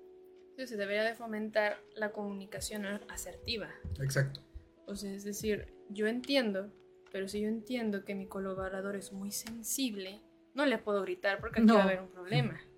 Sí, 0.56 0.66
se 0.66 0.76
debería 0.78 1.04
de 1.04 1.14
fomentar 1.14 1.78
la 1.94 2.12
comunicación 2.12 2.86
asertiva. 2.86 3.68
Exacto. 4.00 4.40
O 4.86 4.96
sea, 4.96 5.12
es 5.12 5.24
decir, 5.24 5.74
yo 5.90 6.06
entiendo, 6.06 6.72
pero 7.12 7.28
si 7.28 7.42
yo 7.42 7.48
entiendo 7.48 8.04
que 8.04 8.14
mi 8.14 8.26
colaborador 8.26 8.96
es 8.96 9.12
muy 9.12 9.30
sensible, 9.30 10.22
no 10.54 10.64
le 10.64 10.78
puedo 10.78 11.02
gritar 11.02 11.38
porque 11.40 11.60
aquí 11.60 11.66
No. 11.66 11.74
va 11.74 11.80
a 11.82 11.84
haber 11.84 12.00
un 12.00 12.08
problema. 12.08 12.58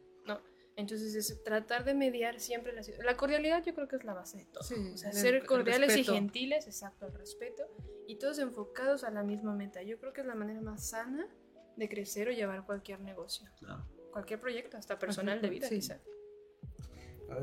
Entonces 0.79 1.15
es 1.17 1.43
tratar 1.43 1.85
de 1.85 1.93
mediar 1.93 2.39
siempre 2.39 2.73
la 2.73 2.85
situación. 2.85 3.05
La 3.05 3.17
cordialidad 3.17 3.65
yo 3.65 3.75
creo 3.75 3.89
que 3.89 3.97
es 3.97 4.05
la 4.05 4.15
base 4.15 4.39
de 4.39 4.45
todo. 4.45 4.63
Sí, 4.63 4.75
o 4.95 4.97
sea, 4.97 5.11
el- 5.11 5.17
ser 5.17 5.45
cordiales 5.45 5.97
y 5.97 6.05
gentiles, 6.05 6.67
exacto, 6.69 7.07
el 7.09 7.15
respeto, 7.15 7.65
y 8.07 8.17
todos 8.17 8.39
enfocados 8.39 9.03
a 9.03 9.11
la 9.11 9.25
misma 9.25 9.55
meta. 9.57 9.83
Yo 9.83 9.99
creo 9.99 10.13
que 10.13 10.21
es 10.21 10.27
la 10.29 10.37
manera 10.37 10.61
más 10.61 10.89
sana 10.89 11.27
de 11.77 11.89
crecer 11.89 12.29
o 12.29 12.31
llevar 12.31 12.65
cualquier 12.65 13.01
negocio, 13.01 13.49
Claro. 13.59 13.85
cualquier 14.13 14.39
proyecto, 14.41 14.77
hasta 14.77 14.99
personal 15.01 15.43
de 15.43 15.51
vida 15.51 15.69
Sí. 15.69 15.75
quizá. 15.77 15.99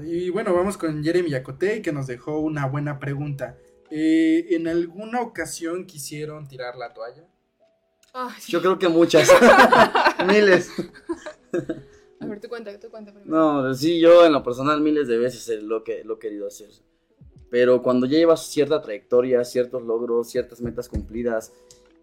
Y 0.06 0.30
bueno, 0.30 0.54
vamos 0.54 0.78
con 0.78 1.04
Jeremy 1.04 1.30
Yacote, 1.30 1.82
que 1.82 1.92
nos 1.92 2.08
dejó 2.08 2.40
una 2.40 2.66
buena 2.68 3.00
pregunta. 3.00 3.58
Eh, 3.92 4.48
¿En 4.52 4.68
alguna 4.70 5.22
ocasión 5.22 5.86
quisieron 5.86 6.48
tirar 6.48 6.76
la 6.78 6.94
toalla? 6.94 7.26
Sí. 8.40 8.52
Yo 8.54 8.62
creo 8.62 8.80
que 8.80 8.88
muchas. 8.88 9.30
Miles. 10.26 10.72
A 12.26 12.30
ver, 12.30 12.40
tú 12.42 12.50
cuenta, 12.50 12.80
tú 12.80 12.90
cuenta 12.90 13.14
primero. 13.14 13.32
No, 13.36 13.74
sí, 13.74 14.00
yo 14.00 14.26
en 14.26 14.34
lo 14.34 14.44
personal 14.44 14.82
miles 14.82 15.08
de 15.08 15.18
veces 15.18 15.62
lo 15.64 15.84
que 15.84 16.04
lo 16.04 16.16
he 16.16 16.20
querido 16.20 16.48
hacer. 16.48 16.70
Pero 17.50 17.82
cuando 17.82 18.06
ya 18.06 18.18
llevas 18.18 18.46
cierta 18.48 18.82
trayectoria, 18.82 19.44
ciertos 19.46 19.84
logros, 19.84 20.30
ciertas 20.30 20.62
metas 20.62 20.90
cumplidas 20.90 21.54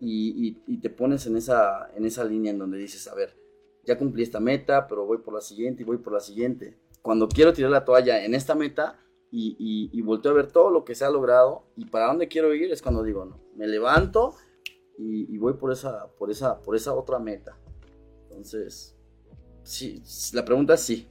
y, 0.00 0.48
y- 0.48 0.62
y 0.66 0.78
te 0.78 0.90
pones 0.90 1.26
en 1.26 1.36
esa, 1.36 1.90
en 1.94 2.04
esa 2.06 2.24
línea 2.24 2.52
en 2.52 2.58
donde 2.58 2.78
dices, 2.78 3.06
a 3.08 3.14
ver, 3.14 3.36
ya 3.84 3.98
cumplí 3.98 4.22
esta 4.22 4.40
meta, 4.40 4.86
pero 4.86 5.04
voy 5.04 5.18
por 5.18 5.34
la 5.34 5.40
siguiente 5.40 5.82
y 5.82 5.86
voy 5.86 5.98
por 5.98 6.12
la 6.12 6.20
siguiente. 6.20 6.78
Cuando 7.02 7.28
quiero 7.28 7.52
tirar 7.52 7.70
la 7.70 7.84
toalla 7.84 8.24
en 8.24 8.34
esta 8.34 8.54
meta 8.54 8.98
y, 9.30 9.56
y, 9.58 9.90
y 9.98 10.02
volteo 10.02 10.30
a 10.32 10.34
ver 10.34 10.46
todo 10.52 10.70
lo 10.70 10.84
que 10.84 10.94
se 10.94 11.04
ha 11.04 11.10
logrado 11.10 11.64
y 11.76 11.86
para 11.86 12.06
dónde 12.06 12.28
quiero 12.28 12.54
ir, 12.54 12.70
es 12.70 12.80
cuando 12.80 13.02
digo, 13.02 13.24
no, 13.24 13.40
me 13.56 13.66
levanto 13.66 14.34
y, 14.96 15.34
y 15.34 15.38
voy 15.38 15.54
por 15.54 15.72
esa, 15.72 16.06
por, 16.18 16.30
esa, 16.30 16.60
por 16.60 16.76
esa 16.76 16.94
otra 16.94 17.18
meta. 17.18 17.58
Entonces, 18.22 18.96
sí, 19.64 20.02
la 20.34 20.44
pregunta 20.44 20.74
es 20.74 20.80
sí. 20.80 21.08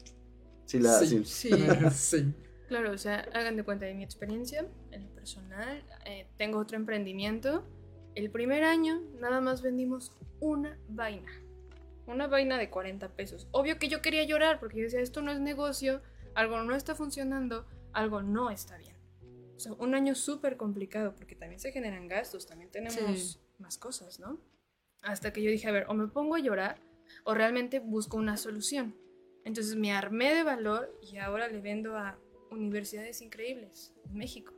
Sí, 0.65 0.79
la, 0.79 0.99
Sí. 0.99 1.23
sí. 1.25 1.49
Sí. 1.51 1.51
sí. 1.91 2.33
Claro, 2.67 2.91
o 2.91 2.97
sea, 2.97 3.27
hagan 3.33 3.57
de 3.57 3.63
cuenta 3.63 3.85
de 3.85 3.93
mi 3.93 4.03
experiencia 4.03 4.65
en 4.91 5.03
lo 5.05 5.09
personal. 5.15 5.83
eh, 6.05 6.27
tengo 6.37 6.57
otro 6.59 6.77
emprendimiento. 6.77 7.65
El 8.15 8.29
primer 8.31 8.63
año 8.63 9.01
nada 9.19 9.41
más 9.41 9.61
vendimos 9.61 10.11
una 10.39 10.77
vaina. 10.87 11.31
Una 12.07 12.27
vaina 12.27 12.57
de 12.57 12.69
40 12.69 13.09
pesos. 13.09 13.47
Obvio 13.51 13.77
que 13.77 13.87
yo 13.89 14.01
quería 14.01 14.23
llorar 14.23 14.59
porque 14.59 14.77
yo 14.77 14.83
decía, 14.83 15.01
esto 15.01 15.21
no 15.21 15.31
es 15.31 15.39
negocio, 15.39 16.01
algo 16.33 16.61
no 16.63 16.75
está 16.75 16.95
funcionando, 16.95 17.65
algo 17.93 18.21
no 18.21 18.49
está 18.49 18.77
bien. 18.77 18.95
O 19.55 19.59
sea, 19.59 19.73
un 19.73 19.93
año 19.93 20.15
súper 20.15 20.57
complicado 20.57 21.13
porque 21.15 21.35
también 21.35 21.59
se 21.59 21.71
generan 21.71 22.07
gastos, 22.07 22.47
también 22.47 22.71
tenemos 22.71 22.95
Sí. 23.33 23.37
más 23.59 23.77
cosas, 23.77 24.19
¿no? 24.19 24.39
Hasta 25.03 25.31
que 25.33 25.41
yo 25.43 25.51
dije, 25.51 25.67
a 25.67 25.71
ver, 25.71 25.85
o 25.89 25.93
me 25.93 26.07
pongo 26.07 26.35
a 26.35 26.39
llorar 26.39 26.79
o 27.23 27.33
realmente 27.33 27.79
busco 27.79 28.17
una 28.17 28.37
solución. 28.37 28.95
Entonces 29.43 29.75
me 29.75 29.91
armé 29.91 30.33
de 30.35 30.43
valor 30.43 30.97
y 31.01 31.17
ahora 31.17 31.47
le 31.47 31.61
vendo 31.61 31.97
a 31.97 32.19
universidades 32.51 33.21
increíbles 33.21 33.93
en 34.05 34.13
México, 34.15 34.53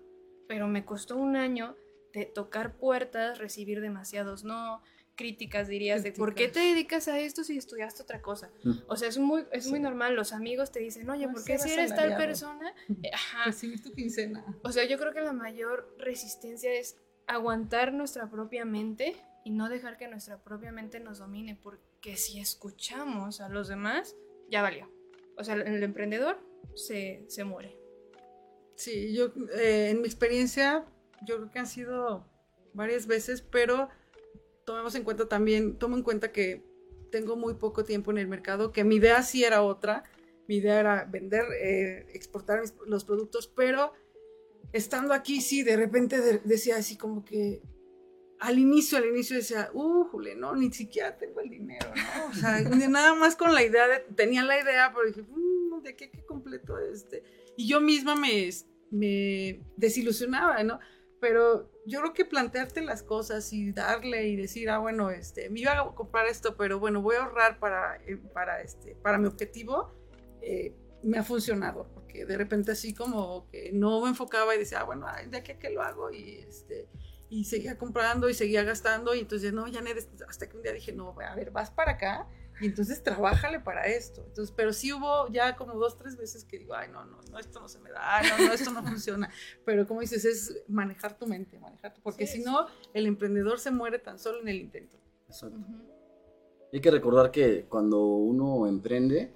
pero 0.47 0.67
me 0.67 0.83
costó 0.83 1.15
un 1.15 1.35
año 1.35 1.75
de 2.13 2.25
tocar 2.25 2.77
puertas, 2.77 3.37
recibir 3.39 3.81
demasiados 3.81 4.43
no, 4.43 4.81
críticas 5.15 5.67
dirías 5.67 6.03
de 6.03 6.11
por 6.11 6.33
qué 6.33 6.47
te 6.47 6.53
Críticas. 6.53 6.73
dedicas 6.73 7.07
a 7.07 7.19
esto 7.19 7.43
si 7.43 7.57
estudiaste 7.57 8.03
otra 8.03 8.21
cosa. 8.21 8.51
Mm. 8.63 8.71
O 8.87 8.95
sea, 8.95 9.07
es 9.09 9.17
muy, 9.17 9.45
es 9.51 9.67
muy 9.69 9.79
normal, 9.79 10.15
los 10.15 10.33
amigos 10.33 10.71
te 10.71 10.79
dicen, 10.79 11.09
oye, 11.09 11.25
Ah, 11.25 11.31
¿por 11.31 11.43
qué 11.43 11.57
si 11.59 11.71
eres 11.71 11.95
tal 11.95 12.17
persona? 12.17 12.73
Ajá. 13.13 13.45
Recibir 13.45 13.81
tu 13.81 13.91
quincena. 13.93 14.43
O 14.63 14.71
sea, 14.71 14.85
yo 14.85 14.97
creo 14.97 15.13
que 15.13 15.21
la 15.21 15.33
mayor 15.33 15.95
resistencia 15.99 16.73
es 16.73 16.97
aguantar 17.27 17.93
nuestra 17.93 18.29
propia 18.29 18.65
mente 18.65 19.15
y 19.43 19.51
no 19.51 19.69
dejar 19.69 19.97
que 19.97 20.07
nuestra 20.07 20.37
propia 20.43 20.71
mente 20.71 20.99
nos 20.99 21.19
domine, 21.19 21.59
porque 21.61 22.15
si 22.15 22.39
escuchamos 22.39 23.41
a 23.41 23.49
los 23.49 23.67
demás, 23.67 24.15
ya 24.49 24.61
valió. 24.61 24.89
O 25.37 25.43
sea, 25.43 25.55
el 25.55 25.83
emprendedor 25.83 26.37
se, 26.75 27.25
se 27.27 27.43
muere. 27.43 27.77
Sí, 28.75 29.13
yo 29.13 29.31
eh, 29.57 29.89
en 29.91 30.01
mi 30.01 30.07
experiencia, 30.07 30.85
yo 31.25 31.37
creo 31.37 31.51
que 31.51 31.59
han 31.59 31.67
sido 31.67 32.25
varias 32.73 33.05
veces, 33.07 33.41
pero 33.41 33.89
tomemos 34.65 34.95
en 34.95 35.03
cuenta 35.03 35.27
también, 35.27 35.77
tomo 35.77 35.95
en 35.97 36.03
cuenta 36.03 36.31
que 36.31 36.63
tengo 37.11 37.35
muy 37.35 37.53
poco 37.55 37.83
tiempo 37.83 38.11
en 38.11 38.17
el 38.17 38.27
mercado, 38.27 38.71
que 38.71 38.83
mi 38.83 38.95
idea 38.95 39.21
sí 39.21 39.43
era 39.43 39.61
otra, 39.61 40.03
mi 40.47 40.55
idea 40.57 40.79
era 40.79 41.05
vender, 41.05 41.45
eh, 41.61 42.07
exportar 42.13 42.61
los 42.87 43.05
productos, 43.05 43.47
pero 43.47 43.93
estando 44.71 45.13
aquí 45.13 45.41
sí, 45.41 45.61
de 45.63 45.75
repente 45.75 46.19
de- 46.19 46.39
decía 46.39 46.77
así 46.77 46.97
como 46.97 47.23
que 47.23 47.61
al 48.43 48.59
inicio, 48.59 48.97
al 48.97 49.05
inicio 49.05 49.37
decía, 49.37 49.69
uh, 49.73 50.03
jule, 50.09 50.35
no, 50.35 50.53
ni 50.53 50.69
siquiera 50.69 51.17
tengo 51.17 51.39
el 51.39 51.49
dinero, 51.49 51.87
¿no? 51.95 52.25
O 52.29 52.33
sea, 52.33 52.59
nada 52.89 53.15
más 53.15 53.37
con 53.37 53.53
la 53.53 53.63
idea, 53.63 53.87
de, 53.87 53.99
tenía 54.15 54.43
la 54.43 54.59
idea, 54.59 54.91
pero 54.93 55.07
dije, 55.07 55.21
"Mm, 55.21 55.81
¿de 55.81 55.95
qué, 55.95 56.11
qué 56.11 56.25
completo 56.25 56.77
este? 56.77 57.23
Y 57.55 57.69
yo 57.69 57.79
misma 57.79 58.15
me, 58.15 58.49
me 58.91 59.61
desilusionaba, 59.77 60.61
¿no? 60.63 60.79
Pero 61.21 61.71
yo 61.85 62.01
creo 62.01 62.13
que 62.13 62.25
plantearte 62.25 62.81
las 62.81 63.01
cosas 63.01 63.53
y 63.53 63.71
darle 63.71 64.27
y 64.27 64.35
decir, 64.35 64.69
ah, 64.69 64.79
bueno, 64.79 65.09
este, 65.09 65.49
me 65.49 65.61
iba 65.61 65.79
a 65.79 65.95
comprar 65.95 66.27
esto, 66.27 66.57
pero 66.57 66.79
bueno, 66.79 67.01
voy 67.01 67.15
a 67.15 67.23
ahorrar 67.23 67.59
para, 67.59 67.95
eh, 68.05 68.17
para, 68.33 68.61
este, 68.61 68.93
para 68.95 69.17
mi 69.19 69.27
objetivo, 69.27 69.93
eh, 70.41 70.75
me 71.01 71.17
ha 71.17 71.23
funcionado, 71.23 71.87
porque 71.93 72.25
de 72.25 72.37
repente 72.37 72.73
así 72.73 72.93
como 72.93 73.47
que 73.49 73.71
no 73.71 74.01
me 74.01 74.09
enfocaba 74.09 74.53
y 74.53 74.59
decía, 74.59 74.81
ah, 74.81 74.83
bueno, 74.83 75.05
ay, 75.07 75.27
de 75.29 75.37
aquí 75.37 75.53
a 75.53 75.59
qué 75.59 75.69
lo 75.69 75.81
hago 75.81 76.11
y 76.11 76.39
este 76.39 76.89
y 77.33 77.45
seguía 77.45 77.77
comprando 77.79 78.29
y 78.29 78.33
seguía 78.35 78.63
gastando 78.63 79.15
y 79.15 79.19
entonces 79.21 79.53
no, 79.53 79.67
ya 79.67 79.81
no 79.81 79.89
eres- 79.89 80.07
hasta 80.27 80.47
que 80.47 80.55
un 80.55 80.61
día 80.61 80.71
dije, 80.71 80.93
no, 80.93 81.15
a 81.19 81.35
ver, 81.35 81.49
vas 81.49 81.71
para 81.71 81.93
acá 81.93 82.27
y 82.61 82.67
entonces 82.67 83.01
trabájale 83.01 83.59
para 83.59 83.87
esto. 83.87 84.23
Entonces, 84.27 84.53
pero 84.55 84.71
sí 84.71 84.93
hubo 84.93 85.27
ya 85.31 85.55
como 85.55 85.73
dos, 85.73 85.97
tres 85.97 86.15
veces 86.15 86.45
que 86.45 86.59
digo, 86.59 86.75
ay, 86.75 86.89
no, 86.91 87.03
no, 87.05 87.19
no, 87.31 87.39
esto 87.39 87.59
no 87.59 87.67
se 87.67 87.79
me 87.79 87.89
da, 87.89 88.17
ay, 88.17 88.27
no, 88.29 88.45
no, 88.45 88.53
esto 88.53 88.69
no 88.71 88.83
funciona. 88.83 89.31
Pero 89.65 89.87
como 89.87 90.01
dices, 90.01 90.23
es 90.25 90.63
manejar 90.67 91.17
tu 91.17 91.25
mente, 91.25 91.59
manejar 91.59 91.95
tu, 91.95 92.01
porque 92.01 92.27
Sí, 92.27 92.37
si 92.37 92.43
no, 92.43 92.67
el 92.93 93.07
emprendedor 93.07 93.59
se 93.59 93.71
muere 93.71 93.97
tan 93.97 94.19
solo 94.19 94.39
en 94.41 94.47
el 94.49 94.57
intento. 94.57 94.97
Exacto. 95.27 95.57
Ujú. 95.57 95.89
Hay 96.71 96.81
que 96.81 96.91
recordar 96.91 97.31
que 97.31 97.65
cuando 97.67 97.99
uno 98.05 98.67
emprende, 98.67 99.33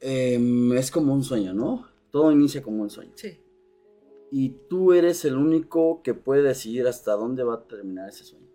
em, 0.00 0.72
es 0.76 0.90
como 0.90 1.14
un 1.14 1.22
sueño, 1.24 1.54
¿no? 1.54 1.88
Todo 2.10 2.30
inicia 2.32 2.62
como 2.62 2.82
un 2.82 2.90
sueño. 2.90 3.12
Sí. 3.16 3.40
Y 4.36 4.48
tú 4.68 4.92
eres 4.92 5.24
el 5.24 5.36
único 5.36 6.02
que 6.02 6.12
puede 6.12 6.42
decidir 6.42 6.88
hasta 6.88 7.12
dónde 7.12 7.44
va 7.44 7.54
a 7.54 7.68
terminar 7.68 8.08
ese 8.08 8.24
sueño. 8.24 8.48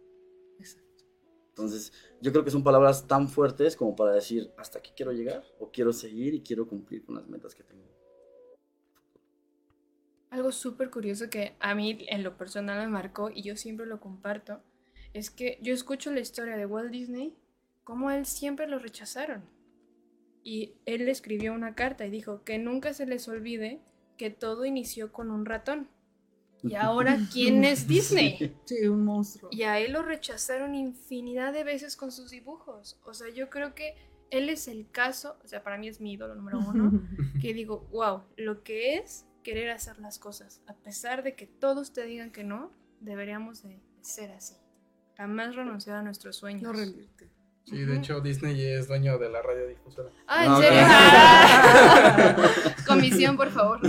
Exacto. 0.59 1.05
Entonces, 1.47 1.93
yo 2.19 2.33
creo 2.33 2.43
que 2.43 2.51
son 2.51 2.65
palabras 2.65 3.07
tan 3.07 3.29
fuertes 3.29 3.77
como 3.77 3.95
para 3.95 4.11
decir, 4.11 4.51
hasta 4.57 4.79
aquí 4.79 4.91
quiero 4.93 5.13
llegar, 5.13 5.41
o 5.57 5.71
quiero 5.71 5.93
seguir 5.93 6.33
y 6.33 6.41
quiero 6.41 6.67
cumplir 6.67 7.05
con 7.05 7.15
las 7.15 7.29
metas 7.29 7.55
que 7.55 7.63
tengo. 7.63 7.85
Algo 10.31 10.51
súper 10.51 10.89
curioso 10.89 11.29
que 11.29 11.55
a 11.61 11.73
mí 11.75 12.05
en 12.09 12.23
lo 12.23 12.35
personal 12.35 12.85
me 12.85 12.91
marcó 12.91 13.29
y 13.33 13.43
yo 13.43 13.55
siempre 13.55 13.85
lo 13.85 14.01
comparto 14.01 14.59
es 15.13 15.29
que 15.29 15.59
yo 15.61 15.73
escucho 15.73 16.11
la 16.11 16.19
historia 16.19 16.57
de 16.57 16.65
Walt 16.65 16.91
Disney, 16.91 17.37
como 17.85 18.11
él 18.11 18.25
siempre 18.25 18.67
lo 18.67 18.79
rechazaron. 18.79 19.45
Y 20.43 20.73
él 20.85 21.07
escribió 21.07 21.53
una 21.53 21.73
carta 21.73 22.05
y 22.05 22.09
dijo 22.09 22.43
que 22.43 22.57
nunca 22.57 22.93
se 22.93 23.05
les 23.05 23.29
olvide 23.29 23.81
que 24.19 24.29
todo 24.29 24.65
inició 24.65 25.13
con 25.13 25.31
un 25.31 25.45
ratón. 25.45 25.87
Y 26.61 26.75
ahora, 26.75 27.17
¿quién 27.31 27.63
es 27.63 27.87
Disney? 27.87 28.53
Sí, 28.65 28.85
un 28.85 29.05
monstruo. 29.05 29.49
Y 29.51 29.63
a 29.63 29.79
él 29.79 29.93
lo 29.93 30.03
rechazaron 30.03 30.75
infinidad 30.75 31.53
de 31.53 31.63
veces 31.63 31.95
con 31.95 32.11
sus 32.11 32.29
dibujos. 32.29 32.99
O 33.05 33.13
sea, 33.13 33.29
yo 33.29 33.49
creo 33.49 33.73
que 33.73 33.95
él 34.29 34.49
es 34.49 34.67
el 34.67 34.91
caso, 34.91 35.37
o 35.43 35.47
sea, 35.47 35.63
para 35.63 35.77
mí 35.77 35.87
es 35.87 36.01
mi 36.01 36.13
ídolo 36.13 36.35
número 36.35 36.59
uno, 36.59 36.91
que 37.41 37.53
digo, 37.53 37.87
wow, 37.91 38.23
lo 38.35 38.61
que 38.61 38.95
es 38.95 39.25
querer 39.41 39.69
hacer 39.69 39.99
las 39.99 40.19
cosas. 40.19 40.61
A 40.67 40.75
pesar 40.75 41.23
de 41.23 41.37
que 41.37 41.47
todos 41.47 41.93
te 41.93 42.03
digan 42.03 42.31
que 42.31 42.43
no, 42.43 42.73
deberíamos 42.99 43.63
de 43.63 43.81
ser 44.01 44.31
así. 44.31 44.57
Jamás 45.15 45.55
renunciar 45.55 45.95
a 45.95 46.03
nuestros 46.03 46.35
sueños. 46.35 46.63
No 46.63 46.73
rendirte. 46.73 47.29
Sí, 47.69 47.77
de 47.85 47.97
hecho 47.97 48.19
Disney 48.19 48.59
es 48.65 48.87
dueño 48.87 49.19
de 49.19 49.29
la 49.29 49.41
radiodifusora. 49.43 50.09
Ah, 50.27 50.45
¿en 50.45 50.51
No, 50.51 50.57
serio? 50.59 50.81
no. 50.81 50.87
Ah. 52.69 52.75
Comisión, 52.87 53.37
por 53.37 53.49
favor. 53.51 53.79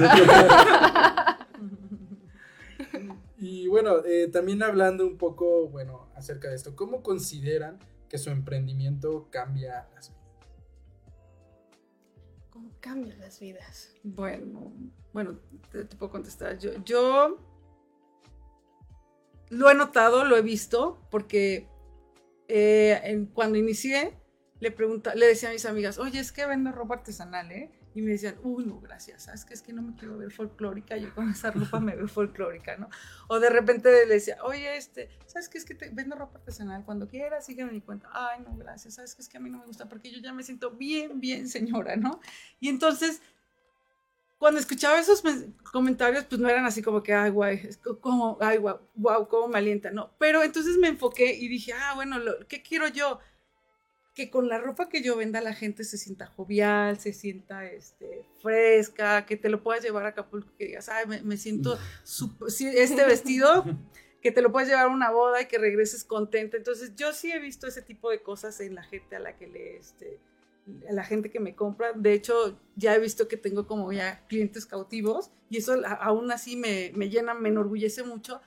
Y 3.39 3.69
bueno, 3.69 4.05
eh, 4.05 4.29
también 4.29 4.63
hablando 4.63 5.07
un 5.07 5.17
poco, 5.17 5.69
bueno, 5.69 6.11
acerca 6.15 6.49
de 6.51 6.57
esto, 6.57 6.77
¿cómo 6.77 7.03
consideran 7.03 7.79
que 8.09 8.19
su 8.19 8.29
emprendimiento 8.29 9.29
cambia 9.31 9.89
las 9.95 10.11
vidas? 10.11 10.21
¿Cómo 12.51 12.71
cambian 12.81 13.19
las 13.19 13.41
vidas? 13.41 13.95
Bueno, 14.03 14.73
bueno, 15.15 15.39
te, 15.73 15.85
te 15.87 15.97
puedo 15.97 16.13
contestar. 16.13 16.59
Yo, 16.59 16.73
yo 16.85 17.39
lo 19.49 19.71
he 19.71 19.75
notado, 19.75 20.25
lo 20.25 20.37
he 20.37 20.43
visto, 20.43 21.01
porque 21.11 21.67
eh, 22.51 23.01
en- 23.05 23.27
cuando 23.27 23.57
inicié, 23.59 24.17
le, 24.61 24.71
pregunta, 24.71 25.15
le 25.15 25.27
decía 25.27 25.49
a 25.49 25.53
mis 25.53 25.65
amigas, 25.65 25.99
oye, 25.99 26.19
es 26.21 26.33
que 26.33 26.45
vendo 26.47 26.71
ropa 26.73 26.97
artesanal, 26.97 27.51
¿eh? 27.51 27.71
Y 27.95 28.03
me 28.03 28.13
decían, 28.13 28.37
uy, 28.45 28.65
no, 28.67 28.79
gracias, 28.81 29.25
¿sabes 29.25 29.45
qué? 29.45 29.55
Es 29.55 29.63
que 29.63 29.73
no 29.73 29.83
me 29.83 29.97
quiero 29.97 30.17
ver 30.19 30.31
folclórica, 30.31 30.97
yo 30.97 31.13
con 31.15 31.29
esa 31.31 31.51
ropa 31.51 31.81
me 31.81 31.97
veo 31.97 32.07
folclórica, 32.07 32.77
¿no? 32.77 32.89
O 33.29 33.41
de 33.41 33.51
repente 33.51 33.91
le 34.07 34.15
decía, 34.15 34.37
oye, 34.45 34.77
este, 34.77 35.09
¿sabes 35.27 35.49
qué? 35.49 35.59
Es 35.59 35.65
que 35.65 35.75
te 35.75 35.89
vendo 35.91 36.15
ropa 36.15 36.39
artesanal, 36.39 36.85
cuando 36.85 37.09
quieras, 37.09 37.47
sígueme 37.47 37.73
mi 37.73 37.81
cuenta. 37.81 38.09
Ay, 38.13 38.43
no, 38.45 38.57
gracias, 38.57 38.95
¿sabes 38.95 39.15
qué? 39.15 39.23
Es 39.23 39.29
que 39.29 39.39
a 39.39 39.41
mí 39.41 39.51
no 39.51 39.59
me 39.59 39.67
gusta 39.67 39.89
porque 39.89 40.11
yo 40.13 40.21
ya 40.21 40.33
me 40.33 40.43
siento 40.43 40.73
bien, 40.73 41.21
bien 41.21 41.49
señora, 41.49 41.97
¿no? 41.97 42.21
Y 42.61 42.69
entonces, 42.69 43.23
cuando 44.41 44.59
escuchaba 44.59 44.99
esos 44.99 45.23
men- 45.23 45.55
comentarios, 45.71 46.25
pues 46.25 46.41
no 46.41 46.49
eran 46.49 46.65
así 46.65 46.81
como 46.81 47.03
que, 47.03 47.13
ay, 47.13 47.31
guay, 47.31 47.61
es 47.69 47.77
co- 47.77 48.01
como, 48.01 48.39
ay, 48.41 48.57
guau, 48.57 48.81
wow, 48.95 49.29
cómo 49.29 49.49
me 49.49 49.59
alienta, 49.59 49.91
¿no? 49.91 50.11
Pero 50.19 50.43
entonces 50.43 50.79
me 50.79 50.89
enfoqué 50.89 51.35
y 51.35 51.47
dije, 51.47 51.75
ah, 51.75 51.93
bueno, 51.95 52.19
lo- 52.19 52.49
¿qué 52.49 52.63
quiero 52.63 52.89
yo? 52.89 53.19
Que 54.15 54.31
con 54.31 54.49
la 54.49 54.59
ropa 54.59 54.89
que 54.89 55.03
yo 55.03 55.15
venda 55.17 55.43
la 55.43 55.53
gente 55.55 55.85
se 55.85 55.99
sienta 55.99 56.27
jovial, 56.27 56.99
se 56.99 57.13
sienta 57.13 57.67
este, 57.67 58.25
fresca, 58.43 59.27
que 59.27 59.37
te 59.37 59.51
lo 59.51 59.63
puedas 59.63 59.85
llevar 59.85 60.07
a 60.07 60.09
Acapulco, 60.09 60.51
que 60.57 60.65
digas, 60.69 60.89
ay, 60.89 61.07
me, 61.07 61.21
me 61.23 61.37
siento, 61.37 61.79
este 62.49 63.05
vestido, 63.05 63.65
que 64.23 64.33
te 64.33 64.41
lo 64.43 64.51
puedas 64.53 64.69
llevar 64.69 64.87
a 64.87 64.89
una 64.89 65.11
boda 65.11 65.43
y 65.43 65.47
que 65.49 65.59
regreses 65.59 66.03
contenta. 66.05 66.57
Entonces, 66.57 66.95
yo 66.97 67.13
sí 67.13 67.31
he 67.31 67.39
visto 67.39 67.67
ese 67.67 67.83
tipo 67.83 68.11
de 68.11 68.23
cosas 68.23 68.59
en 68.61 68.75
la 68.75 68.83
gente 68.85 69.17
a 69.17 69.21
la 69.21 69.37
que 69.37 69.47
le, 69.47 69.77
este, 69.77 70.19
la 70.67 71.05
gente 71.05 71.31
que 71.31 71.41
me 71.41 71.55
compra. 71.55 71.93
De 71.95 72.13
hecho, 72.13 72.59
ya 72.77 72.95
he 72.95 72.99
visto 72.99 73.29
que 73.29 73.37
tengo 73.37 73.67
como 73.67 73.93
ya 73.93 74.25
clientes 74.27 74.67
cautivos 74.67 75.31
y 75.49 75.59
eso 75.59 75.75
aún 76.01 76.31
así 76.31 76.57
me, 76.57 76.93
me 76.95 77.09
llena, 77.09 77.35
me 77.35 77.49
enorgullece 77.49 78.03
mucho. 78.03 78.41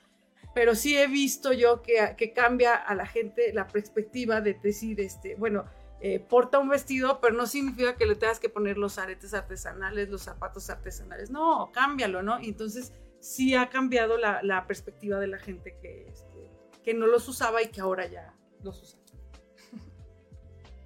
Pero 0.54 0.76
sí 0.76 0.96
he 0.98 1.08
visto 1.08 1.52
yo 1.52 1.82
que, 1.82 2.16
que 2.16 2.32
cambia 2.32 2.76
a 2.76 2.94
la 2.94 3.08
gente 3.08 3.52
la 3.54 3.68
perspectiva 3.68 4.40
de 4.40 4.54
decir, 4.54 5.02
este, 5.02 5.36
bueno, 5.36 5.66
eh, 6.00 6.20
porta 6.20 6.60
un 6.60 6.70
vestido, 6.70 7.20
pero 7.22 7.34
no 7.34 7.48
significa 7.48 7.96
que 7.96 8.06
le 8.06 8.16
tengas 8.16 8.40
que 8.40 8.50
poner 8.50 8.78
los 8.78 9.00
aretes 9.00 9.34
artesanales, 9.34 10.10
los 10.10 10.22
zapatos 10.22 10.70
artesanales. 10.70 11.32
No, 11.32 11.72
cámbialo, 11.74 12.22
¿no? 12.22 12.40
Y 12.40 12.50
entonces 12.50 12.94
sí 13.20 13.56
ha 13.56 13.70
cambiado 13.70 14.18
la, 14.18 14.44
la 14.44 14.68
perspectiva 14.68 15.20
de 15.20 15.28
la 15.28 15.40
gente 15.40 15.78
que, 15.82 16.08
este, 16.10 16.52
que 16.84 16.94
no 16.94 17.08
los 17.08 17.28
usaba 17.28 17.64
y 17.64 17.70
que 17.70 17.82
ahora 17.82 18.06
ya 18.06 18.36
los 18.62 18.84
usa. 18.84 19.00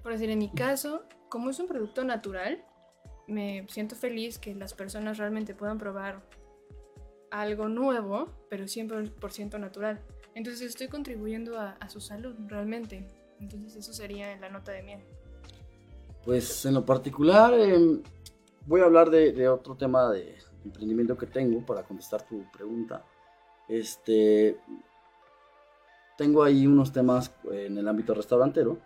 Por 0.02 0.12
decir, 0.12 0.30
en 0.30 0.38
mi 0.38 0.50
caso, 0.52 1.04
como 1.28 1.50
es 1.50 1.58
un 1.58 1.66
producto 1.66 2.04
natural, 2.04 2.64
me 3.26 3.66
siento 3.68 3.94
feliz 3.94 4.38
que 4.38 4.54
las 4.54 4.74
personas 4.74 5.18
realmente 5.18 5.54
puedan 5.54 5.78
probar 5.78 6.22
algo 7.30 7.68
nuevo, 7.68 8.28
pero 8.48 8.64
100% 8.64 9.58
natural. 9.58 10.00
Entonces 10.34 10.62
estoy 10.62 10.88
contribuyendo 10.88 11.58
a, 11.58 11.76
su 11.88 12.00
salud, 12.00 12.34
realmente. 12.46 13.06
Entonces 13.40 13.76
eso 13.76 13.92
sería 13.92 14.36
la 14.38 14.48
nota 14.48 14.72
de 14.72 14.82
miel. 14.82 15.00
Pues 16.24 16.64
en 16.64 16.74
lo 16.74 16.84
particular, 16.84 17.54
em, 17.54 18.02
voy 18.66 18.80
a 18.80 18.84
hablar 18.84 19.10
de, 19.10 19.32
de 19.32 19.48
otro 19.48 19.76
tema 19.76 20.10
de 20.10 20.36
emprendimiento 20.64 21.16
que 21.16 21.26
tengo 21.26 21.64
para 21.64 21.82
contestar 21.82 22.22
tu 22.26 22.44
pregunta. 22.50 23.04
Este, 23.68 24.56
tengo 26.16 26.42
ahí 26.42 26.66
unos 26.66 26.92
temas 26.92 27.30
en 27.50 27.76
el 27.76 27.86
ámbito 27.86 28.14
restaurantero 28.14 28.78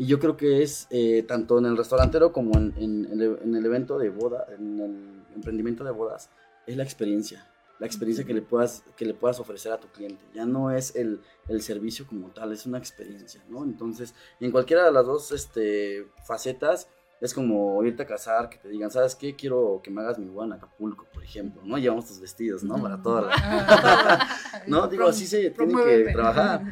Y 0.00 0.06
yo 0.06 0.18
creo 0.18 0.34
que 0.36 0.62
es 0.62 0.86
eh, 0.90 1.22
tanto 1.28 1.58
en 1.58 1.66
el 1.66 1.76
restaurantero 1.76 2.32
como 2.32 2.56
en, 2.58 2.72
en- 2.78 3.04
en 3.12 3.20
el- 3.20 3.38
en 3.44 3.54
el 3.54 3.66
evento 3.66 3.98
de 3.98 4.08
boda, 4.08 4.46
en 4.58 4.80
el 4.80 5.34
emprendimiento 5.34 5.84
de 5.84 5.90
bodas, 5.90 6.30
es 6.66 6.74
la 6.76 6.84
experiencia. 6.84 7.46
La 7.78 7.86
experiencia 7.86 8.24
que 8.24 8.32
le 8.32 8.40
puedas, 8.40 8.82
que 8.96 9.04
le 9.04 9.12
puedas 9.12 9.40
ofrecer 9.40 9.72
a 9.72 9.78
tu 9.78 9.88
cliente. 9.88 10.24
Ya 10.34 10.46
no 10.46 10.70
es 10.70 10.96
el, 10.96 11.20
el 11.48 11.60
servicio 11.60 12.06
como 12.06 12.28
tal, 12.28 12.52
es 12.52 12.64
una 12.64 12.78
experiencia, 12.78 13.42
¿no? 13.50 13.62
Entonces, 13.62 14.14
en 14.40 14.50
cualquiera 14.50 14.84
de 14.86 14.92
las 14.92 15.04
dos 15.06 15.32
este, 15.32 16.06
facetas, 16.26 16.88
es 17.20 17.34
como 17.34 17.82
irte 17.84 18.02
a 18.02 18.06
casar, 18.06 18.48
que 18.48 18.56
te 18.56 18.68
digan, 18.70 18.90
¿sabes 18.90 19.14
qué? 19.14 19.36
Quiero 19.36 19.80
que 19.84 19.90
me 19.90 20.00
hagas 20.00 20.18
mi 20.18 20.28
boda 20.28 20.46
en 20.46 20.52
Acapulco, 20.54 21.06
por 21.12 21.22
ejemplo, 21.22 21.60
¿no? 21.64 21.76
Llevamos 21.76 22.06
tus 22.06 22.20
vestidos, 22.20 22.62
¿no? 22.64 22.80
Para 22.82 23.02
toda 23.02 23.20
la... 23.22 24.28
No, 24.66 24.88
digo, 24.88 25.04
así 25.08 25.26
se 25.26 25.50
tiene 25.50 25.74
que 25.84 26.04
trabajar. 26.14 26.62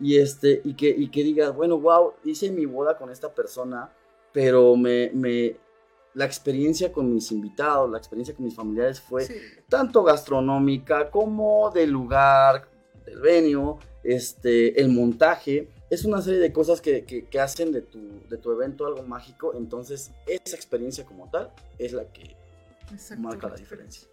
Y 0.00 0.16
este, 0.18 0.60
y 0.64 0.74
que, 0.74 0.88
y 0.88 1.08
que 1.10 1.22
digas, 1.24 1.54
bueno, 1.54 1.78
wow, 1.78 2.14
hice 2.24 2.50
mi 2.50 2.66
boda 2.66 2.96
con 2.96 3.10
esta 3.10 3.32
persona, 3.34 3.92
pero 4.32 4.76
me, 4.76 5.10
me, 5.12 5.56
la 6.14 6.24
experiencia 6.24 6.92
con 6.92 7.12
mis 7.12 7.32
invitados, 7.32 7.90
la 7.90 7.98
experiencia 7.98 8.34
con 8.34 8.44
mis 8.44 8.54
familiares 8.54 9.00
fue 9.00 9.24
Sí. 9.24 9.34
tanto 9.68 10.02
gastronómica 10.04 11.10
como 11.10 11.70
del 11.70 11.90
lugar, 11.90 12.68
del 13.04 13.18
venue, 13.20 13.76
este, 14.04 14.80
el 14.80 14.88
montaje. 14.90 15.68
Es 15.90 16.04
una 16.04 16.20
serie 16.22 16.38
de 16.38 16.52
cosas 16.52 16.80
que, 16.80 17.04
que- 17.04 17.24
que 17.26 17.40
hacen 17.40 17.72
de 17.72 17.82
tu, 17.82 17.98
de 18.28 18.36
tu 18.36 18.52
evento 18.52 18.86
algo 18.86 19.02
mágico. 19.02 19.54
Entonces, 19.56 20.12
esa 20.26 20.54
experiencia 20.54 21.04
como 21.04 21.28
tal 21.30 21.50
es 21.78 21.92
la 21.92 22.04
que 22.12 22.36
marca 23.18 23.48
la 23.48 23.56
diferencia. 23.56 24.06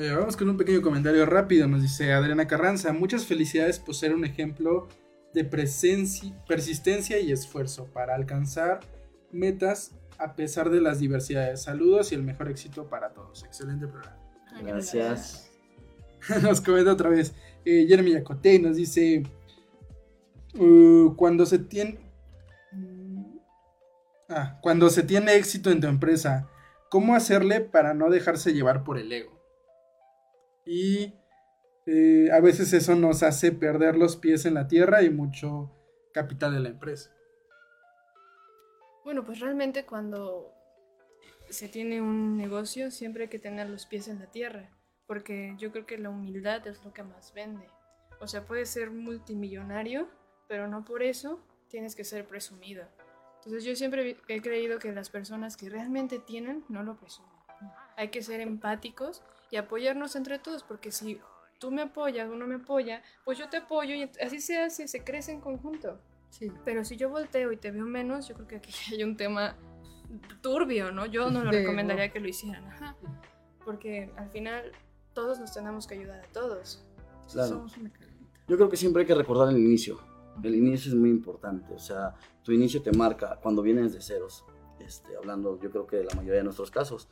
Eh, 0.00 0.14
vamos 0.14 0.36
con 0.36 0.48
un 0.48 0.56
pequeño 0.56 0.80
comentario 0.80 1.26
rápido. 1.26 1.66
Nos 1.66 1.82
dice 1.82 2.12
Adriana 2.12 2.46
Carranza. 2.46 2.92
Muchas 2.92 3.26
felicidades 3.26 3.80
por 3.80 3.96
ser 3.96 4.14
un 4.14 4.24
ejemplo 4.24 4.86
de 5.34 5.44
presencia, 5.44 6.32
persistencia 6.46 7.18
y 7.18 7.32
esfuerzo 7.32 7.86
para 7.92 8.14
alcanzar 8.14 8.78
metas 9.32 9.90
a 10.16 10.36
pesar 10.36 10.70
de 10.70 10.80
las 10.80 11.00
diversidades. 11.00 11.62
Saludos 11.62 12.12
y 12.12 12.14
el 12.14 12.22
mejor 12.22 12.48
éxito 12.48 12.88
para 12.88 13.12
todos. 13.12 13.42
Excelente 13.42 13.88
programa. 13.88 14.16
Gracias. 14.62 15.50
nos 16.42 16.60
comenta 16.60 16.92
otra 16.92 17.08
vez 17.08 17.32
eh, 17.64 17.86
Jeremy 17.88 18.12
Yacote 18.12 18.58
nos 18.58 18.76
dice 18.76 19.22
uh, 20.58 21.14
cuando 21.14 21.46
se 21.46 21.60
tiene 21.60 22.00
ah, 24.28 24.58
cuando 24.60 24.90
se 24.90 25.04
tiene 25.04 25.36
éxito 25.36 25.70
en 25.70 25.80
tu 25.80 25.86
empresa 25.86 26.48
cómo 26.88 27.14
hacerle 27.14 27.60
para 27.60 27.94
no 27.94 28.10
dejarse 28.10 28.52
llevar 28.52 28.82
por 28.82 28.98
el 28.98 29.12
ego 29.12 29.37
y 30.68 31.14
eh, 31.86 32.28
a 32.30 32.40
veces 32.40 32.74
eso 32.74 32.94
nos 32.94 33.22
hace 33.22 33.52
perder 33.52 33.96
los 33.96 34.16
pies 34.16 34.44
en 34.44 34.52
la 34.52 34.68
tierra 34.68 35.02
y 35.02 35.08
mucho 35.08 35.74
capital 36.12 36.52
de 36.52 36.60
la 36.60 36.68
empresa 36.68 37.10
Bueno, 39.02 39.24
pues 39.24 39.40
realmente 39.40 39.86
cuando 39.86 40.52
se 41.48 41.68
tiene 41.68 42.02
un 42.02 42.36
negocio 42.36 42.90
siempre 42.90 43.24
hay 43.24 43.28
que 43.30 43.38
tener 43.38 43.70
los 43.70 43.86
pies 43.86 44.08
en 44.08 44.18
la 44.18 44.26
tierra, 44.26 44.68
porque 45.06 45.54
yo 45.56 45.72
creo 45.72 45.86
que 45.86 45.96
la 45.96 46.10
humildad 46.10 46.66
es 46.66 46.84
lo 46.84 46.92
que 46.92 47.02
más 47.02 47.32
vende. 47.32 47.66
O 48.20 48.26
sea, 48.26 48.44
puedes 48.44 48.68
ser 48.68 48.90
multimillonario, 48.90 50.06
pero 50.48 50.68
no 50.68 50.84
por 50.84 51.02
eso 51.02 51.40
tienes 51.68 51.96
que 51.96 52.04
ser 52.04 52.26
presumido. 52.26 52.84
Entonces 53.36 53.64
yo 53.64 53.74
siempre 53.74 54.18
he 54.28 54.42
creído 54.42 54.78
que 54.78 54.92
las 54.92 55.08
personas 55.08 55.56
que 55.56 55.70
realmente 55.70 56.18
tienen 56.18 56.64
no 56.68 56.82
lo 56.82 56.98
presumen. 56.98 57.32
Hay 57.96 58.08
que 58.08 58.20
ser 58.20 58.40
empáticos 58.40 59.22
y 59.50 59.56
apoyarnos 59.56 60.16
entre 60.16 60.38
todos, 60.38 60.62
porque 60.62 60.90
si 60.90 61.20
tú 61.58 61.70
me 61.70 61.82
apoyas, 61.82 62.28
uno 62.30 62.46
me 62.46 62.56
apoya, 62.56 63.02
pues 63.24 63.38
yo 63.38 63.48
te 63.48 63.58
apoyo 63.58 63.94
y 63.94 64.10
así 64.22 64.40
se 64.40 64.58
hace, 64.58 64.88
se 64.88 65.04
crece 65.04 65.32
en 65.32 65.40
conjunto. 65.40 66.00
Sí. 66.30 66.52
Pero 66.64 66.84
si 66.84 66.96
yo 66.96 67.08
volteo 67.08 67.52
y 67.52 67.56
te 67.56 67.70
veo 67.70 67.84
menos, 67.84 68.28
yo 68.28 68.34
creo 68.34 68.48
que 68.48 68.56
aquí 68.56 68.72
hay 68.92 69.02
un 69.02 69.16
tema 69.16 69.56
turbio, 70.40 70.92
¿no? 70.92 71.06
Yo 71.06 71.30
no 71.30 71.44
lo 71.44 71.50
De 71.50 71.60
recomendaría 71.60 72.10
que 72.10 72.20
lo 72.20 72.28
hicieran, 72.28 72.64
ajá. 72.66 72.96
Porque 73.64 74.10
al 74.16 74.30
final 74.30 74.72
todos 75.12 75.38
nos 75.38 75.52
tenemos 75.52 75.86
que 75.86 75.94
ayudar 75.94 76.20
a 76.20 76.32
todos. 76.32 76.84
Claro. 77.30 77.48
Somos 77.48 77.76
una. 77.76 77.90
Yo 78.46 78.56
creo 78.56 78.70
que 78.70 78.76
siempre 78.76 79.02
hay 79.02 79.06
que 79.06 79.14
recordar 79.14 79.50
el 79.50 79.58
inicio. 79.58 80.00
El 80.42 80.54
inicio 80.54 80.90
es 80.90 80.94
muy 80.94 81.10
importante. 81.10 81.74
O 81.74 81.78
sea, 81.78 82.14
tu 82.42 82.52
inicio 82.52 82.80
te 82.82 82.92
marca 82.92 83.38
cuando 83.42 83.60
vienes 83.60 83.92
de 83.92 84.00
ceros. 84.00 84.44
Este, 84.78 85.16
hablando, 85.16 85.60
yo 85.60 85.70
creo 85.70 85.86
que 85.86 85.96
de 85.96 86.04
la 86.04 86.14
mayoría 86.14 86.38
de 86.38 86.44
nuestros 86.44 86.70
casos. 86.70 87.08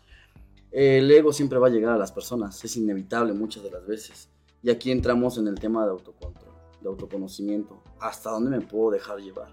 El 0.78 1.10
ego 1.10 1.32
siempre 1.32 1.58
va 1.58 1.68
a 1.68 1.70
llegar 1.70 1.94
a 1.94 1.96
las 1.96 2.12
personas. 2.12 2.62
Es 2.62 2.76
inevitable 2.76 3.32
muchas 3.32 3.62
de 3.62 3.70
las 3.70 3.86
veces. 3.86 4.28
Y 4.62 4.68
aquí 4.68 4.90
entramos 4.90 5.38
en 5.38 5.48
el 5.48 5.54
tema 5.58 5.86
de 5.86 5.90
autocontrol, 5.90 6.52
de 6.82 6.88
autoconocimiento. 6.90 7.82
¿Hasta 7.98 8.28
dónde 8.30 8.50
me 8.50 8.60
puedo 8.60 8.90
dejar 8.90 9.18
llevar? 9.18 9.48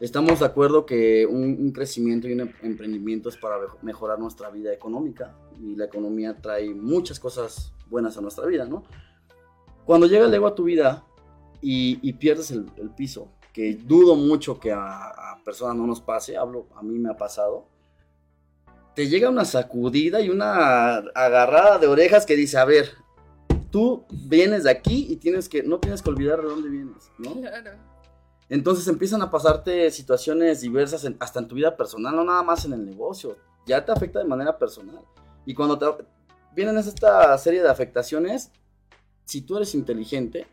Estamos 0.00 0.40
de 0.40 0.46
acuerdo 0.46 0.84
que 0.84 1.24
un, 1.26 1.70
crecimiento 1.70 2.26
y 2.26 2.32
un 2.32 2.40
em- 2.40 2.52
emprendimiento 2.62 3.28
es 3.28 3.36
para 3.36 3.56
mejo- 3.60 3.78
mejorar 3.82 4.18
nuestra 4.18 4.50
vida 4.50 4.72
económica. 4.72 5.32
Y 5.60 5.76
la 5.76 5.84
economía 5.84 6.36
trae 6.36 6.74
muchas 6.74 7.20
cosas 7.20 7.72
buenas 7.88 8.18
a 8.18 8.20
nuestra 8.20 8.44
vida, 8.44 8.64
¿no? 8.64 8.82
Cuando 9.84 10.08
llega 10.08 10.26
el 10.26 10.34
ego 10.34 10.48
a 10.48 10.56
tu 10.56 10.64
vida 10.64 11.04
y, 11.60 12.12
pierdes 12.14 12.50
el, 12.50 12.66
el 12.78 12.90
piso, 12.90 13.28
que 13.52 13.74
dudo 13.76 14.16
mucho 14.16 14.58
que 14.58 14.72
a, 14.72 14.80
a 15.06 15.40
personas 15.44 15.76
no 15.76 15.86
nos 15.86 16.00
pase, 16.00 16.36
hablo, 16.36 16.66
a 16.74 16.82
mí 16.82 16.98
me 16.98 17.10
ha 17.10 17.16
pasado, 17.16 17.66
te 18.98 19.06
llega 19.08 19.30
una 19.30 19.44
sacudida 19.44 20.20
y 20.20 20.28
una 20.28 20.96
agarrada 21.14 21.78
de 21.78 21.86
orejas 21.86 22.26
que 22.26 22.34
dice, 22.34 22.58
a 22.58 22.64
ver, 22.64 22.90
tú 23.70 24.04
vienes 24.10 24.64
de 24.64 24.70
aquí 24.72 25.06
y 25.08 25.14
tienes 25.18 25.48
que, 25.48 25.62
no 25.62 25.78
tienes 25.78 26.02
que 26.02 26.10
olvidar 26.10 26.42
de 26.42 26.48
dónde 26.48 26.68
vienes, 26.68 27.08
¿no? 27.16 27.40
Claro. 27.40 27.70
Entonces 28.48 28.88
empiezan 28.88 29.22
a 29.22 29.30
pasarte 29.30 29.88
situaciones 29.92 30.62
diversas 30.62 31.04
en- 31.04 31.16
hasta 31.20 31.38
en 31.38 31.46
tu 31.46 31.54
vida 31.54 31.76
personal, 31.76 32.16
no 32.16 32.24
nada 32.24 32.42
más 32.42 32.64
en 32.64 32.72
el 32.72 32.84
negocio. 32.84 33.36
Ya 33.66 33.84
te 33.84 33.92
afecta 33.92 34.18
de 34.18 34.24
manera 34.24 34.58
personal. 34.58 34.98
Y 35.46 35.54
cuando 35.54 35.78
te, 35.78 35.86
vienen 36.56 36.76
esta 36.76 37.38
serie 37.38 37.62
de 37.62 37.68
afectaciones, 37.68 38.50
si 39.26 39.42
tú 39.42 39.58
eres 39.58 39.76
inteligente 39.76 40.48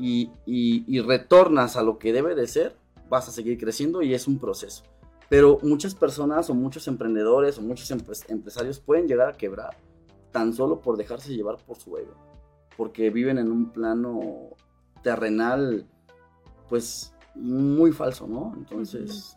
y, 0.00 0.32
y- 0.46 0.82
y 0.88 1.00
retornas 1.00 1.76
a 1.76 1.82
lo 1.84 1.96
que 2.00 2.12
debe 2.12 2.34
de 2.34 2.48
ser, 2.48 2.74
vas 3.08 3.28
a 3.28 3.30
seguir 3.30 3.56
creciendo 3.56 4.02
y 4.02 4.14
es 4.14 4.26
un 4.26 4.40
proceso. 4.40 4.82
Pero 5.28 5.58
muchas 5.62 5.94
personas 5.94 6.48
o 6.48 6.54
muchos 6.54 6.86
emprendedores 6.88 7.58
o 7.58 7.62
muchos 7.62 7.90
empres- 7.90 8.24
empresarios 8.30 8.80
pueden 8.80 9.06
llegar 9.06 9.28
a 9.28 9.32
quebrar 9.32 9.76
tan 10.32 10.52
solo 10.52 10.80
por 10.80 10.96
dejarse 10.96 11.34
llevar 11.34 11.56
por 11.58 11.76
su 11.78 11.96
ego. 11.98 12.14
Porque 12.76 13.10
viven 13.10 13.38
en 13.38 13.50
un 13.50 13.70
plano 13.72 14.50
terrenal, 15.02 15.86
pues 16.68 17.14
muy 17.34 17.92
falso, 17.92 18.26
¿no? 18.26 18.54
Entonces... 18.56 19.36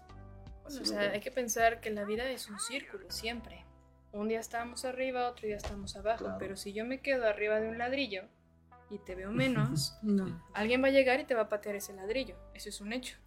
O 0.65 0.85
sea, 0.85 1.11
hay 1.11 1.19
que 1.19 1.31
pensar 1.31 1.81
que 1.81 1.89
la 1.89 2.05
vida 2.05 2.29
es 2.29 2.49
un 2.49 2.57
círculo 2.59 3.05
siempre. 3.09 3.65
Un 4.13 4.29
día 4.29 4.39
estamos 4.39 4.85
arriba, 4.85 5.29
otro 5.29 5.47
día 5.47 5.57
estamos 5.57 5.95
abajo. 5.97 6.23
Claro. 6.23 6.37
Pero 6.39 6.55
si 6.55 6.71
yo 6.71 6.85
me 6.85 7.01
quedo 7.01 7.25
arriba 7.27 7.59
de 7.59 7.67
un 7.67 7.77
ladrillo 7.77 8.23
y 8.89 8.97
te 8.99 9.15
veo 9.15 9.31
menos, 9.31 9.97
No. 10.03 10.41
alguien 10.53 10.81
va 10.81 10.87
a 10.87 10.91
llegar 10.91 11.19
y 11.19 11.25
te 11.25 11.33
va 11.35 11.41
a 11.41 11.49
patear 11.49 11.75
ese 11.75 11.93
ladrillo. 11.93 12.35
Eso 12.53 12.69
es 12.69 12.79
un 12.79 12.93
hecho. 12.93 13.17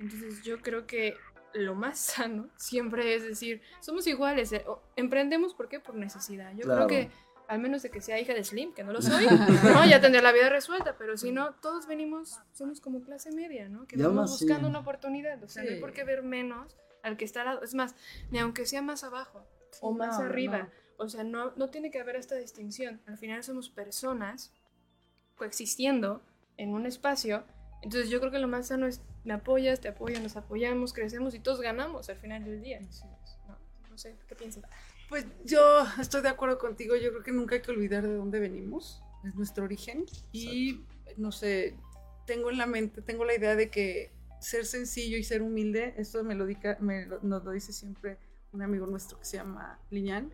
Entonces 0.00 0.42
yo 0.44 0.60
creo 0.60 0.86
que 0.86 1.14
lo 1.54 1.74
más 1.74 1.98
sano 2.14 2.48
siempre 2.56 3.14
es 3.14 3.22
decir, 3.24 3.62
somos 3.80 4.06
iguales. 4.06 4.52
eh, 4.52 4.64
o- 4.66 4.82
Emprendemos, 4.96 5.54
¿por 5.54 5.68
qué? 5.68 5.80
Por 5.80 5.94
necesidad. 5.94 6.52
Yo 6.54 6.64
Claro. 6.64 6.86
creo 6.86 7.06
que, 7.08 7.10
al 7.48 7.58
menos 7.60 7.82
de 7.82 7.90
que 7.90 8.00
sea 8.02 8.20
hija 8.20 8.34
de 8.34 8.44
Slim, 8.44 8.74
que 8.74 8.84
no 8.84 8.92
lo 8.92 9.00
soy, 9.02 9.26
no, 9.26 9.86
ya 9.86 10.00
tendría 10.00 10.22
la 10.22 10.32
vida 10.32 10.48
resuelta. 10.50 10.96
Pero 10.98 11.16
si 11.16 11.32
no, 11.32 11.54
todos 11.54 11.86
venimos, 11.86 12.38
somos 12.52 12.80
como 12.80 13.00
clase 13.02 13.32
media, 13.32 13.68
¿no? 13.68 13.86
Que 13.86 13.96
vamos 13.96 14.30
buscando 14.30 14.68
una 14.68 14.80
oportunidad. 14.80 15.42
O 15.42 15.48
sea, 15.48 15.62
no 15.64 15.70
hay 15.70 15.80
por 15.80 15.92
qué 15.92 16.04
ver 16.04 16.22
menos 16.22 16.76
al 17.02 17.16
que 17.16 17.24
está 17.24 17.40
al 17.40 17.46
lado. 17.46 17.62
Es 17.62 17.74
más, 17.74 17.94
ni 18.30 18.38
aunque 18.38 18.66
sea 18.66 18.82
más 18.82 19.02
abajo 19.04 19.46
o 19.80 19.92
más 19.92 20.18
no, 20.18 20.26
arriba. 20.26 20.58
no. 20.58 20.68
O 21.00 21.08
sea, 21.08 21.22
no, 21.24 21.52
no 21.56 21.68
tiene 21.68 21.90
que 21.90 22.00
haber 22.00 22.16
esta 22.16 22.34
distinción. 22.34 23.00
Al 23.06 23.16
final 23.18 23.42
somos 23.44 23.70
personas 23.70 24.52
coexistiendo 25.36 26.22
en 26.56 26.74
un 26.74 26.86
espacio. 26.86 27.44
Entonces 27.82 28.10
yo 28.10 28.18
creo 28.20 28.32
que 28.32 28.40
lo 28.40 28.48
más 28.48 28.66
sano 28.68 28.86
es 28.86 29.00
me 29.28 29.34
apoyas, 29.34 29.78
te 29.80 29.88
apoyo, 29.88 30.18
nos 30.20 30.36
apoyamos, 30.36 30.94
crecemos 30.94 31.34
y 31.34 31.38
todos 31.38 31.60
ganamos 31.60 32.08
al 32.08 32.16
final 32.16 32.44
del 32.44 32.62
día. 32.62 32.80
No, 32.80 33.58
no 33.90 33.98
sé, 33.98 34.16
¿qué 34.26 34.34
piensas? 34.34 34.64
Pues 35.10 35.26
yo 35.44 35.84
estoy 36.00 36.22
de 36.22 36.28
acuerdo 36.30 36.58
contigo, 36.58 36.96
yo 36.96 37.10
creo 37.10 37.22
que 37.22 37.32
nunca 37.32 37.54
hay 37.54 37.60
que 37.60 37.70
olvidar 37.70 38.06
de 38.06 38.14
dónde 38.14 38.40
venimos, 38.40 39.02
es 39.24 39.34
nuestro 39.34 39.64
origen 39.64 40.06
y 40.32 40.80
no 41.18 41.30
sé, 41.30 41.76
tengo 42.26 42.50
en 42.50 42.56
la 42.56 42.66
mente, 42.66 43.02
tengo 43.02 43.24
la 43.26 43.34
idea 43.34 43.54
de 43.54 43.68
que 43.68 44.10
ser 44.40 44.64
sencillo 44.64 45.18
y 45.18 45.24
ser 45.24 45.42
humilde, 45.42 45.92
esto 45.98 46.24
me 46.24 46.34
lo, 46.34 46.46
dica- 46.46 46.78
me 46.80 47.04
lo- 47.06 47.20
nos 47.22 47.44
lo 47.44 47.50
dice 47.50 47.72
siempre 47.74 48.16
un 48.52 48.62
amigo 48.62 48.86
nuestro 48.86 49.18
que 49.18 49.26
se 49.26 49.36
llama 49.36 49.78
Liñán, 49.90 50.32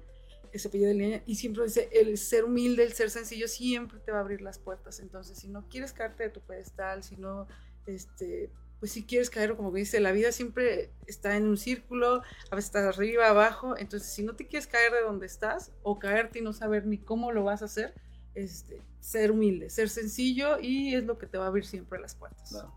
que 0.53 0.59
se 0.61 0.69
apellida 0.69 0.93
Liñán, 0.93 1.23
y 1.27 1.35
siempre 1.35 1.65
dice, 1.65 1.89
el 1.93 2.17
ser 2.17 2.45
humilde, 2.45 2.85
el 2.85 2.93
ser 2.93 3.11
sencillo 3.11 3.49
siempre 3.49 3.99
te 3.99 4.13
va 4.13 4.19
a 4.19 4.21
abrir 4.21 4.41
las 4.41 4.59
puertas, 4.61 5.01
entonces 5.01 5.37
si 5.39 5.49
no 5.49 5.69
quieres 5.69 5.93
caerte 5.93 6.23
de 6.25 6.31
tu 6.31 6.41
pedestal, 6.41 7.03
si 7.03 7.17
no, 7.17 7.49
este, 7.87 8.51
pues 8.85 8.93
si 8.93 9.03
quieres 9.03 9.31
caer, 9.31 9.57
como 9.57 9.73
que 9.73 9.79
dice, 9.79 9.99
la 9.99 10.13
vida 10.13 10.31
siempre 10.31 10.91
está 11.07 11.39
en 11.39 11.47
un 11.47 11.57
círculo, 11.57 12.17
a 12.51 12.55
veces 12.55 12.67
estás 12.67 12.85
arriba, 12.85 13.31
abajo, 13.31 13.79
entonces 13.79 14.13
si 14.13 14.23
no 14.23 14.37
te 14.37 14.47
quieres 14.47 14.67
caer 14.67 14.93
de 14.93 15.01
donde 15.01 15.25
estás 15.25 15.73
o 15.83 15.99
caerte 15.99 16.41
y 16.41 16.43
no 16.43 16.53
saber 16.53 16.85
ni 16.85 16.99
cómo 16.99 17.33
lo 17.33 17.45
vas 17.45 17.63
a 17.63 17.65
hacer, 17.65 17.95
este, 18.35 18.83
ser 19.01 19.31
humilde, 19.31 19.71
ser 19.71 19.89
sencillo 19.89 20.61
y 20.61 20.95
es 20.95 21.05
lo 21.05 21.17
que 21.17 21.27
te 21.27 21.39
va 21.39 21.45
a 21.45 21.49
abrir 21.49 21.65
siempre 21.65 21.99
las 21.99 22.15
puertas. 22.15 22.51
Claro. 22.51 22.75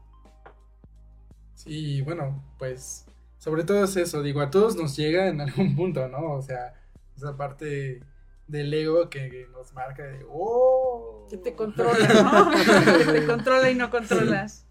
Sí, 1.55 1.99
bueno, 2.03 2.41
pues 2.57 3.03
sobre 3.37 3.65
todo 3.65 3.83
es 3.83 3.97
eso, 3.97 4.23
digo, 4.23 4.39
a 4.39 4.49
todos 4.49 4.77
nos 4.77 4.95
llega 4.95 5.27
en 5.27 5.41
algún 5.41 5.75
punto, 5.75 6.07
¿no? 6.07 6.35
O 6.35 6.41
sea, 6.41 6.73
esa 7.17 7.35
parte 7.35 8.01
del 8.47 8.73
ego 8.73 9.09
que, 9.09 9.29
que 9.29 9.47
nos 9.51 9.73
marca 9.73 10.03
de, 10.03 10.25
oh, 10.31 11.27
Que 11.29 11.35
te 11.35 11.53
controla, 11.53 12.07
¿no? 12.07 12.51
que 12.95 13.11
te 13.11 13.25
controla 13.25 13.69
y 13.69 13.75
no 13.75 13.89
controlas. 13.89 14.66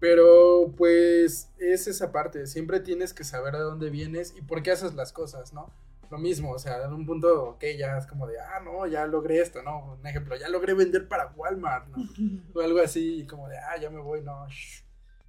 Pero 0.00 0.72
pues 0.76 1.50
es 1.58 1.88
esa 1.88 2.12
parte, 2.12 2.46
siempre 2.46 2.80
tienes 2.80 3.12
que 3.12 3.24
saber 3.24 3.56
a 3.56 3.60
dónde 3.60 3.90
vienes 3.90 4.34
y 4.36 4.42
por 4.42 4.62
qué 4.62 4.70
haces 4.70 4.94
las 4.94 5.12
cosas, 5.12 5.52
¿no? 5.52 5.72
Lo 6.10 6.18
mismo, 6.18 6.52
o 6.52 6.58
sea, 6.58 6.84
en 6.84 6.92
un 6.92 7.04
punto, 7.04 7.50
ok, 7.50 7.64
ya 7.76 7.98
es 7.98 8.06
como 8.06 8.26
de, 8.26 8.38
ah, 8.40 8.60
no, 8.64 8.86
ya 8.86 9.06
logré 9.06 9.40
esto, 9.40 9.62
¿no? 9.62 9.94
Un 10.00 10.06
ejemplo, 10.06 10.36
ya 10.36 10.48
logré 10.48 10.72
vender 10.72 11.06
para 11.08 11.32
Walmart, 11.36 11.88
¿no? 11.88 11.96
O 12.54 12.60
algo 12.60 12.80
así, 12.80 13.26
como 13.28 13.48
de, 13.48 13.58
ah, 13.58 13.76
ya 13.80 13.90
me 13.90 14.00
voy, 14.00 14.22
no, 14.22 14.48
shh, 14.48 14.84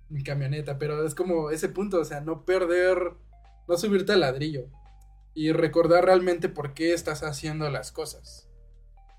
mi 0.09 0.23
camioneta, 0.23 0.77
pero 0.77 1.05
es 1.05 1.15
como 1.15 1.51
ese 1.51 1.69
punto, 1.69 1.99
o 1.99 2.05
sea, 2.05 2.21
no 2.21 2.45
perder, 2.45 3.13
no 3.67 3.77
subirte 3.77 4.13
al 4.13 4.21
ladrillo 4.21 4.67
y 5.33 5.51
recordar 5.51 6.05
realmente 6.05 6.49
por 6.49 6.73
qué 6.73 6.93
estás 6.93 7.23
haciendo 7.23 7.69
las 7.69 7.91
cosas. 7.91 8.47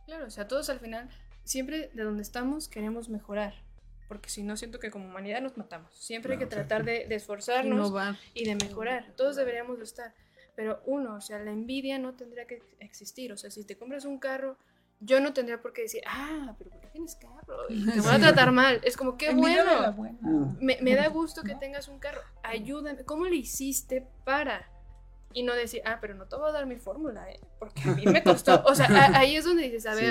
Claro, 0.07 0.27
o 0.27 0.31
sea, 0.31 0.49
todos 0.49 0.69
al 0.71 0.81
final, 0.81 1.09
siempre 1.45 1.91
de 1.95 2.03
donde 2.03 2.23
estamos 2.23 2.69
queremos 2.69 3.09
mejorar. 3.09 3.55
Porque 4.11 4.29
si 4.29 4.43
no, 4.43 4.57
siento 4.57 4.81
que 4.81 4.91
como 4.91 5.07
humanidad 5.07 5.41
nos 5.41 5.57
matamos. 5.57 5.95
Siempre 5.95 6.33
hay 6.33 6.39
que 6.41 6.47
tratar 6.47 6.83
de, 6.85 7.07
de 7.07 7.15
esforzarnos 7.15 7.87
Innovar. 7.87 8.17
y 8.35 8.45
de 8.45 8.57
mejorar. 8.57 9.07
Todos 9.17 9.37
deberíamos 9.37 9.79
de 9.79 9.85
estar. 9.85 10.13
Pero 10.57 10.83
uno, 10.85 11.15
o 11.15 11.21
sea, 11.21 11.39
la 11.39 11.53
envidia 11.53 11.97
no 12.01 12.15
tendría 12.15 12.45
que 12.45 12.61
existir. 12.81 13.33
O 13.33 13.37
sea, 13.37 13.53
si 13.53 13.63
te 13.65 13.77
compras 13.79 14.05
un 14.05 14.19
carro, 14.19 14.57
yo 14.99 15.21
no 15.21 15.33
tendría 15.33 15.63
por 15.63 15.73
qué 15.73 15.83
decir, 15.83 16.03
ah, 16.09 16.57
pero 16.59 16.71
¿por 16.71 16.81
qué 16.81 16.89
tienes 16.89 17.15
carro? 17.15 17.63
Y 17.69 17.87
te 17.89 18.01
voy 18.01 18.11
a 18.13 18.19
tratar 18.19 18.51
mal. 18.51 18.81
Es 18.83 18.97
como, 18.97 19.17
qué 19.17 19.33
bueno. 19.33 19.97
Me, 20.61 20.77
me 20.83 20.97
da 20.97 21.07
gusto 21.07 21.43
que 21.45 21.55
tengas 21.55 21.87
un 21.87 22.01
carro. 22.01 22.21
Ayúdame. 22.43 23.05
¿Cómo 23.05 23.27
le 23.27 23.37
hiciste 23.37 24.09
para? 24.25 24.69
Y 25.33 25.45
no 25.45 25.55
decir, 25.55 25.83
ah, 25.85 25.99
pero 26.01 26.15
no 26.15 26.27
te 26.27 26.35
voy 26.35 26.51
a 26.51 26.53
dar 26.53 26.67
mi 26.67 26.77
fórmula, 26.77 27.31
¿eh? 27.31 27.39
Porque 27.61 27.83
a 27.89 27.93
mí 27.95 28.05
me 28.07 28.25
costó. 28.25 28.61
O 28.67 28.75
sea, 28.75 28.87
a- 28.87 29.19
ahí 29.21 29.37
es 29.37 29.45
donde 29.45 29.63
dices, 29.63 29.87
a 29.87 29.95
Sí. 29.95 30.05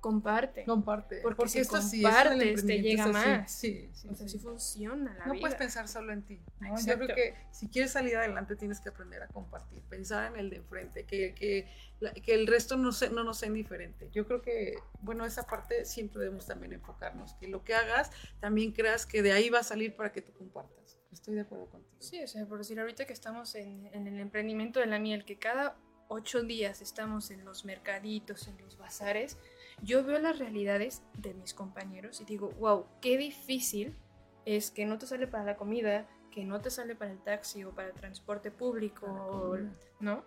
Comparte. 0.00 0.64
Comparte. 0.64 1.20
Porque 1.22 1.48
si 1.48 1.58
esto 1.60 1.80
sí, 1.80 2.02
compartes, 2.02 2.38
del 2.38 2.66
te 2.66 2.82
llega 2.82 3.06
más. 3.08 3.50
Sí, 3.50 3.88
sí, 3.92 4.08
O 4.08 4.14
sea, 4.14 4.26
sí. 4.28 4.38
sí 4.38 4.38
funciona 4.38 5.14
la 5.14 5.26
No 5.26 5.32
vida. 5.34 5.40
puedes 5.42 5.56
pensar 5.56 5.86
solo 5.88 6.12
en 6.12 6.22
ti. 6.22 6.40
¿no? 6.60 6.74
Yo 6.80 6.96
creo 6.98 7.14
que 7.14 7.34
si 7.52 7.68
quieres 7.68 7.92
salir 7.92 8.16
adelante 8.16 8.56
tienes 8.56 8.80
que 8.80 8.88
aprender 8.88 9.22
a 9.22 9.28
compartir, 9.28 9.82
pensar 9.84 10.32
en 10.32 10.38
el 10.40 10.50
de 10.50 10.56
enfrente, 10.56 11.04
que, 11.04 11.34
que, 11.34 11.68
la- 12.00 12.12
que 12.12 12.34
el 12.34 12.46
resto 12.46 12.76
no, 12.76 12.92
se, 12.92 13.10
no 13.10 13.22
nos 13.24 13.38
sea 13.38 13.48
indiferente. 13.48 14.08
Yo 14.12 14.26
creo 14.26 14.42
que, 14.42 14.74
bueno, 15.02 15.24
esa 15.24 15.44
parte 15.46 15.84
siempre 15.84 16.20
debemos 16.22 16.46
también 16.46 16.72
enfocarnos, 16.72 17.34
que 17.34 17.48
lo 17.48 17.62
que 17.64 17.74
hagas 17.74 18.10
también 18.40 18.72
creas 18.72 19.06
que 19.06 19.22
de 19.22 19.32
ahí 19.32 19.50
va 19.50 19.60
a 19.60 19.64
salir 19.64 19.94
para 19.96 20.12
que 20.12 20.22
tú 20.22 20.32
compartas. 20.32 20.98
Estoy 21.12 21.34
de 21.34 21.40
acuerdo 21.42 21.66
contigo. 21.66 21.96
Sí, 21.98 22.22
o 22.22 22.26
sea, 22.28 22.46
por 22.46 22.58
decir, 22.58 22.78
ahorita 22.80 23.04
que 23.04 23.12
estamos 23.12 23.54
en, 23.56 23.86
en 23.92 24.06
el 24.06 24.18
emprendimiento 24.20 24.80
de 24.80 24.86
la 24.86 24.98
miel, 24.98 25.24
que 25.24 25.38
cada 25.38 25.76
ocho 26.08 26.42
días 26.42 26.80
estamos 26.80 27.30
en 27.30 27.44
los 27.44 27.64
mercaditos, 27.64 28.48
en 28.48 28.58
los 28.58 28.76
bazares, 28.78 29.36
yo 29.82 30.04
veo 30.04 30.18
las 30.18 30.38
realidades 30.38 31.02
de 31.18 31.34
mis 31.34 31.54
compañeros 31.54 32.20
y 32.20 32.24
digo, 32.24 32.50
wow, 32.58 32.86
qué 33.00 33.16
difícil 33.16 33.96
es 34.44 34.70
que 34.70 34.86
no 34.86 34.98
te 34.98 35.06
sale 35.06 35.26
para 35.26 35.44
la 35.44 35.56
comida, 35.56 36.06
que 36.30 36.44
no 36.44 36.60
te 36.60 36.70
sale 36.70 36.94
para 36.94 37.12
el 37.12 37.18
taxi 37.22 37.64
o 37.64 37.74
para 37.74 37.88
el 37.88 37.94
transporte 37.94 38.50
público, 38.50 39.06
o- 39.06 39.58
¿no? 40.00 40.24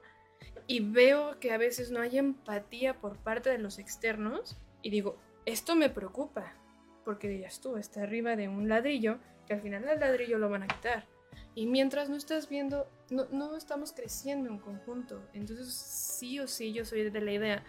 Y 0.68 0.82
veo 0.82 1.39
que 1.39 1.51
a 1.51 1.58
veces 1.58 1.91
no 1.91 2.01
hay 2.01 2.18
empatía 2.18 2.99
por 2.99 3.18
parte 3.18 3.49
de 3.49 3.58
los 3.58 3.80
externos 3.80 4.58
y 4.82 4.89
digo, 4.89 5.18
esto 5.45 5.76
me 5.76 5.89
preocupa, 5.89 6.54
porque 7.06 7.28
dirías 7.28 7.60
tú, 7.62 7.78
está 7.78 8.04
arriba 8.04 8.36
de 8.36 8.47
un 8.47 8.68
ladrillo, 8.70 9.20
que 9.47 9.54
al 9.54 9.62
final 9.62 9.88
el 9.88 9.99
ladrillo 9.99 10.38
lo 10.38 10.49
van 10.49 10.64
a 10.64 10.68
quitar. 10.68 11.06
Y 11.56 11.68
mientras 11.68 12.10
no 12.10 12.16
estás 12.16 12.49
viendo, 12.49 12.89
no, 13.10 13.26
no 13.32 13.56
estamos 13.56 13.91
creciendo 13.93 14.49
en 14.49 14.58
conjunto. 14.60 15.22
Entonces, 15.34 15.74
sí 15.74 16.39
o 16.39 16.47
sí, 16.47 16.74
yo 16.74 16.86
soy 16.86 17.10
de 17.10 17.22
la 17.22 17.32
idea 17.32 17.64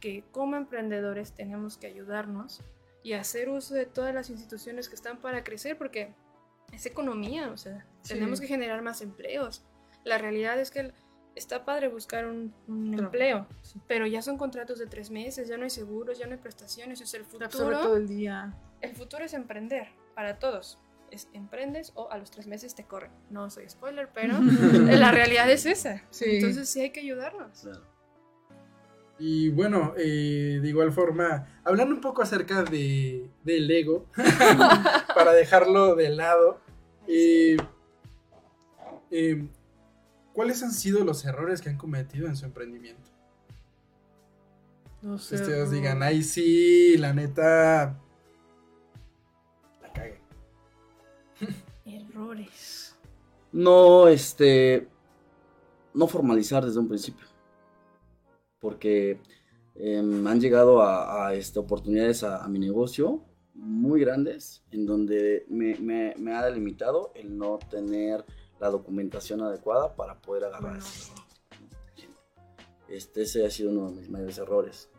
que 0.00 0.24
como 0.32 0.56
emprendedores 0.56 1.32
tenemos 1.32 1.78
que 1.78 1.86
ayudarnos 1.86 2.60
y 3.02 3.12
hacer 3.14 3.48
uso 3.48 3.74
de 3.74 3.86
todas 3.86 4.14
las 4.14 4.30
instituciones 4.30 4.88
que 4.88 4.94
están 4.94 5.18
para 5.18 5.44
crecer, 5.44 5.78
porque 5.78 6.14
es 6.72 6.86
economía, 6.86 7.50
o 7.52 7.56
sea, 7.56 7.86
Sí. 8.02 8.14
tenemos 8.14 8.40
que 8.40 8.46
generar 8.46 8.82
más 8.82 9.00
empleos. 9.00 9.64
La 10.04 10.18
realidad 10.18 10.58
es 10.58 10.70
que 10.70 10.92
está 11.34 11.64
padre 11.64 11.88
buscar 11.88 12.26
un, 12.26 12.52
empleo, 12.68 13.46
sí. 13.62 13.80
pero 13.86 14.06
ya 14.06 14.22
son 14.22 14.38
contratos 14.38 14.78
de 14.78 14.86
tres 14.86 15.10
meses, 15.10 15.48
ya 15.48 15.56
no 15.56 15.64
hay 15.64 15.70
seguros, 15.70 16.18
ya 16.18 16.26
no 16.26 16.32
hay 16.32 16.38
prestaciones, 16.38 17.00
sea, 17.06 17.20
el 17.20 17.26
absorbe 17.26 17.48
todo 17.48 17.66
futuro, 17.82 17.96
el 17.96 18.08
día. 18.08 18.54
el 18.80 18.96
futuro 18.96 19.24
es 19.24 19.34
emprender 19.34 19.88
para 20.14 20.38
todos. 20.38 20.78
Es 21.12 21.28
emprendes 21.32 21.92
o 21.94 22.10
a 22.10 22.18
los 22.18 22.32
tres 22.32 22.48
meses 22.48 22.74
te 22.74 22.84
corren. 22.84 23.12
No 23.30 23.48
soy 23.48 23.68
spoiler, 23.68 24.08
pero 24.12 24.34
la 24.40 25.12
realidad 25.12 25.48
es 25.48 25.64
esa. 25.66 26.02
Sí. 26.10 26.24
Entonces 26.38 26.68
sí 26.68 26.80
hay 26.80 26.90
que 26.90 26.98
ayudarnos. 27.00 27.60
Claro. 27.60 27.95
Y 29.18 29.48
bueno, 29.48 29.94
eh, 29.96 30.58
de 30.60 30.68
igual 30.68 30.92
forma, 30.92 31.46
hablando 31.64 31.94
un 31.94 32.00
poco 32.00 32.22
acerca 32.22 32.62
de, 32.62 33.30
del 33.44 33.70
ego, 33.70 34.06
para 35.14 35.32
dejarlo 35.32 35.94
de 35.94 36.10
lado, 36.10 36.60
eh, 37.08 37.56
eh, 39.10 39.48
¿cuáles 40.34 40.62
han 40.62 40.72
sido 40.72 41.02
los 41.04 41.24
errores 41.24 41.62
que 41.62 41.70
han 41.70 41.78
cometido 41.78 42.26
en 42.26 42.36
su 42.36 42.44
emprendimiento? 42.44 43.10
No 45.00 45.18
sé. 45.18 45.36
Ustedes 45.36 45.70
digan, 45.70 46.02
ay 46.02 46.22
sí, 46.22 46.98
la 46.98 47.14
neta, 47.14 47.98
la 49.80 49.92
cagué. 49.94 50.20
Errores. 51.86 52.96
No, 53.50 54.08
este, 54.08 54.88
no 55.94 56.06
formalizar 56.06 56.66
desde 56.66 56.80
un 56.80 56.88
principio. 56.88 57.25
Porque 58.66 59.20
em, 59.76 60.26
han 60.26 60.40
llegado 60.40 60.82
a, 60.82 61.28
a, 61.28 61.34
este, 61.34 61.60
oportunidades 61.60 62.24
a, 62.24 62.44
a 62.44 62.48
mi 62.48 62.58
negocio 62.58 63.22
muy 63.54 64.00
grandes 64.00 64.64
en 64.72 64.86
donde 64.86 65.44
me, 65.48 65.76
me- 65.76 66.14
me 66.18 66.34
ha 66.34 66.44
delimitado 66.44 67.12
el 67.14 67.38
no 67.38 67.58
tener 67.70 68.24
la 68.58 68.68
documentación 68.70 69.40
adecuada 69.40 69.94
para 69.94 70.20
poder 70.20 70.42
agarrar 70.46 70.78
ese 70.78 71.12
Este, 72.88 73.22
ese 73.22 73.46
ha 73.46 73.50
sido 73.50 73.70
uno 73.70 73.90
de 73.90 74.00
mis 74.00 74.08
mayores 74.10 74.36
errores. 74.38 74.90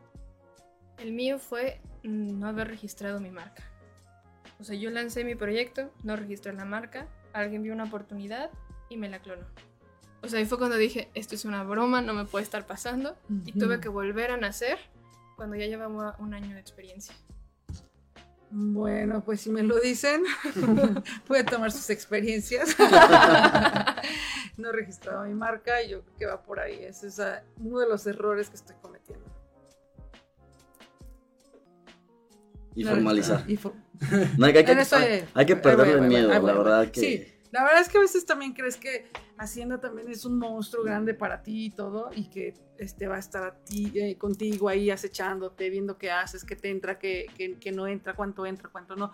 El 0.98 1.12
mío 1.12 1.40
fue 1.40 1.82
mm, 2.04 2.40
no 2.40 2.48
haber 2.48 2.70
registrado 2.70 3.20
mi 3.20 3.32
marca. 3.32 3.64
O 4.62 4.64
sea, 4.64 4.76
yo 4.78 4.90
lancé 4.92 5.26
mi 5.26 5.36
proyecto, 5.36 5.92
no 6.04 6.16
registré 6.16 6.54
la 6.54 6.66
marca, 6.66 7.08
alguien 7.34 7.64
vio 7.64 7.74
una 7.74 7.84
oportunidad 7.84 8.50
y 8.90 8.96
me 8.96 9.10
la 9.10 9.20
clonó. 9.22 9.46
O 10.28 10.30
sea, 10.30 10.40
ahí 10.40 10.46
fue 10.46 10.58
cuando 10.58 10.76
dije, 10.76 11.10
esto 11.14 11.36
es 11.36 11.46
una 11.46 11.64
broma, 11.64 12.02
no 12.02 12.14
me 12.14 12.26
puede 12.26 12.44
estar 12.44 12.68
pasando. 12.68 13.16
Y 13.46 13.54
tuve 13.54 13.80
que 13.80 13.88
volver 13.88 14.32
a 14.32 14.38
nacer 14.38 14.78
cuando 15.38 15.56
ya 15.56 15.66
llevaba 15.68 16.16
un 16.20 16.34
año 16.34 16.54
de 16.54 16.60
experiencia. 16.60 17.16
Bueno, 18.50 19.24
pues 19.24 19.42
si 19.42 19.50
me 19.50 19.64
lo 19.64 19.80
dicen, 19.80 20.24
puede 21.28 21.44
tomar 21.46 21.72
sus 21.72 21.90
experiencias. 21.90 22.76
no 24.58 24.70
he 24.70 24.72
registrado 24.74 25.24
mi 25.26 25.34
marca 25.34 25.82
y 25.82 25.90
yo 25.92 26.02
creo 26.04 26.16
que 26.18 26.26
va 26.26 26.42
por 26.44 26.60
ahí. 26.60 26.84
Ese 26.84 27.08
es 27.08 27.22
uno 27.60 27.80
de 27.80 27.88
los 27.88 28.06
errores 28.06 28.50
que 28.50 28.56
estoy 28.58 28.76
cometiendo. 28.82 29.26
Y 32.76 32.84
No 32.84 32.92
formalizar. 32.92 33.44
Y 33.50 33.58
for- 33.58 33.74
No, 34.38 34.46
hay, 34.46 34.54
que, 34.54 34.60
hay 34.60 34.66
que- 34.66 34.72
hay- 34.96 35.26
hay 35.34 35.46
perderle 35.56 35.94
el 35.94 36.02
miedo, 36.02 36.28
la 36.30 36.40
verdad 36.40 36.92
que... 36.92 37.00
Sí, 37.00 37.34
la 37.52 37.64
verdad 37.64 37.82
es 37.82 37.90
que 37.90 37.98
a 37.98 38.02
veces 38.02 38.26
también 38.26 38.54
crees 38.54 38.78
que 38.78 39.10
Hacienda 39.38 39.80
también 39.80 40.10
es 40.10 40.26
un 40.26 40.40
monstruo 40.40 40.84
grande 40.84 41.14
para 41.14 41.44
ti 41.44 41.66
y 41.66 41.70
todo, 41.70 42.10
y 42.16 42.30
que 42.30 42.54
este, 42.78 43.08
va 43.08 43.18
a 43.18 43.20
estar 43.20 43.62
eh, 43.72 44.18
contigo 44.18 44.70
ahí 44.70 44.90
acechándote, 44.90 45.70
viendo 45.70 45.98
qué 45.98 46.12
haces, 46.12 46.44
qué 46.44 46.56
te 46.56 46.70
entra, 46.70 46.98
qué 46.98 47.28
no 47.74 47.88
entra, 47.88 48.16
cuánto 48.16 48.46
entra, 48.46 48.70
cuánto 48.70 48.96
no. 48.96 49.14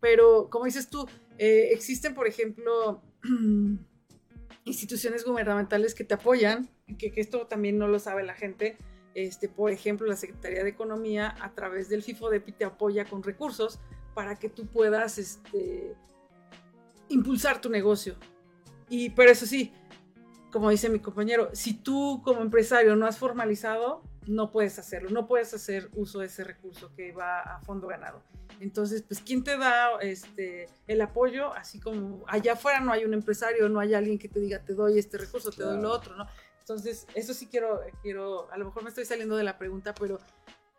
Pero, 0.00 0.50
como 0.50 0.66
dices 0.66 0.90
tú, 0.90 1.08
eh, 1.38 1.70
existen, 1.72 2.14
por 2.14 2.26
ejemplo, 2.26 3.02
instituciones 4.64 5.24
gubernamentales 5.24 5.94
que 5.94 6.04
te 6.04 6.14
apoyan, 6.14 6.68
que, 6.98 7.10
que 7.10 7.20
esto 7.20 7.46
también 7.46 7.78
no 7.78 7.88
lo 7.88 7.98
sabe 7.98 8.22
la 8.22 8.34
gente. 8.34 8.76
Este, 9.14 9.48
por 9.48 9.70
ejemplo, 9.70 10.06
la 10.06 10.16
Secretaría 10.16 10.62
de 10.62 10.70
Economía 10.70 11.34
a 11.40 11.54
través 11.54 11.88
del 11.88 12.02
FIFODEPI 12.02 12.52
te 12.52 12.64
apoya 12.64 13.04
con 13.04 13.22
recursos 13.22 13.80
para 14.14 14.38
que 14.38 14.48
tú 14.48 14.66
puedas 14.66 15.18
este, 15.18 15.94
impulsar 17.08 17.60
tu 17.60 17.70
negocio. 17.70 18.16
Y, 18.94 19.10
pero 19.10 19.32
eso 19.32 19.44
sí, 19.44 19.72
como 20.52 20.70
dice 20.70 20.88
mi 20.88 21.00
compañero, 21.00 21.50
si 21.52 21.74
tú 21.74 22.22
como 22.24 22.42
empresario 22.42 22.94
no 22.94 23.06
has 23.06 23.18
formalizado, 23.18 24.04
no 24.28 24.52
puedes 24.52 24.78
hacerlo, 24.78 25.10
no 25.10 25.26
puedes 25.26 25.52
hacer 25.52 25.90
uso 25.94 26.20
de 26.20 26.26
ese 26.26 26.44
recurso 26.44 26.94
que 26.94 27.10
va 27.10 27.40
a 27.40 27.60
fondo 27.62 27.88
ganado. 27.88 28.22
Entonces, 28.60 29.02
pues, 29.02 29.20
¿quién 29.20 29.42
te 29.42 29.58
da 29.58 29.98
este, 30.00 30.68
el 30.86 31.00
apoyo? 31.00 31.52
Así 31.54 31.80
como 31.80 32.24
allá 32.28 32.52
afuera 32.52 32.78
no 32.78 32.92
hay 32.92 33.04
un 33.04 33.14
empresario, 33.14 33.68
no 33.68 33.80
hay 33.80 33.94
alguien 33.94 34.16
que 34.16 34.28
te 34.28 34.38
diga, 34.38 34.64
te 34.64 34.74
doy 34.74 34.96
este 34.96 35.18
recurso, 35.18 35.50
te 35.50 35.64
doy 35.64 35.82
lo 35.82 35.90
otro, 35.90 36.14
¿no? 36.14 36.28
Entonces, 36.60 37.08
eso 37.16 37.34
sí 37.34 37.48
quiero, 37.48 37.80
quiero, 38.00 38.48
a 38.52 38.58
lo 38.58 38.66
mejor 38.66 38.84
me 38.84 38.90
estoy 38.90 39.06
saliendo 39.06 39.36
de 39.36 39.42
la 39.42 39.58
pregunta, 39.58 39.92
pero 39.92 40.20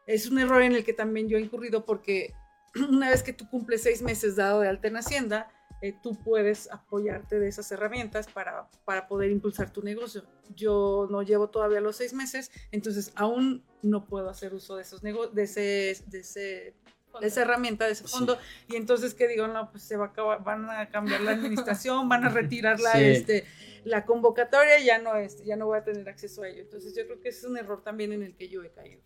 es 0.08 0.28
un 0.28 0.40
error 0.40 0.62
en 0.62 0.74
el 0.74 0.86
que 0.86 0.94
también 0.94 1.28
yo 1.28 1.38
he 1.38 1.42
incurrido 1.42 1.84
porque 1.84 2.34
una 2.90 3.10
vez 3.10 3.24
que 3.24 3.34
tú 3.34 3.50
cumples 3.50 3.84
seis 3.84 4.02
meses 4.02 4.38
dado 4.38 4.62
de 4.62 4.70
alta 4.70 4.88
en 4.88 4.96
Hacienda, 4.96 5.52
eh, 5.82 5.94
tú 6.02 6.16
puedes 6.24 6.72
apoyarte 6.72 7.40
de 7.40 7.48
esas 7.48 7.72
herramientas 7.72 8.28
para, 8.28 8.70
para 8.86 9.08
poder 9.08 9.32
impulsar 9.32 9.72
tu 9.72 9.82
negocio. 9.82 10.24
Yo 10.56 11.08
no 11.12 11.22
llevo 11.22 11.50
todavía 11.50 11.82
los 11.82 11.96
seis 11.98 12.14
meses, 12.14 12.52
entonces 12.72 13.12
aún 13.16 13.64
no 13.82 14.06
puedo 14.06 14.30
hacer 14.30 14.54
uso 14.54 14.76
de 14.76 14.82
esos 14.84 15.04
nego- 15.04 15.28
de 15.28 15.44
ese, 15.44 15.98
de 16.08 16.20
ese 16.20 16.76
de 17.22 17.28
esa 17.28 17.44
herramienta, 17.44 17.86
de 17.86 17.94
ese 17.94 18.06
Sí. 18.06 18.12
fondo, 18.12 18.38
y 18.68 18.76
entonces 18.76 19.14
que 19.14 19.30
digo, 19.30 19.48
no, 19.48 19.72
pues 19.72 19.84
se 19.84 19.96
va 19.96 20.08
a 20.08 20.08
acabar, 20.10 20.44
van 20.44 20.70
a 20.70 20.90
cambiar 20.90 21.22
la 21.22 21.32
administración, 21.32 22.10
van 22.10 22.26
a 22.26 22.30
retirar 22.60 22.78
la, 22.82 22.92
Sí. 22.92 23.04
este, 23.06 23.46
la 23.86 24.06
convocatoria, 24.06 24.80
ya 24.84 25.00
no, 25.00 25.16
este, 25.16 25.46
ya 25.46 25.56
no 25.56 25.68
voy 25.68 25.78
a 25.78 25.84
tener 25.86 26.10
acceso 26.10 26.44
a 26.44 26.50
ello. 26.50 26.64
Entonces 26.64 26.94
yo 26.94 27.06
creo 27.06 27.22
que 27.22 27.30
ese 27.30 27.40
es 27.40 27.46
un 27.46 27.58
error 27.58 27.82
también 27.84 28.12
en 28.12 28.22
el 28.22 28.36
que 28.36 28.50
yo 28.50 28.64
he 28.64 28.72
caído. 28.74 29.02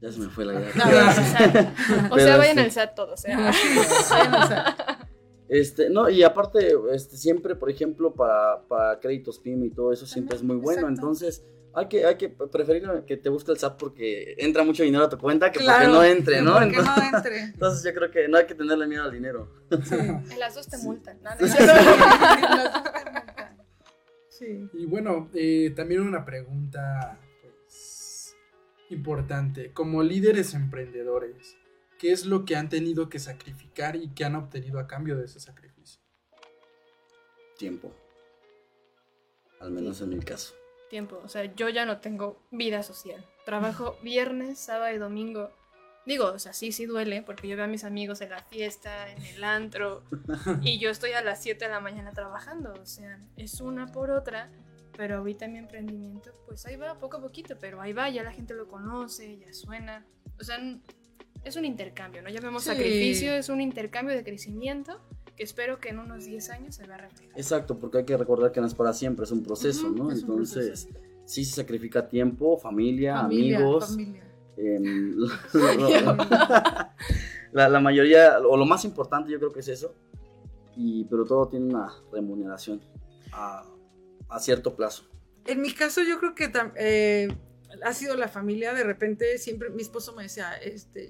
Ya 0.00 0.12
se 0.12 0.18
me 0.20 0.28
fue 0.28 0.44
la 0.44 0.54
idea. 0.54 0.70
No, 0.74 0.84
o 0.84 1.12
sea, 1.12 1.74
o 2.10 2.14
Pero 2.14 2.26
sea, 2.26 2.36
vayan 2.36 2.58
este- 2.58 2.60
al 2.60 2.70
SAT 2.72 2.94
todo, 2.94 3.14
o 3.14 3.16
sea. 3.16 3.36
Vayan 3.38 4.34
al 4.34 4.48
SAT. 4.48 4.80
Este, 5.48 5.88
no, 5.90 6.08
y 6.10 6.22
aparte, 6.24 6.74
este, 6.92 7.16
siempre, 7.16 7.54
por 7.54 7.70
ejemplo, 7.70 8.12
para, 8.12 8.62
para 8.68 8.98
créditos 8.98 9.38
PYME 9.38 9.66
y 9.66 9.70
todo 9.70 9.92
eso 9.92 10.04
siempre 10.04 10.36
es 10.36 10.42
muy 10.42 10.56
bueno. 10.56 10.80
exacto. 10.80 11.00
Entonces, 11.00 11.44
hay 11.72 11.86
que, 11.88 12.04
hay 12.04 12.16
que 12.16 12.28
preferir 12.30 12.84
que 13.06 13.16
te 13.16 13.28
busque 13.28 13.52
el 13.52 13.58
SAP 13.58 13.78
porque 13.78 14.34
entra 14.38 14.64
mucho 14.64 14.82
dinero 14.82 15.04
a 15.04 15.08
tu 15.08 15.18
cuenta 15.18 15.52
que 15.52 15.60
Claro, 15.60 15.84
porque 15.84 15.92
no 15.92 16.04
entre, 16.04 16.42
¿no? 16.42 16.54
Porque 16.54 16.76
Entonces, 16.76 16.94
no 17.12 17.16
entre. 17.18 17.40
entonces 17.42 17.84
yo 17.84 17.94
creo 17.94 18.10
que 18.10 18.28
no 18.28 18.38
hay 18.38 18.46
que 18.46 18.54
tenerle 18.54 18.86
miedo 18.86 19.04
al 19.04 19.12
dinero. 19.12 19.48
En 19.70 20.38
las 20.40 20.54
dos 20.54 20.66
te 20.68 20.78
multan. 20.78 21.18
¿no? 21.22 21.30
Sí. 21.46 21.54
Sí. 24.28 24.68
Y 24.74 24.86
bueno, 24.86 25.28
eh, 25.34 25.72
también 25.76 26.00
una 26.02 26.24
pregunta 26.24 27.18
importante. 28.90 29.72
Como 29.72 30.02
líderes 30.02 30.54
emprendedores, 30.54 31.56
¿qué 31.98 32.12
es 32.12 32.26
lo 32.26 32.44
que 32.44 32.56
han 32.56 32.68
tenido 32.68 33.08
que 33.08 33.18
sacrificar 33.18 33.96
y 33.96 34.08
qué 34.10 34.24
han 34.24 34.36
obtenido 34.36 34.78
a 34.78 34.86
cambio 34.86 35.16
de 35.16 35.24
ese 35.24 35.40
sacrificio? 35.40 36.00
Tiempo. 37.58 37.92
Al 39.60 39.70
menos 39.70 40.00
en 40.00 40.10
mi 40.10 40.20
caso. 40.20 40.54
Tiempo, 40.90 41.20
o 41.24 41.28
sea, 41.28 41.52
yo 41.54 41.68
ya 41.68 41.84
no 41.84 41.98
tengo 41.98 42.40
vida 42.50 42.82
social. 42.82 43.24
Trabajo 43.44 43.98
viernes, 44.02 44.58
sábado 44.58 44.94
y 44.94 44.98
domingo. 44.98 45.50
Digo, 46.04 46.26
o 46.26 46.38
sea, 46.38 46.52
sí, 46.52 46.70
sí 46.70 46.86
duele, 46.86 47.22
porque 47.22 47.48
yo 47.48 47.56
veo 47.56 47.64
a 47.64 47.68
mis 47.68 47.82
amigos 47.82 48.20
en 48.20 48.30
la 48.30 48.40
fiesta, 48.44 49.10
en 49.10 49.20
el 49.24 49.42
antro, 49.42 50.04
y 50.62 50.78
yo 50.78 50.90
estoy 50.90 51.12
a 51.12 51.22
las 51.22 51.42
7 51.42 51.64
de 51.64 51.70
la 51.70 51.80
mañana 51.80 52.12
trabajando. 52.12 52.72
O 52.80 52.86
sea, 52.86 53.18
es 53.36 53.60
una 53.60 53.88
por 53.88 54.12
otra, 54.12 54.48
pero 54.96 55.18
ahorita 55.18 55.46
mi 55.48 55.58
emprendimiento, 55.58 56.30
pues 56.46 56.64
ahí 56.66 56.76
va, 56.76 56.98
poco 56.98 57.18
a 57.18 57.20
poquito, 57.20 57.56
pero 57.60 57.80
ahí 57.80 57.92
va, 57.92 58.08
ya 58.10 58.22
la 58.22 58.32
gente 58.32 58.54
lo 58.54 58.66
conoce, 58.68 59.38
ya 59.38 59.52
suena. 59.52 60.04
O 60.40 60.44
sea, 60.44 60.58
es 61.44 61.56
un 61.56 61.64
intercambio, 61.64 62.22
¿no? 62.22 62.28
Ya 62.30 62.40
vemos 62.40 62.62
Sí. 62.64 62.70
sacrificio, 62.70 63.32
es 63.34 63.48
un 63.48 63.60
intercambio 63.60 64.14
de 64.16 64.24
crecimiento 64.24 65.00
que 65.36 65.42
espero 65.44 65.78
que 65.80 65.90
en 65.90 65.98
unos 65.98 66.24
10 66.24 66.48
años 66.50 66.74
se 66.76 66.86
vea 66.86 66.96
reflejado. 66.96 67.38
Exacto, 67.38 67.78
porque 67.78 67.98
hay 67.98 68.04
que 68.04 68.16
recordar 68.16 68.52
que 68.52 68.60
no 68.60 68.66
es 68.66 68.74
para 68.74 68.92
siempre, 68.94 69.24
es 69.24 69.30
un 69.32 69.42
proceso, 69.42 69.88
Ujú, 69.88 69.96
¿no? 70.04 70.10
es 70.10 70.22
un 70.22 70.30
Entonces, 70.30 70.86
proceso. 70.86 71.06
sí 71.26 71.44
se 71.44 71.56
sacrifica 71.56 72.08
tiempo, 72.08 72.56
familia, 72.56 73.20
Familia, 73.20 73.56
amigos. 73.58 73.86
familia. 73.90 74.22
em, 74.56 75.14
la, 77.52 77.68
la 77.68 77.80
mayoría, 77.80 78.38
o 78.40 78.56
lo 78.56 78.64
más 78.64 78.84
importante 78.84 79.30
yo 79.30 79.38
creo 79.38 79.52
que 79.52 79.60
es 79.60 79.68
eso, 79.68 79.94
y, 80.74 81.04
pero 81.04 81.24
todo 81.24 81.48
tiene 81.48 81.66
una 81.66 81.92
remuneración 82.12 82.80
a, 83.32 83.64
a 84.28 84.40
cierto 84.40 84.76
plazo. 84.76 85.08
En 85.46 85.60
mi 85.60 85.72
caso, 85.72 86.02
yo 86.02 86.18
creo 86.18 86.34
que 86.34 86.50
eh, 86.76 87.28
ha 87.82 87.92
sido 87.92 88.16
la 88.16 88.28
familia. 88.28 88.74
De 88.74 88.84
repente, 88.84 89.38
siempre 89.38 89.70
mi 89.70 89.82
esposo 89.82 90.14
me 90.14 90.24
decía, 90.24 90.54
este, 90.56 91.06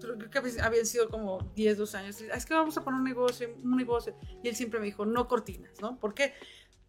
creo 0.00 0.30
que 0.30 0.60
habían 0.60 0.86
sido 0.86 1.08
como 1.08 1.38
10, 1.54 1.78
12 1.78 1.96
años. 1.96 2.20
Es 2.20 2.46
que 2.46 2.54
vamos 2.54 2.76
a 2.76 2.84
poner 2.84 2.98
un 2.98 3.04
negocio, 3.04 3.48
un 3.62 3.76
negocio. 3.76 4.16
Y 4.42 4.48
él 4.48 4.56
siempre 4.56 4.80
me 4.80 4.86
dijo, 4.86 5.04
no 5.04 5.28
cortinas, 5.28 5.80
¿no? 5.80 5.98
¿Por 5.98 6.14
qué? 6.14 6.34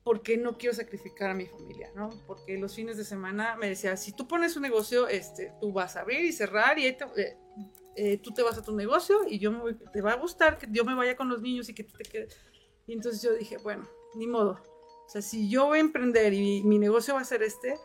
Porque 0.04 0.38
no 0.38 0.58
quiero 0.58 0.76
sacrificar 0.76 1.32
a 1.32 1.34
mi 1.34 1.46
familia, 1.46 1.92
¿no? 1.96 2.10
Porque 2.26 2.58
los 2.58 2.76
fines 2.76 2.98
de 2.98 3.04
semana 3.04 3.56
me 3.56 3.70
decía, 3.70 3.98
si 3.98 4.14
tú 4.14 4.28
pones 4.28 4.56
un 4.56 4.64
negocio, 4.64 5.08
este, 5.08 5.54
tú 5.60 5.72
vas 5.72 5.96
a 5.96 6.02
abrir 6.02 6.22
y 6.22 6.32
cerrar 6.32 6.80
y 6.80 6.86
ahí 6.86 6.98
eh, 7.18 7.38
eh, 7.96 8.18
tú 8.18 8.32
te 8.32 8.42
vas 8.42 8.58
a 8.58 8.64
tu 8.64 8.76
negocio 8.76 9.20
y 9.28 9.38
yo 9.38 9.52
me 9.52 9.60
voy, 9.60 9.76
te 9.76 10.02
va 10.02 10.14
a 10.14 10.16
gustar 10.16 10.58
que 10.58 10.68
yo 10.72 10.84
me 10.86 10.96
vaya 10.96 11.16
con 11.16 11.30
los 11.30 11.42
niños 11.42 11.70
y 11.70 11.76
que 11.76 11.84
tú 11.84 11.94
te 11.98 12.04
quedes. 12.04 12.38
Y 12.88 12.94
entonces 12.94 13.22
yo 13.22 13.34
dije, 13.36 13.58
bueno, 13.58 13.88
ni 14.16 14.28
modo. 14.28 14.71
O 15.12 15.14
sea, 15.14 15.22
si 15.22 15.50
yo 15.50 15.66
voy 15.66 15.80
a 15.80 15.82
emprender 15.82 16.34
y 16.34 16.64
mi 16.64 16.80
negocio 16.80 17.16
va 17.16 17.20
a 17.20 17.26
ser 17.26 17.44
este, 17.44 17.76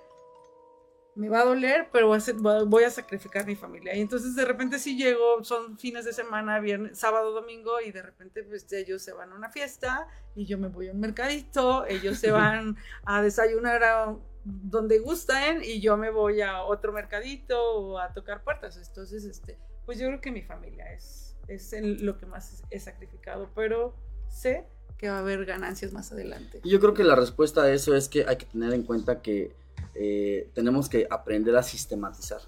me 1.17 1.29
va 1.29 1.41
a 1.41 1.45
doler, 1.45 1.89
pero 1.91 2.07
voy 2.07 2.15
a, 2.15 2.19
hacer- 2.19 2.37
voy 2.37 2.85
a 2.85 2.91
sacrificar 2.91 3.45
mi 3.47 3.57
familia. 3.57 3.97
Y 3.97 4.01
entonces 4.01 4.37
de 4.37 4.45
repente 4.45 4.79
si 4.79 4.97
llego, 4.97 5.43
son 5.43 5.77
fines 5.77 6.05
de 6.05 6.13
semana, 6.13 6.61
viernes, 6.61 6.97
sábado, 6.99 7.33
domingo, 7.33 7.81
y 7.81 7.91
de 7.91 8.03
repente 8.03 8.45
pues 8.45 8.71
ellos 8.73 9.03
se 9.03 9.13
van 9.13 9.33
a 9.33 9.35
una 9.35 9.51
fiesta 9.51 10.07
y 10.37 10.47
yo 10.47 10.57
me 10.57 10.69
voy 10.69 10.87
a 10.89 10.93
un 10.93 11.01
mercadito, 11.01 11.85
ellos 11.87 12.17
se 12.19 12.31
van 12.31 12.77
a 13.05 13.23
desayunar 13.23 13.83
a 13.83 14.17
donde 14.45 15.01
gusten 15.01 15.65
y 15.65 15.81
yo 15.81 15.97
me 15.97 16.11
voy 16.11 16.43
a 16.43 16.63
otro 16.63 16.93
mercadito 16.93 17.61
o 17.61 17.99
a 17.99 18.13
tocar 18.13 18.45
puertas. 18.45 18.77
Entonces, 18.77 19.25
este, 19.25 19.59
pues 19.85 19.99
yo 19.99 20.07
creo 20.07 20.21
que 20.21 20.31
mi 20.31 20.43
familia 20.43 20.93
es, 20.93 21.37
es 21.49 21.73
el- 21.73 22.05
lo 22.07 22.19
que 22.19 22.27
más 22.27 22.63
he 22.71 22.79
sacrificado, 22.79 23.51
pero 23.53 23.97
sé 24.29 24.69
que 24.99 25.09
va 25.09 25.17
a 25.17 25.21
haber 25.21 25.45
ganancias 25.45 25.93
más 25.93 26.11
adelante. 26.13 26.61
Y 26.65 26.71
yo 26.71 26.81
creo 26.81 26.95
que 26.95 27.05
la 27.05 27.15
respuesta 27.15 27.63
a 27.63 27.73
eso 27.73 27.95
es 27.95 28.09
que 28.09 28.25
hay 28.27 28.37
que 28.37 28.47
tener 28.47 28.73
en 28.73 28.83
cuenta 28.83 29.21
que 29.23 29.55
eh, 29.95 30.51
tenemos 30.55 30.89
que 30.89 31.07
aprender 31.11 31.57
a 31.57 31.63
sistematizar. 31.63 32.41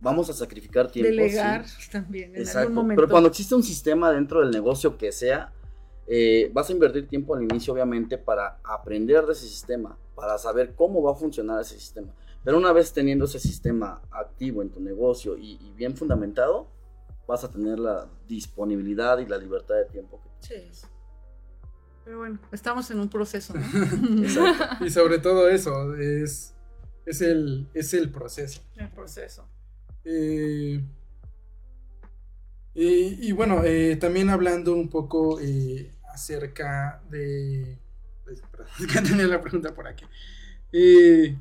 Vamos 0.00 0.28
a 0.28 0.34
sacrificar 0.34 0.90
tiempo. 0.90 1.08
Delegar 1.10 1.66
sí. 1.66 1.90
también 1.90 2.34
en 2.34 2.42
Exacto. 2.42 2.58
algún 2.60 2.74
momento. 2.74 3.00
Pero 3.00 3.10
cuando 3.10 3.28
existe 3.30 3.54
un 3.54 3.62
sistema 3.62 4.12
dentro 4.12 4.40
del 4.40 4.50
negocio 4.50 4.98
que 4.98 5.10
sea, 5.10 5.52
eh, 6.06 6.50
vas 6.52 6.68
a 6.68 6.72
invertir 6.72 7.08
tiempo 7.08 7.34
al 7.34 7.42
inicio, 7.42 7.72
obviamente, 7.72 8.18
para 8.18 8.58
aprender 8.62 9.24
de 9.26 9.32
ese 9.32 9.46
sistema, 9.46 9.98
para 10.14 10.36
saber 10.38 10.74
cómo 10.74 11.02
va 11.02 11.12
a 11.12 11.14
funcionar 11.14 11.60
ese 11.62 11.78
sistema. 11.78 12.12
Pero 12.44 12.58
una 12.58 12.72
vez 12.72 12.92
teniendo 12.92 13.24
ese 13.24 13.40
sistema 13.40 14.00
activo 14.10 14.62
en 14.62 14.70
tu 14.70 14.80
negocio 14.80 15.36
y, 15.36 15.52
y 15.60 15.72
bien 15.74 15.96
fundamentado, 15.96 16.68
vas 17.26 17.42
a 17.42 17.50
tener 17.50 17.78
la 17.78 18.06
disponibilidad 18.28 19.18
y 19.18 19.26
la 19.26 19.38
libertad 19.38 19.74
de 19.76 19.86
tiempo. 19.86 20.20
que- 20.22 20.46
Sí. 20.46 20.86
Pero 22.06 22.18
bueno, 22.18 22.38
estamos 22.52 22.88
en 22.92 23.00
un 23.00 23.08
proceso, 23.08 23.52
¿no? 23.52 23.60
Exacto. 24.22 24.84
Y 24.84 24.90
sobre 24.90 25.18
todo 25.18 25.48
eso, 25.48 25.96
es, 25.96 26.54
es, 27.04 27.20
el, 27.20 27.68
es 27.74 27.92
el 27.94 28.12
proceso. 28.12 28.62
el 28.76 28.88
proceso. 28.90 29.48
Eh, 30.04 30.80
y, 32.74 33.28
y 33.28 33.32
bueno, 33.32 33.64
eh, 33.64 33.96
también 33.96 34.30
hablando 34.30 34.72
un 34.76 34.88
poco 34.88 35.40
eh, 35.40 35.96
acerca 36.14 37.02
de... 37.10 37.76
pues, 38.22 38.40
perdón, 38.52 38.68
es 38.78 38.86
que 38.86 39.00
tenía 39.00 39.26
la 39.26 39.40
pregunta 39.40 39.74
por 39.74 39.88
aquí. 39.88 40.04
Eh, 40.72 41.36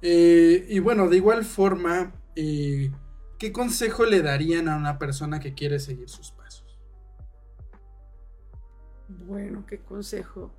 eh, 0.00 0.66
y 0.66 0.78
bueno, 0.78 1.10
de 1.10 1.16
igual 1.18 1.44
forma, 1.44 2.14
eh, 2.34 2.90
¿qué 3.38 3.52
consejo 3.52 4.04
le 4.04 4.22
darían 4.22 4.68
a 4.68 4.76
una 4.76 4.98
persona 4.98 5.40
que 5.40 5.54
quiere 5.54 5.78
seguir 5.78 6.08
sus 6.08 6.30
pasos? 6.32 6.78
Bueno, 9.08 9.64
qué 9.66 9.78
consejo. 9.78 10.52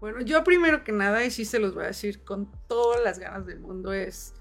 Bueno, 0.00 0.20
yo 0.22 0.42
primero 0.44 0.82
que 0.82 0.92
nada, 0.92 1.24
y 1.24 1.30
sí 1.30 1.44
se 1.44 1.58
los 1.58 1.74
voy 1.74 1.84
a 1.84 1.88
decir 1.88 2.24
con 2.24 2.50
todas 2.66 3.02
las 3.02 3.18
ganas 3.18 3.44
del 3.46 3.60
mundo, 3.60 3.92
es 3.92 4.32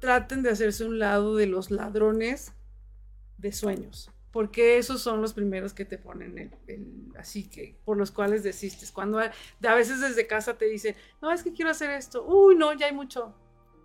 traten 0.00 0.42
de 0.42 0.50
hacerse 0.50 0.84
un 0.84 0.98
lado 0.98 1.36
de 1.36 1.46
los 1.46 1.70
ladrones 1.70 2.52
de 3.38 3.52
sueños, 3.52 4.10
porque 4.32 4.78
esos 4.78 5.00
son 5.00 5.22
los 5.22 5.32
primeros 5.32 5.72
que 5.72 5.84
te 5.84 5.98
ponen 5.98 6.38
el, 6.38 6.50
el- 6.66 7.12
así 7.18 7.48
que 7.48 7.78
por 7.84 7.96
los 7.96 8.10
cuales 8.10 8.42
desistes. 8.42 8.92
Cuando 8.92 9.18
a, 9.18 9.30
veces 9.74 10.00
desde 10.00 10.26
casa 10.26 10.58
te 10.58 10.66
dicen, 10.66 10.94
no, 11.22 11.32
es 11.32 11.42
que 11.42 11.52
quiero 11.52 11.70
hacer 11.70 11.90
esto, 11.90 12.24
uy, 12.26 12.54
no, 12.56 12.72
ya 12.74 12.86
hay 12.86 12.92
mucho. 12.94 13.34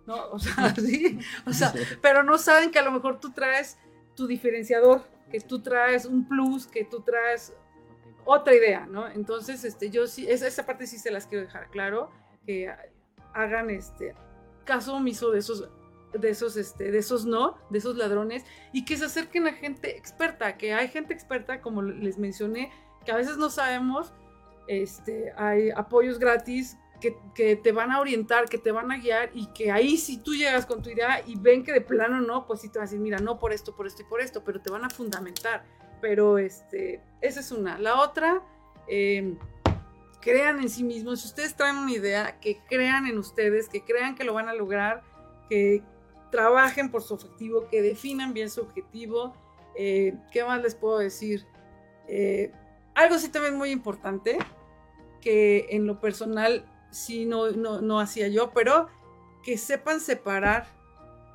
No, 0.06 0.30
o 0.30 0.38
sea, 0.38 0.74
sí, 0.76 1.18
o 1.46 1.52
sea, 1.52 1.72
pero 2.00 2.22
no 2.22 2.38
saben 2.38 2.70
que 2.70 2.78
a 2.78 2.82
lo 2.82 2.92
mejor 2.92 3.20
tú 3.20 3.32
traes 3.32 3.78
tu 4.14 4.26
diferenciador, 4.26 5.04
que 5.30 5.40
tú 5.40 5.60
traes 5.60 6.06
un 6.06 6.26
plus, 6.26 6.66
que 6.66 6.84
tú 6.84 7.00
traes 7.00 7.52
otra 8.24 8.54
idea, 8.54 8.86
¿no? 8.86 9.08
Entonces, 9.08 9.64
este, 9.64 9.90
yo 9.90 10.06
sí, 10.06 10.26
esa, 10.28 10.46
esa 10.46 10.66
parte 10.66 10.86
sí 10.86 10.98
se 10.98 11.10
las 11.10 11.26
quiero 11.26 11.44
dejar 11.44 11.70
claro, 11.70 12.10
que 12.44 12.72
hagan 13.34 13.70
este 13.70 14.14
caso 14.64 14.94
omiso 14.94 15.30
de 15.30 15.40
esos, 15.40 15.68
de 16.12 16.30
esos, 16.30 16.56
este, 16.56 16.90
de 16.90 16.98
esos 16.98 17.24
no, 17.24 17.56
de 17.70 17.78
esos 17.78 17.96
ladrones, 17.96 18.44
y 18.72 18.84
que 18.84 18.96
se 18.96 19.06
acerquen 19.06 19.46
a 19.46 19.52
gente 19.52 19.96
experta, 19.96 20.56
que 20.56 20.72
hay 20.72 20.88
gente 20.88 21.14
experta, 21.14 21.60
como 21.60 21.82
les 21.82 22.18
mencioné, 22.18 22.72
que 23.04 23.12
a 23.12 23.16
veces 23.16 23.36
no 23.36 23.50
sabemos, 23.50 24.12
este, 24.68 25.32
hay 25.36 25.70
apoyos 25.70 26.18
gratis 26.18 26.76
que, 27.00 27.16
que 27.34 27.56
te 27.56 27.72
van 27.72 27.90
a 27.90 28.00
orientar, 28.00 28.48
que 28.48 28.58
te 28.58 28.72
van 28.72 28.90
a 28.92 28.98
guiar, 28.98 29.30
y 29.34 29.46
que 29.48 29.70
ahí 29.70 29.96
si 29.96 30.18
tú 30.18 30.34
llegas 30.34 30.66
con 30.66 30.82
tu 30.82 30.90
idea 30.90 31.22
y 31.26 31.36
ven 31.36 31.64
que 31.64 31.72
de 31.72 31.80
plano 31.80 32.20
no, 32.20 32.46
pues 32.46 32.60
sí 32.60 32.68
te 32.68 32.78
van 32.78 32.86
a 32.86 32.90
decir, 32.90 33.00
mira, 33.00 33.18
no 33.18 33.38
por 33.38 33.52
esto, 33.52 33.74
por 33.74 33.86
esto 33.86 34.02
y 34.02 34.04
por 34.06 34.20
esto, 34.20 34.42
pero 34.44 34.60
te 34.60 34.70
van 34.70 34.84
a 34.84 34.90
fundamentar 34.90 35.64
pero 36.00 36.38
este, 36.38 37.00
esa 37.20 37.40
es 37.40 37.52
una. 37.52 37.78
La 37.78 38.00
otra, 38.00 38.42
eh, 38.88 39.34
crean 40.20 40.60
en 40.60 40.68
sí 40.68 40.84
mismos. 40.84 41.20
Si 41.20 41.28
ustedes 41.28 41.54
traen 41.54 41.76
una 41.76 41.92
idea, 41.92 42.38
que 42.40 42.58
crean 42.68 43.06
en 43.06 43.18
ustedes, 43.18 43.68
que 43.68 43.82
crean 43.82 44.14
que 44.14 44.24
lo 44.24 44.34
van 44.34 44.48
a 44.48 44.54
lograr, 44.54 45.02
que 45.48 45.82
trabajen 46.30 46.90
por 46.90 47.02
su 47.02 47.14
objetivo, 47.14 47.68
que 47.68 47.82
definan 47.82 48.34
bien 48.34 48.50
su 48.50 48.62
objetivo. 48.62 49.34
Eh, 49.74 50.14
¿Qué 50.32 50.44
más 50.44 50.62
les 50.62 50.74
puedo 50.74 50.98
decir? 50.98 51.46
Eh, 52.08 52.52
algo 52.94 53.18
sí 53.18 53.28
también 53.28 53.56
muy 53.56 53.70
importante, 53.70 54.38
que 55.20 55.66
en 55.70 55.86
lo 55.86 56.00
personal 56.00 56.64
sí 56.96 57.26
no, 57.26 57.50
no, 57.50 57.80
no 57.80 58.00
hacía 58.00 58.28
yo, 58.28 58.52
pero 58.52 58.88
que 59.42 59.58
sepan 59.58 60.00
separar 60.00 60.66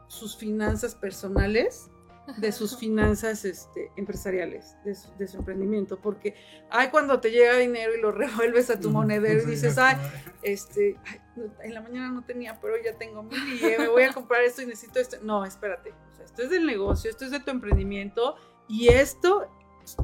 sus 0.07 0.35
finanzas 0.35 0.95
personales 0.95 1.89
de 2.37 2.51
sus 2.51 2.77
finanzas 2.77 3.45
este, 3.45 3.91
empresariales, 3.97 4.75
de 4.85 4.95
su, 4.95 5.09
de 5.17 5.27
su 5.27 5.37
emprendimiento, 5.37 5.99
porque 5.99 6.35
ay, 6.69 6.89
cuando 6.89 7.19
te 7.19 7.31
llega 7.31 7.57
dinero 7.57 7.93
y 7.95 8.01
lo 8.01 8.11
revuelves 8.11 8.69
a 8.69 8.79
tu 8.79 8.89
monedero 8.89 9.41
y 9.43 9.51
dices, 9.51 9.77
ay, 9.77 9.97
este, 10.41 10.97
ay, 11.05 11.19
en 11.63 11.73
la 11.73 11.81
mañana 11.81 12.09
no 12.09 12.23
tenía, 12.23 12.59
pero 12.61 12.75
ya 12.83 12.97
tengo 12.97 13.23
mil 13.23 13.39
y 13.53 13.65
eh, 13.65 13.77
me 13.79 13.87
voy 13.87 14.03
a 14.03 14.13
comprar 14.13 14.43
esto 14.43 14.61
y 14.61 14.67
necesito 14.67 14.99
esto. 14.99 15.17
No, 15.23 15.45
espérate, 15.45 15.91
o 15.91 16.15
sea, 16.15 16.25
esto 16.25 16.43
es 16.43 16.49
del 16.49 16.65
negocio, 16.65 17.09
esto 17.09 17.25
es 17.25 17.31
de 17.31 17.39
tu 17.39 17.51
emprendimiento 17.51 18.35
y 18.67 18.87
esto 18.87 19.49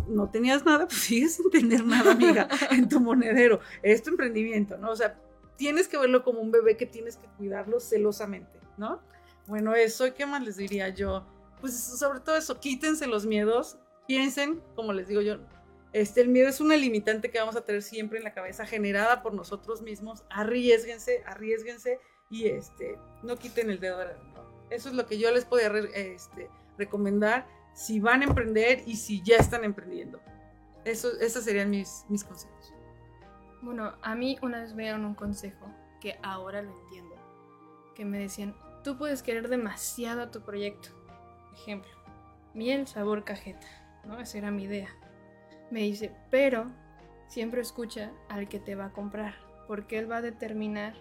no 0.07 0.29
tenías 0.29 0.65
nada, 0.65 0.85
pues 0.87 0.99
sigues 0.99 1.35
sin 1.35 1.49
tener 1.49 1.85
nada, 1.85 2.11
amiga, 2.11 2.47
en 2.71 2.89
tu 2.89 2.99
monedero. 2.99 3.59
Es 3.83 4.03
tu 4.03 4.09
emprendimiento, 4.11 4.77
¿no? 4.77 4.91
O 4.91 4.95
sea, 4.95 5.19
tienes 5.57 5.87
que 5.87 5.97
verlo 5.97 6.23
como 6.23 6.39
un 6.39 6.51
bebé 6.51 6.77
que 6.77 6.85
tienes 6.85 7.17
que 7.17 7.27
cuidarlo 7.37 7.79
celosamente, 7.79 8.59
¿no? 8.77 9.01
Bueno, 9.47 9.75
eso, 9.75 10.07
¿y 10.07 10.11
qué 10.11 10.25
más 10.25 10.43
les 10.43 10.57
diría 10.57 10.89
yo? 10.89 11.25
Pues 11.61 11.77
sobre 11.77 12.19
todo 12.19 12.35
eso, 12.35 12.59
quítense 12.59 13.07
los 13.07 13.25
miedos, 13.25 13.77
piensen, 14.07 14.61
como 14.75 14.93
les 14.93 15.07
digo 15.07 15.21
yo, 15.21 15.37
este, 15.93 16.21
el 16.21 16.29
miedo 16.29 16.49
es 16.49 16.59
una 16.59 16.75
limitante 16.75 17.31
que 17.31 17.39
vamos 17.39 17.55
a 17.55 17.61
tener 17.61 17.81
siempre 17.81 18.17
en 18.17 18.23
la 18.23 18.33
cabeza, 18.33 18.65
generada 18.65 19.23
por 19.23 19.33
nosotros 19.33 19.81
mismos. 19.81 20.25
Arriesguense, 20.29 21.23
arriesguense 21.25 21.99
y 22.29 22.47
este, 22.47 22.99
no 23.23 23.37
quiten 23.37 23.69
el 23.69 23.79
dedo 23.79 23.97
del 23.99 24.09
renglón. 24.09 24.45
Eso 24.69 24.89
es 24.89 24.95
lo 24.95 25.05
que 25.07 25.17
yo 25.17 25.31
les 25.31 25.45
podría 25.45 25.71
este, 25.95 26.49
recomendar 26.77 27.47
si 27.73 27.99
van 27.99 28.21
a 28.21 28.25
emprender 28.25 28.83
y 28.85 28.97
si 28.97 29.23
ya 29.23 29.37
están 29.37 29.63
emprendiendo. 29.63 30.19
Eso, 30.83 31.09
esos 31.19 31.43
serían 31.43 31.69
mis, 31.69 32.05
mis 32.09 32.23
consejos. 32.23 32.73
Bueno, 33.61 33.93
a 34.01 34.15
mí 34.15 34.37
una 34.41 34.61
vez 34.61 34.73
me 34.73 34.83
dieron 34.83 35.05
un 35.05 35.15
consejo 35.15 35.67
que 35.99 36.19
ahora 36.21 36.61
lo 36.61 36.71
entiendo. 36.71 37.15
Que 37.95 38.05
me 38.05 38.19
decían, 38.19 38.55
tú 38.83 38.97
puedes 38.97 39.23
querer 39.23 39.49
demasiado 39.49 40.21
a 40.21 40.31
tu 40.31 40.41
proyecto. 40.41 40.89
Ejemplo, 41.53 41.89
miel 42.53 42.87
sabor 42.87 43.23
cajeta, 43.23 43.67
¿no? 44.05 44.19
Esa 44.19 44.37
era 44.37 44.51
mi 44.51 44.63
idea. 44.63 44.89
Me 45.71 45.81
dice, 45.81 46.15
pero 46.29 46.67
siempre 47.27 47.61
escucha 47.61 48.11
al 48.29 48.47
que 48.47 48.59
te 48.59 48.75
va 48.75 48.85
a 48.85 48.91
comprar, 48.93 49.33
porque 49.67 49.97
él 49.97 50.09
va 50.09 50.17
a 50.17 50.21
determinar 50.21 50.93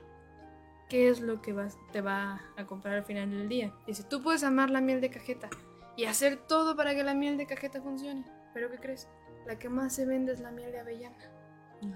qué 0.88 1.08
es 1.08 1.20
lo 1.20 1.42
que 1.42 1.52
vas- 1.52 1.76
te 1.92 2.00
va 2.00 2.40
a 2.56 2.64
comprar 2.66 2.94
al 2.94 3.04
final 3.04 3.30
del 3.30 3.48
día. 3.48 3.72
Dice, 3.86 4.02
tú 4.02 4.22
puedes 4.22 4.42
amar 4.44 4.70
la 4.70 4.80
miel 4.80 5.00
de 5.00 5.10
cajeta 5.10 5.50
y 5.96 6.06
hacer 6.06 6.36
todo 6.48 6.74
para 6.74 6.94
que 6.94 7.04
la 7.04 7.14
miel 7.14 7.36
de 7.36 7.46
cajeta 7.46 7.82
funcione, 7.82 8.24
pero 8.54 8.70
¿qué 8.70 8.78
crees? 8.78 9.08
La 9.46 9.58
que 9.58 9.68
más 9.68 9.94
se 9.94 10.06
vende 10.06 10.32
es 10.32 10.40
la 10.40 10.50
miel 10.50 10.72
de 10.72 10.80
avellana. 10.80 11.16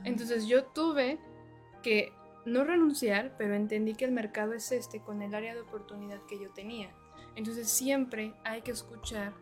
Entonces 0.04 0.46
yo 0.46 0.64
tuve 0.64 1.18
que 1.82 2.12
no 2.44 2.64
renunciar, 2.64 3.34
pero 3.36 3.54
entendí 3.54 3.94
que 3.94 4.04
el 4.04 4.12
mercado 4.12 4.52
es 4.52 4.72
este 4.72 5.00
con 5.00 5.22
el 5.22 5.34
área 5.34 5.54
de 5.54 5.60
oportunidad 5.60 6.20
que 6.26 6.40
yo 6.40 6.50
tenía. 6.50 6.90
Entonces 7.36 7.68
siempre 7.68 8.34
hay 8.44 8.62
que 8.62 8.72
escuchar 8.72 9.34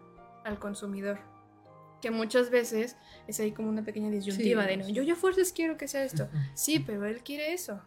al 0.45 0.59
consumidor. 0.59 1.19
Que 2.01 2.11
muchas 2.13 2.51
veces 2.51 2.97
es 3.27 3.41
ahí 3.41 3.51
como 3.51 3.69
una 3.69 3.83
pequeña 3.83 4.11
disyuntiva 4.11 4.63
Sí, 4.63 4.69
de 4.69 4.77
no, 4.77 4.89
yo 4.89 5.03
ya 5.03 5.17
fuerzas 5.17 5.53
quiero 5.53 5.77
que 5.77 5.89
sea 5.89 6.05
esto. 6.05 6.29
Sí, 6.55 6.79
pero 6.79 7.05
él 7.07 7.23
quiere 7.25 7.53
eso. 7.53 7.83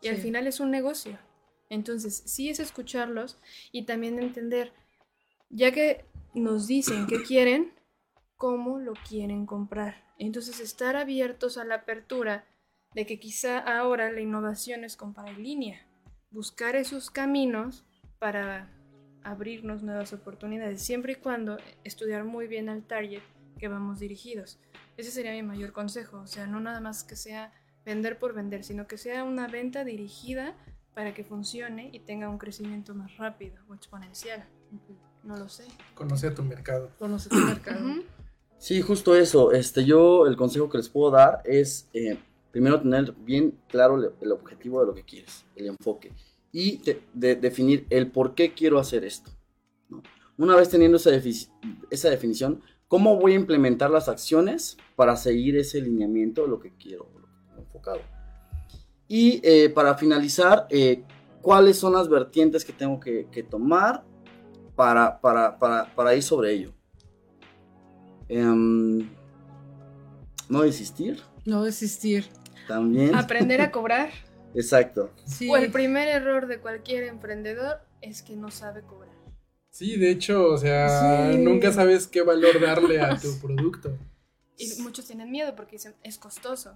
Y 0.00 0.08
al 0.08 0.16
final 0.16 0.46
es 0.46 0.60
un 0.60 0.70
negocio. 0.70 1.18
Entonces, 1.68 2.22
sí 2.26 2.50
es 2.50 2.60
escucharlos 2.60 3.38
y 3.72 3.86
también 3.86 4.18
entender, 4.20 4.72
ya 5.48 5.72
que 5.72 6.04
nos 6.34 6.66
dicen 6.66 7.06
que 7.06 7.22
quieren, 7.22 7.72
cómo 8.36 8.78
lo 8.78 8.92
quieren 9.08 9.46
comprar. 9.46 10.04
Entonces, 10.26 10.60
estar 10.60 10.94
abiertos 10.94 11.58
a 11.58 11.64
la 11.64 11.76
apertura 11.76 12.44
de 12.94 13.06
que 13.06 13.18
quizá 13.18 13.58
ahora 13.58 14.12
la 14.12 14.20
innovación 14.20 14.84
es 14.84 14.96
comprar 14.96 15.28
en 15.30 15.42
línea, 15.42 15.86
buscar 16.30 16.76
esos 16.76 17.10
caminos 17.10 17.84
para 18.20 18.70
abrirnos 19.24 19.82
nuevas 19.82 20.12
oportunidades, 20.12 20.80
siempre 20.82 21.12
y 21.12 21.16
cuando 21.16 21.58
estudiar 21.82 22.24
muy 22.24 22.46
bien 22.46 22.68
al 22.68 22.84
target 22.84 23.22
que 23.58 23.66
vamos 23.66 23.98
dirigidos. 23.98 24.60
Ese 24.96 25.10
sería 25.10 25.32
mi 25.32 25.42
mayor 25.42 25.72
consejo, 25.72 26.20
o 26.20 26.26
sea, 26.26 26.46
no 26.46 26.60
nada 26.60 26.80
más 26.80 27.02
que 27.02 27.16
sea 27.16 27.52
vender 27.84 28.18
por 28.18 28.32
vender, 28.32 28.62
sino 28.62 28.86
que 28.86 28.98
sea 28.98 29.24
una 29.24 29.48
venta 29.48 29.84
dirigida 29.84 30.54
para 30.94 31.14
que 31.14 31.24
funcione 31.24 31.90
y 31.92 31.98
tenga 31.98 32.28
un 32.28 32.38
crecimiento 32.38 32.94
más 32.94 33.16
rápido 33.16 33.56
o 33.68 33.74
exponencial. 33.74 34.46
No 35.24 35.36
lo 35.36 35.48
sé. 35.48 35.64
Conoce 35.94 36.28
a 36.28 36.34
tu 36.34 36.42
mercado. 36.42 36.90
Conoce 36.98 37.28
tu 37.28 37.36
mercado. 37.36 37.80
Sí, 38.62 38.80
justo 38.80 39.16
eso. 39.16 39.50
Este, 39.50 39.84
yo 39.84 40.24
el 40.24 40.36
consejo 40.36 40.68
que 40.68 40.78
les 40.78 40.88
puedo 40.88 41.10
dar 41.10 41.42
es 41.44 41.88
eh, 41.94 42.16
primero 42.52 42.80
tener 42.80 43.12
bien 43.12 43.58
claro 43.66 43.96
el, 44.20 44.30
objetivo 44.30 44.78
de 44.78 44.86
lo 44.86 44.94
que 44.94 45.02
quieres, 45.02 45.44
el 45.56 45.66
enfoque 45.66 46.12
y 46.52 46.76
de- 46.76 47.02
de- 47.12 47.34
definir 47.34 47.88
el 47.90 48.12
por 48.12 48.36
qué 48.36 48.54
quiero 48.54 48.78
hacer 48.78 49.02
esto. 49.02 49.32
Una 50.38 50.54
vez 50.54 50.68
teniendo 50.68 50.96
esa, 50.96 51.10
esa 51.90 52.08
definición, 52.08 52.62
¿cómo 52.86 53.16
voy 53.16 53.32
a 53.32 53.34
implementar 53.34 53.90
las 53.90 54.08
acciones 54.08 54.76
para 54.94 55.16
seguir 55.16 55.56
ese 55.56 55.80
lineamiento 55.80 56.42
de 56.42 56.48
lo 56.48 56.60
que 56.60 56.72
quiero, 56.76 57.10
enfocado? 57.58 57.98
Y 59.08 59.40
eh, 59.42 59.70
para 59.70 59.96
finalizar, 59.96 60.68
eh, 60.70 61.02
¿cuáles 61.40 61.78
son 61.78 61.94
las 61.94 62.08
vertientes 62.08 62.64
que 62.64 62.72
tengo 62.72 63.00
que, 63.00 63.26
tomar 63.50 64.04
para, 64.76 65.20
para, 65.20 65.58
para 65.58 66.14
ir 66.14 66.22
sobre 66.22 66.52
ello? 66.52 66.72
Em, 68.28 69.08
no 70.48 70.62
desistir, 70.62 71.22
No 71.44 71.64
desistir. 71.64 72.26
también. 72.68 73.14
Aprender 73.14 73.60
a 73.60 73.70
cobrar. 73.72 74.10
Exacto. 74.54 75.10
Sí. 75.24 75.48
O 75.50 75.56
el 75.56 75.70
primer 75.72 76.08
error 76.08 76.46
de 76.46 76.58
cualquier 76.60 77.04
emprendedor 77.04 77.78
es 78.00 78.22
que 78.22 78.36
no 78.36 78.50
sabe 78.50 78.82
cobrar. 78.82 79.12
Sí, 79.70 79.96
de 79.98 80.10
hecho, 80.10 80.46
o 80.48 80.58
sea, 80.58 81.32
Sí. 81.32 81.38
nunca 81.38 81.72
sabes 81.72 82.06
qué 82.06 82.22
valor 82.22 82.60
darle 82.60 83.00
a 83.00 83.16
tu 83.18 83.38
producto. 83.40 83.96
Y 84.58 84.80
muchos 84.82 85.06
tienen 85.06 85.30
miedo 85.30 85.56
porque 85.56 85.72
dicen, 85.76 85.94
es 86.02 86.18
costoso. 86.18 86.74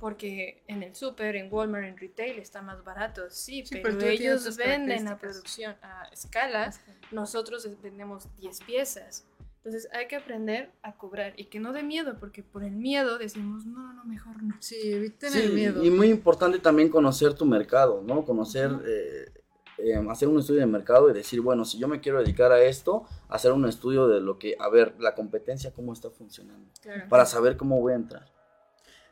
Porque 0.00 0.62
en 0.68 0.82
el 0.84 0.94
super, 0.94 1.34
en 1.36 1.52
Walmart, 1.52 1.84
en 1.86 1.96
retail 1.98 2.38
está 2.38 2.62
más 2.62 2.82
barato. 2.84 3.22
Sí, 3.30 3.64
Sí, 3.66 3.80
pero, 3.82 4.00
ellos 4.06 4.56
venden 4.56 5.08
a 5.08 5.18
producción, 5.18 5.74
a 5.82 6.04
escala. 6.12 6.72
Nosotros 7.10 7.68
vendemos 7.82 8.28
10 8.38 8.60
piezas. 8.60 9.26
Entonces 9.68 9.90
hay 9.92 10.08
que 10.08 10.16
aprender 10.16 10.70
a 10.82 10.96
cobrar 10.96 11.34
y 11.36 11.44
que 11.44 11.60
no 11.60 11.74
dé 11.74 11.82
miedo, 11.82 12.16
porque 12.18 12.42
por 12.42 12.64
el 12.64 12.74
miedo 12.74 13.18
decimos, 13.18 13.66
no, 13.66 13.92
no, 13.92 14.02
mejor 14.06 14.42
no. 14.42 14.56
Sí, 14.60 14.76
eviten 14.82 15.30
Sí, 15.30 15.40
el 15.42 15.52
miedo. 15.52 15.84
y 15.84 15.90
muy 15.90 16.08
importante 16.08 16.58
también 16.58 16.88
conocer 16.88 17.34
tu 17.34 17.44
mercado, 17.44 18.02
¿no? 18.02 18.24
Conocer, 18.24 18.70
eh, 18.86 19.26
eh, 19.76 19.94
hacer 20.08 20.26
un 20.28 20.38
estudio 20.38 20.60
de 20.60 20.66
mercado 20.66 21.10
y 21.10 21.12
decir, 21.12 21.42
bueno, 21.42 21.66
si 21.66 21.78
yo 21.78 21.86
me 21.86 22.00
quiero 22.00 22.18
dedicar 22.20 22.50
a 22.50 22.62
esto, 22.62 23.04
hacer 23.28 23.52
un 23.52 23.66
estudio 23.68 24.08
de 24.08 24.20
lo 24.20 24.38
que, 24.38 24.56
a 24.58 24.70
ver, 24.70 24.94
la 24.98 25.14
competencia, 25.14 25.70
cómo 25.72 25.92
está 25.92 26.08
funcionando, 26.08 26.70
Claro. 26.80 27.04
para 27.10 27.26
saber 27.26 27.58
cómo 27.58 27.78
voy 27.78 27.92
a 27.92 27.96
entrar. 27.96 28.26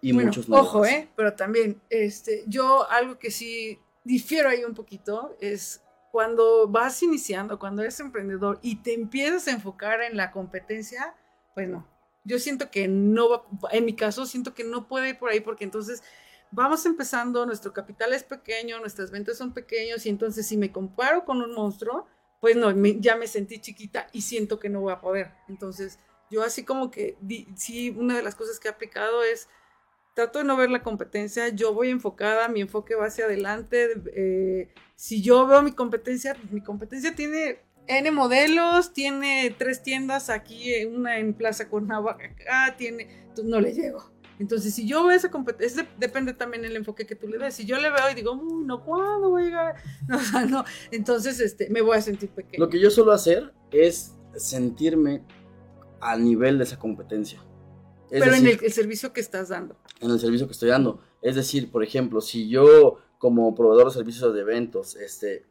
Y 0.01 0.13
bueno, 0.13 0.29
muchos 0.29 0.49
no 0.49 0.57
lo 0.57 0.63
ojo. 0.63 0.87
¿eh? 0.87 1.11
Pero 1.17 1.35
también, 1.35 1.83
este, 1.91 2.45
yo 2.47 2.89
algo 2.91 3.19
que 3.19 3.31
sí 3.31 3.79
difiero 4.05 4.49
ahí 4.49 4.65
un 4.65 4.75
poquito 4.75 5.37
es 5.39 5.83
cuando 6.17 6.67
vas 6.67 7.03
iniciando, 7.03 7.59
cuando 7.59 7.83
eres 7.83 8.01
emprendedor 8.01 8.59
y 8.62 8.77
te 8.77 8.95
empiezas 8.95 9.49
a 9.49 9.51
enfocar 9.51 10.01
en 10.01 10.17
la 10.17 10.31
competencia, 10.33 11.14
pues 11.55 11.69
no. 11.69 11.87
Yo 12.25 12.39
siento 12.39 12.71
que 12.71 12.89
no 12.89 13.29
va, 13.29 13.45
en 13.71 13.85
mi 13.85 13.95
caso, 13.95 14.25
siento 14.25 14.55
que 14.55 14.64
no 14.64 14.89
puede 14.89 15.11
ir 15.11 15.19
por 15.19 15.29
ahí 15.29 15.41
porque 15.41 15.64
entonces 15.64 16.03
vamos 16.51 16.87
empezando, 16.87 17.45
nuestro 17.45 17.75
capital 17.75 18.14
es 18.14 18.25
pequeño, 18.25 18.81
nuestras 18.81 19.11
ventas 19.11 19.37
son 19.37 19.53
pequeños 19.53 20.07
y 20.07 20.09
entonces 20.09 20.47
si 20.47 20.57
me 20.57 20.73
comparo 20.73 21.27
con 21.27 21.43
un 21.43 21.53
monstruo, 21.53 22.07
pues 22.41 22.57
no, 22.57 22.75
me- 22.75 22.99
ya 22.99 23.17
me 23.17 23.27
sentí 23.27 23.61
chiquita 23.61 24.07
y 24.14 24.23
siento 24.23 24.59
que 24.59 24.71
no 24.71 24.81
voy 24.81 24.95
a 24.95 25.03
poder. 25.03 25.35
Entonces, 25.49 25.99
yo 26.31 26.43
así 26.43 26.64
como 26.64 26.91
que, 26.91 27.19
di- 27.21 27.47
sí, 27.57 27.91
una 27.91 28.17
de 28.17 28.23
las 28.23 28.37
cosas 28.37 28.59
que 28.59 28.69
he 28.69 28.71
aplicado 28.71 29.23
es 29.23 29.51
trato 30.17 30.39
de 30.39 30.47
no 30.47 30.57
ver 30.57 30.71
la 30.71 30.83
competencia, 30.83 31.51
yo 31.51 31.75
voy 31.75 31.91
enfocada, 31.91 32.49
mi 32.49 32.62
enfoque 32.62 32.95
va 32.95 33.07
hacia 33.07 33.27
adelante. 33.27 34.03
eh, 34.14 34.71
si 34.95 35.21
yo 35.21 35.47
veo 35.47 35.62
mi 35.62 35.73
competencia, 35.73 36.35
mi 36.51 36.62
competencia 36.62 37.14
tiene 37.14 37.59
N 37.87 38.11
modelos, 38.12 38.95
tiene 38.95 39.55
tres 39.57 39.83
tiendas 39.83 40.31
aquí, 40.31 40.87
una 40.87 41.19
en 41.19 41.35
Plaza 41.35 41.69
Cuernavaca, 41.69 42.25
acá, 42.25 42.77
tiene, 42.79 43.25
entonces 43.29 43.45
no 43.45 43.61
le 43.61 43.75
llego. 43.75 44.11
Entonces, 44.39 44.75
si 44.75 44.89
yo 44.89 45.05
veo 45.05 45.14
esa 45.14 45.31
competencia, 45.31 45.87
depende 45.99 46.33
también 46.33 46.64
el 46.64 46.77
enfoque 46.77 47.07
que 47.07 47.14
tú 47.14 47.29
le 47.29 47.37
des. 47.37 47.55
Si 47.55 47.67
yo 47.67 47.79
le 47.79 47.91
veo 47.91 48.11
y 48.11 48.14
digo, 48.14 48.33
uy, 48.33 48.64
no, 48.64 48.85
¿cuándo 48.85 49.31
voy 49.31 49.43
a 49.43 49.45
llegar? 49.45 49.75
No, 50.09 50.17
o 50.17 50.21
sea, 50.21 50.47
no. 50.47 50.64
Entonces, 50.91 51.41
este, 51.41 51.69
me 51.69 51.83
voy 51.83 51.99
a 51.99 52.01
sentir 52.01 52.31
pequeño. 52.31 52.64
Lo 52.64 52.71
que 52.71 52.81
yo 52.81 52.91
suelo 52.91 53.12
hacer 53.12 53.53
es 53.71 54.14
sentirme 54.35 55.23
al 56.01 56.25
nivel 56.25 56.57
de 56.57 56.64
esa 56.64 56.79
competencia. 56.79 57.43
Es 58.11 58.23
Pero 58.23 58.35
en 58.35 58.47
el 58.47 58.73
servicio 58.73 59.12
que 59.12 59.21
estás 59.21 59.49
dando. 59.49 59.77
En 60.01 60.11
el 60.11 60.21
servicio 60.21 60.47
que 60.47 60.53
estoy 60.53 60.69
dando. 60.71 61.01
Es 61.23 61.35
decir, 61.37 61.71
por 61.71 61.83
ejemplo, 61.83 62.21
si 62.21 62.49
yo 62.49 62.99
como 63.19 63.55
proveedor 63.55 63.87
de 63.87 63.93
servicios 63.93 64.35
de 64.35 64.41
eventos, 64.41 64.95
este, 64.97 65.47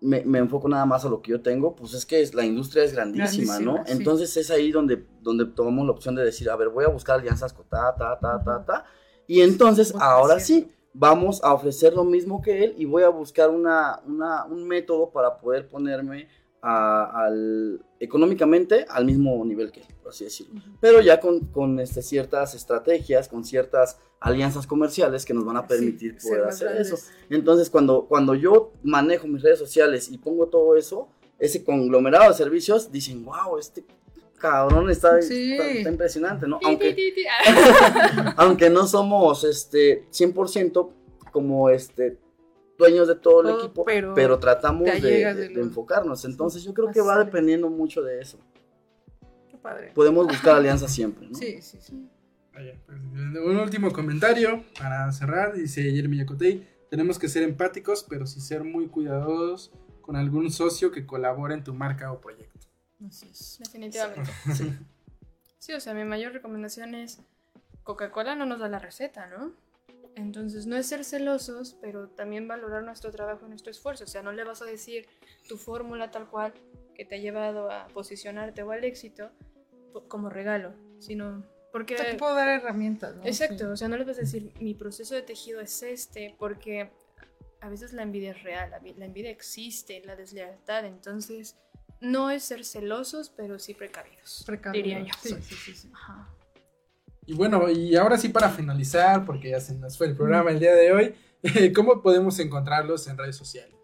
me, 0.00 0.24
me 0.24 0.38
enfoco 0.38 0.68
nada 0.68 0.84
más 0.86 1.04
a 1.04 1.08
lo 1.08 1.22
que 1.22 1.30
yo 1.32 1.40
tengo, 1.42 1.74
pues 1.74 1.94
es 1.94 2.04
que 2.06 2.20
es- 2.20 2.34
la 2.34 2.44
industria 2.44 2.84
es 2.84 2.92
grandísima, 2.92 3.58
¿no? 3.64 3.76
Sí. 3.86 3.92
Entonces 3.92 4.36
es 4.36 4.50
ahí 4.50 4.70
donde, 4.72 5.04
donde 5.22 5.44
tomamos 5.46 5.86
la 5.86 5.92
opción 5.92 6.14
de 6.14 6.24
decir, 6.24 6.48
a 6.50 6.56
ver, 6.56 6.68
voy 6.68 6.84
a 6.84 6.88
buscar 6.88 7.18
alianzas 7.18 7.52
con 7.52 7.66
ta, 7.68 7.94
ta, 7.96 8.18
ta, 8.18 8.42
ta, 8.44 8.64
ta. 8.64 8.84
Y 9.26 9.40
entonces, 9.42 9.92
ahora 10.00 10.40
sí, 10.40 10.68
vamos 10.94 11.42
a 11.44 11.52
ofrecer 11.52 11.94
lo 11.94 12.04
mismo 12.04 12.40
que 12.42 12.64
él 12.64 12.74
y 12.78 12.84
voy 12.84 13.02
a 13.02 13.08
buscar 13.08 13.50
una, 13.50 14.00
una, 14.06 14.44
un 14.44 14.66
método 14.66 15.10
para 15.10 15.38
poder 15.38 15.68
ponerme 15.68 16.28
a- 16.62 17.24
al, 17.26 17.84
económicamente 18.00 18.84
al 18.88 19.04
mismo 19.04 19.44
nivel 19.44 19.70
que 19.70 19.80
él, 19.80 19.86
por 20.08 20.14
así 20.14 20.24
decirlo. 20.24 20.62
Pero 20.80 21.02
ya 21.02 21.20
con, 21.20 21.40
con 21.48 21.78
este, 21.80 22.00
ciertas 22.00 22.54
estrategias, 22.54 23.28
con 23.28 23.44
ciertas 23.44 23.98
alianzas 24.20 24.66
comerciales 24.66 25.26
que 25.26 25.34
nos 25.34 25.44
van 25.44 25.58
a 25.58 25.66
permitir 25.66 26.18
Sí, 26.18 26.28
poder 26.30 26.44
hacer 26.44 26.68
grandes. 26.68 26.92
eso. 26.92 27.10
Entonces, 27.28 27.68
cuando, 27.68 28.06
cuando 28.06 28.34
yo 28.34 28.72
manejo 28.82 29.26
mis 29.26 29.42
redes 29.42 29.58
sociales 29.58 30.08
y 30.10 30.16
pongo 30.16 30.46
todo 30.46 30.76
eso, 30.76 31.08
ese 31.38 31.62
conglomerado 31.62 32.30
de 32.30 32.34
servicios, 32.34 32.90
dicen, 32.90 33.22
wow, 33.22 33.58
este 33.58 33.84
cabrón 34.38 34.88
está, 34.88 35.20
Sí. 35.20 35.52
está, 35.52 35.68
está 35.72 35.90
impresionante, 35.90 36.48
¿no? 36.48 36.58
Aunque, 36.64 36.96
aunque 38.38 38.70
no 38.70 38.86
somos 38.86 39.44
este 39.44 40.06
100% 40.10 40.90
como 41.32 41.68
este 41.68 42.16
dueños 42.78 43.08
de 43.08 43.16
todo 43.16 43.42
el 43.42 43.58
equipo, 43.58 43.84
pero 43.84 44.14
pero, 44.14 44.38
tratamos 44.38 44.86
de, 45.02 45.52
enfocarnos. 45.56 46.24
Entonces, 46.24 46.64
yo 46.64 46.72
creo 46.72 46.90
que 46.90 47.02
va 47.02 47.22
dependiendo 47.22 47.68
mucho 47.68 48.00
de 48.00 48.22
eso. 48.22 48.38
Padre. 49.68 49.92
Podemos 49.94 50.26
buscar 50.26 50.56
alianzas 50.56 50.92
siempre, 50.92 51.28
¿no? 51.28 51.34
Sí, 51.34 51.60
sí, 51.62 51.78
sí. 51.80 52.08
Oye, 52.56 52.78
pues, 52.86 52.98
un 52.98 53.56
último 53.56 53.92
comentario 53.92 54.64
para 54.78 55.10
cerrar, 55.12 55.54
dice 55.54 55.82
Jeremy 55.82 56.18
Yacotey, 56.18 56.66
tenemos 56.90 57.18
que 57.18 57.28
ser 57.28 57.42
empáticos, 57.42 58.04
pero 58.08 58.26
sí 58.26 58.40
ser 58.40 58.64
muy 58.64 58.88
cuidadosos 58.88 59.72
con 60.00 60.16
algún 60.16 60.50
socio 60.50 60.90
que 60.90 61.06
colabore 61.06 61.54
en 61.54 61.62
tu 61.62 61.74
marca 61.74 62.10
o 62.12 62.20
proyecto. 62.20 62.66
Así 63.06 63.28
es. 63.28 63.58
Definitivamente. 63.60 64.30
Sí, 65.58 65.72
o 65.74 65.80
sea, 65.80 65.92
mi 65.92 66.04
mayor 66.04 66.32
recomendación 66.32 66.94
es 66.94 67.20
Coca-Cola 67.82 68.34
no 68.34 68.46
nos 68.46 68.58
da 68.58 68.68
la 68.68 68.78
receta, 68.78 69.26
¿no? 69.26 69.52
Entonces 70.14 70.66
no 70.66 70.76
es 70.76 70.86
ser 70.86 71.04
celosos, 71.04 71.76
pero 71.80 72.08
también 72.08 72.48
valorar 72.48 72.82
nuestro 72.82 73.10
trabajo 73.10 73.46
y 73.46 73.50
nuestro 73.50 73.70
esfuerzo. 73.70 74.04
O 74.04 74.06
sea, 74.06 74.22
no 74.22 74.32
le 74.32 74.44
vas 74.44 74.62
a 74.62 74.64
decir 74.64 75.06
tu 75.48 75.56
fórmula 75.56 76.10
tal 76.10 76.26
cual 76.26 76.54
que 76.94 77.04
te 77.04 77.16
ha 77.16 77.18
llevado 77.18 77.70
a 77.70 77.86
posicionarte 77.88 78.62
o 78.62 78.72
al 78.72 78.84
éxito 78.84 79.30
como 80.06 80.28
regalo, 80.30 80.72
sino 81.00 81.44
porque... 81.72 81.96
Te 81.96 82.14
puedo 82.14 82.34
dar 82.34 82.48
herramientas, 82.48 83.16
¿no? 83.16 83.24
Exacto, 83.24 83.70
o 83.70 83.76
sea, 83.76 83.88
no 83.88 83.96
le 83.96 84.04
vas 84.04 84.18
a 84.18 84.20
decir 84.20 84.52
mi 84.60 84.74
proceso 84.74 85.14
de 85.14 85.22
tejido 85.22 85.60
es 85.60 85.82
este, 85.82 86.34
porque 86.38 86.90
a 87.60 87.68
veces 87.68 87.92
la 87.92 88.02
envidia 88.02 88.30
es 88.30 88.42
real, 88.42 88.70
la, 88.70 88.78
vi- 88.78 88.94
la 88.94 89.04
envidia 89.06 89.30
existe, 89.30 90.00
la 90.04 90.14
deslealtad, 90.14 90.84
entonces 90.84 91.56
no 92.00 92.30
es 92.30 92.44
ser 92.44 92.64
celosos, 92.64 93.30
pero 93.36 93.58
sí 93.58 93.74
precavidos, 93.74 94.44
Precavido. 94.46 94.84
diría 94.84 95.00
yo. 95.00 95.12
Sí, 95.20 95.34
sí, 95.42 95.54
sí, 95.56 95.74
sí. 95.74 95.90
Ajá. 95.92 96.28
Y 97.26 97.34
bueno, 97.34 97.68
y 97.68 97.94
ahora 97.96 98.16
sí 98.16 98.28
para 98.30 98.48
finalizar, 98.48 99.26
porque 99.26 99.50
ya 99.50 99.60
se 99.60 99.74
nos 99.74 99.98
fue 99.98 100.06
el 100.06 100.16
programa 100.16 100.50
el 100.50 100.60
día 100.60 100.74
de 100.74 100.92
hoy, 100.92 101.14
¿cómo 101.74 102.00
podemos 102.00 102.38
encontrarlos 102.38 103.06
en 103.08 103.18
redes 103.18 103.36
sociales? 103.36 103.74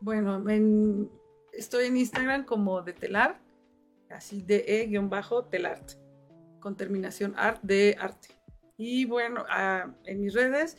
Bueno, 0.00 0.48
en- 0.48 1.10
estoy 1.52 1.86
en 1.86 1.96
Instagram 1.96 2.44
como 2.44 2.82
de 2.82 2.92
telar, 2.92 3.40
así 4.10 4.42
de 4.42 4.64
e-telart, 4.66 5.92
con 6.60 6.76
terminación 6.76 7.34
art 7.36 7.60
de 7.62 7.96
arte. 7.98 8.28
Y 8.76 9.04
bueno, 9.04 9.44
ah, 9.48 9.92
en 10.04 10.20
mis 10.20 10.34
redes, 10.34 10.76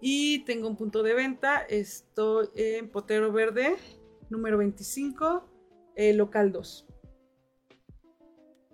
y 0.00 0.40
tengo 0.44 0.68
un 0.68 0.76
punto 0.76 1.02
de 1.02 1.14
venta, 1.14 1.58
estoy 1.60 2.48
en 2.56 2.90
Potero 2.90 3.32
Verde, 3.32 3.76
número 4.30 4.58
25, 4.58 5.48
eh, 5.94 6.12
local 6.12 6.50
2. 6.50 6.86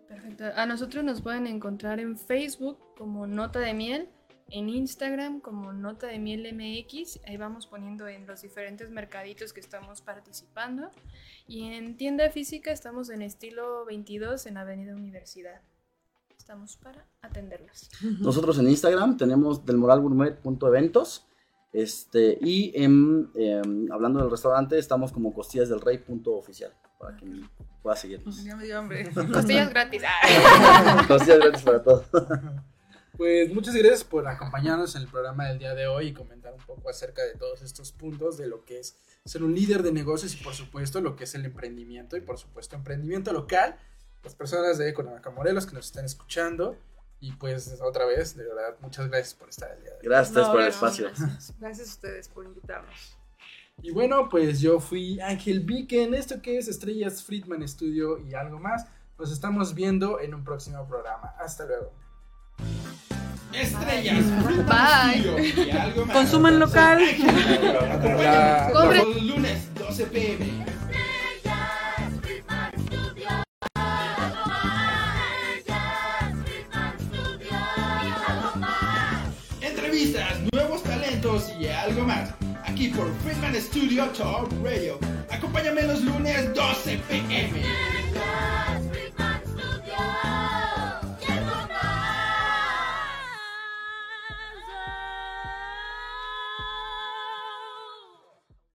Perfecto. 0.09 0.45
A 0.55 0.65
nosotros 0.65 1.05
nos 1.05 1.21
pueden 1.21 1.47
encontrar 1.47 2.01
en 2.01 2.17
Facebook 2.17 2.79
como 2.97 3.27
Nota 3.27 3.59
de 3.61 3.75
Miel, 3.75 4.09
en 4.51 4.69
Instagram 4.69 5.41
como 5.41 5.73
Nota 5.73 6.07
de 6.07 6.19
Miel 6.19 6.47
MX, 6.53 7.21
ahí 7.27 7.37
vamos 7.37 7.67
poniendo 7.67 8.09
en 8.09 8.27
los 8.27 8.43
diferentes 8.43 8.91
mercaditos 8.91 9.53
que 9.53 9.61
estamos 9.61 10.01
participando. 10.01 10.91
Y 11.47 11.65
en 11.73 11.97
tienda 11.97 12.29
física 12.31 12.73
estamos 12.73 13.11
en 13.11 13.23
estilo 13.23 13.85
22 13.85 14.47
en 14.47 14.57
Avenida 14.57 14.95
Universidad. 14.95 15.61
Estamos 16.37 16.77
para 16.77 17.07
atenderlas. 17.21 17.91
Nosotros 18.21 18.59
en 18.59 18.69
Instagram 18.69 19.17
tenemos 19.17 19.65
delmoralgourmet.eventos. 19.67 21.27
Este, 21.71 22.39
y 22.41 22.73
en, 22.83 23.31
em, 23.35 23.93
hablando 23.93 24.21
del 24.21 24.31
restaurante, 24.31 24.79
estamos 24.79 25.13
como 25.13 25.35
costillasdelrey.oficial 25.35 26.73
para 26.99 27.17
que 27.17 27.27
pueda 27.83 27.95
seguirnos. 27.95 28.43
Ya 28.43 28.57
me 28.57 28.65
dio 28.65 28.79
hambre. 28.79 29.11
Costillas 29.13 29.69
gratis. 29.69 30.03
Costillas 31.09 31.39
gratis 31.39 31.63
para 31.63 31.83
todos. 31.83 32.07
Pues 33.19 33.53
muchas 33.53 33.75
gracias 33.75 34.05
por 34.05 34.29
acompañarnos 34.29 34.95
en 34.95 35.03
el 35.03 35.09
programa 35.09 35.49
del 35.49 35.59
día 35.59 35.75
de 35.75 35.89
hoy 35.89 36.07
y 36.07 36.13
comentar 36.15 36.55
un 36.55 36.65
poco 36.65 36.89
acerca 36.89 37.23
de 37.25 37.35
todos 37.35 37.63
estos 37.63 37.91
puntos 37.91 38.39
de 38.39 38.47
lo 38.47 38.65
que 38.65 38.79
es 38.79 38.97
ser 39.25 39.43
un 39.43 39.57
líder 39.57 39.83
de 39.83 39.91
negocios 39.91 40.33
y 40.35 40.37
por 40.45 40.55
supuesto 40.55 41.01
lo 41.01 41.17
que 41.17 41.25
es 41.25 41.35
el 41.35 41.45
emprendimiento 41.45 42.17
y 42.17 42.21
por 42.21 42.39
supuesto 42.39 42.77
emprendimiento 42.77 43.33
local. 43.33 43.77
Las 44.23 44.37
personas 44.37 44.79
de 44.79 44.89
Economica 44.89 45.31
Morelos 45.31 45.67
que 45.67 45.75
nos 45.75 45.87
están 45.87 46.05
escuchando 46.05 46.77
y 47.19 47.33
pues 47.33 47.81
otra 47.83 48.07
vez, 48.07 48.37
de 48.37 48.45
verdad, 48.45 48.77
muchas 48.81 49.09
gracias 49.09 49.35
por 49.35 49.49
estar 49.49 49.69
el 49.73 49.81
día 49.83 49.91
de 49.91 49.97
hoy. 49.97 50.03
Gracias 50.05 50.37
No, 50.47 50.53
por 50.53 50.61
el 50.61 50.69
espacio. 50.69 51.07
gracias. 51.07 51.55
Gracias 51.61 51.89
a 51.89 51.91
ustedes 51.91 52.29
por 52.29 52.45
invitarnos. 52.45 53.19
Y 53.83 53.91
bueno, 53.91 54.29
pues 54.29 54.61
yo 54.61 54.79
fui 54.79 55.19
Ángel 55.21 55.61
Viken, 55.61 56.15
esto 56.15 56.41
que 56.41 56.57
es 56.59 56.69
Estrellas 56.69 57.25
Friedman 57.25 57.67
Studio 57.67 58.21
y 58.21 58.35
algo 58.35 58.61
más. 58.61 58.87
Nos 59.19 59.33
estamos 59.33 59.75
viendo 59.75 60.21
en 60.21 60.35
un 60.35 60.45
próximo 60.45 60.87
programa. 60.87 61.35
Hasta 61.41 61.67
luego. 61.67 61.93
Estrellas. 63.53 64.25
Bye. 64.67 65.65
Y 65.67 65.71
algo 65.71 66.07
más. 66.07 66.17
Consuman 66.17 66.59
local. 66.59 66.99
La- 68.19 68.71
los 68.73 69.23
lunes, 69.23 69.75
12 69.75 70.05
pm. 70.07 70.45
Estrellas, 70.45 72.13
Friedman 72.23 72.73
Studio. 72.87 73.29
Algo 73.75 74.47
más. 74.47 75.17
Estrellas, 75.57 76.35
Friedman 76.45 76.95
Studio. 77.01 77.57
Algo 78.29 78.57
más. 78.59 79.23
Entrevistas, 79.63 80.35
nuevos 80.53 80.83
talentos 80.83 81.51
y 81.59 81.67
algo 81.69 82.05
más. 82.05 82.31
Aquí 82.65 82.89
por 82.89 83.11
Friedman 83.25 83.55
Studio 83.57 84.05
Talk 84.11 84.51
Radio. 84.63 84.99
Acompáñame 85.31 85.83
los 85.85 86.03
lunes, 86.03 86.55
12 86.55 86.99
pm. 87.09 87.41
Estrellas, 87.41 88.68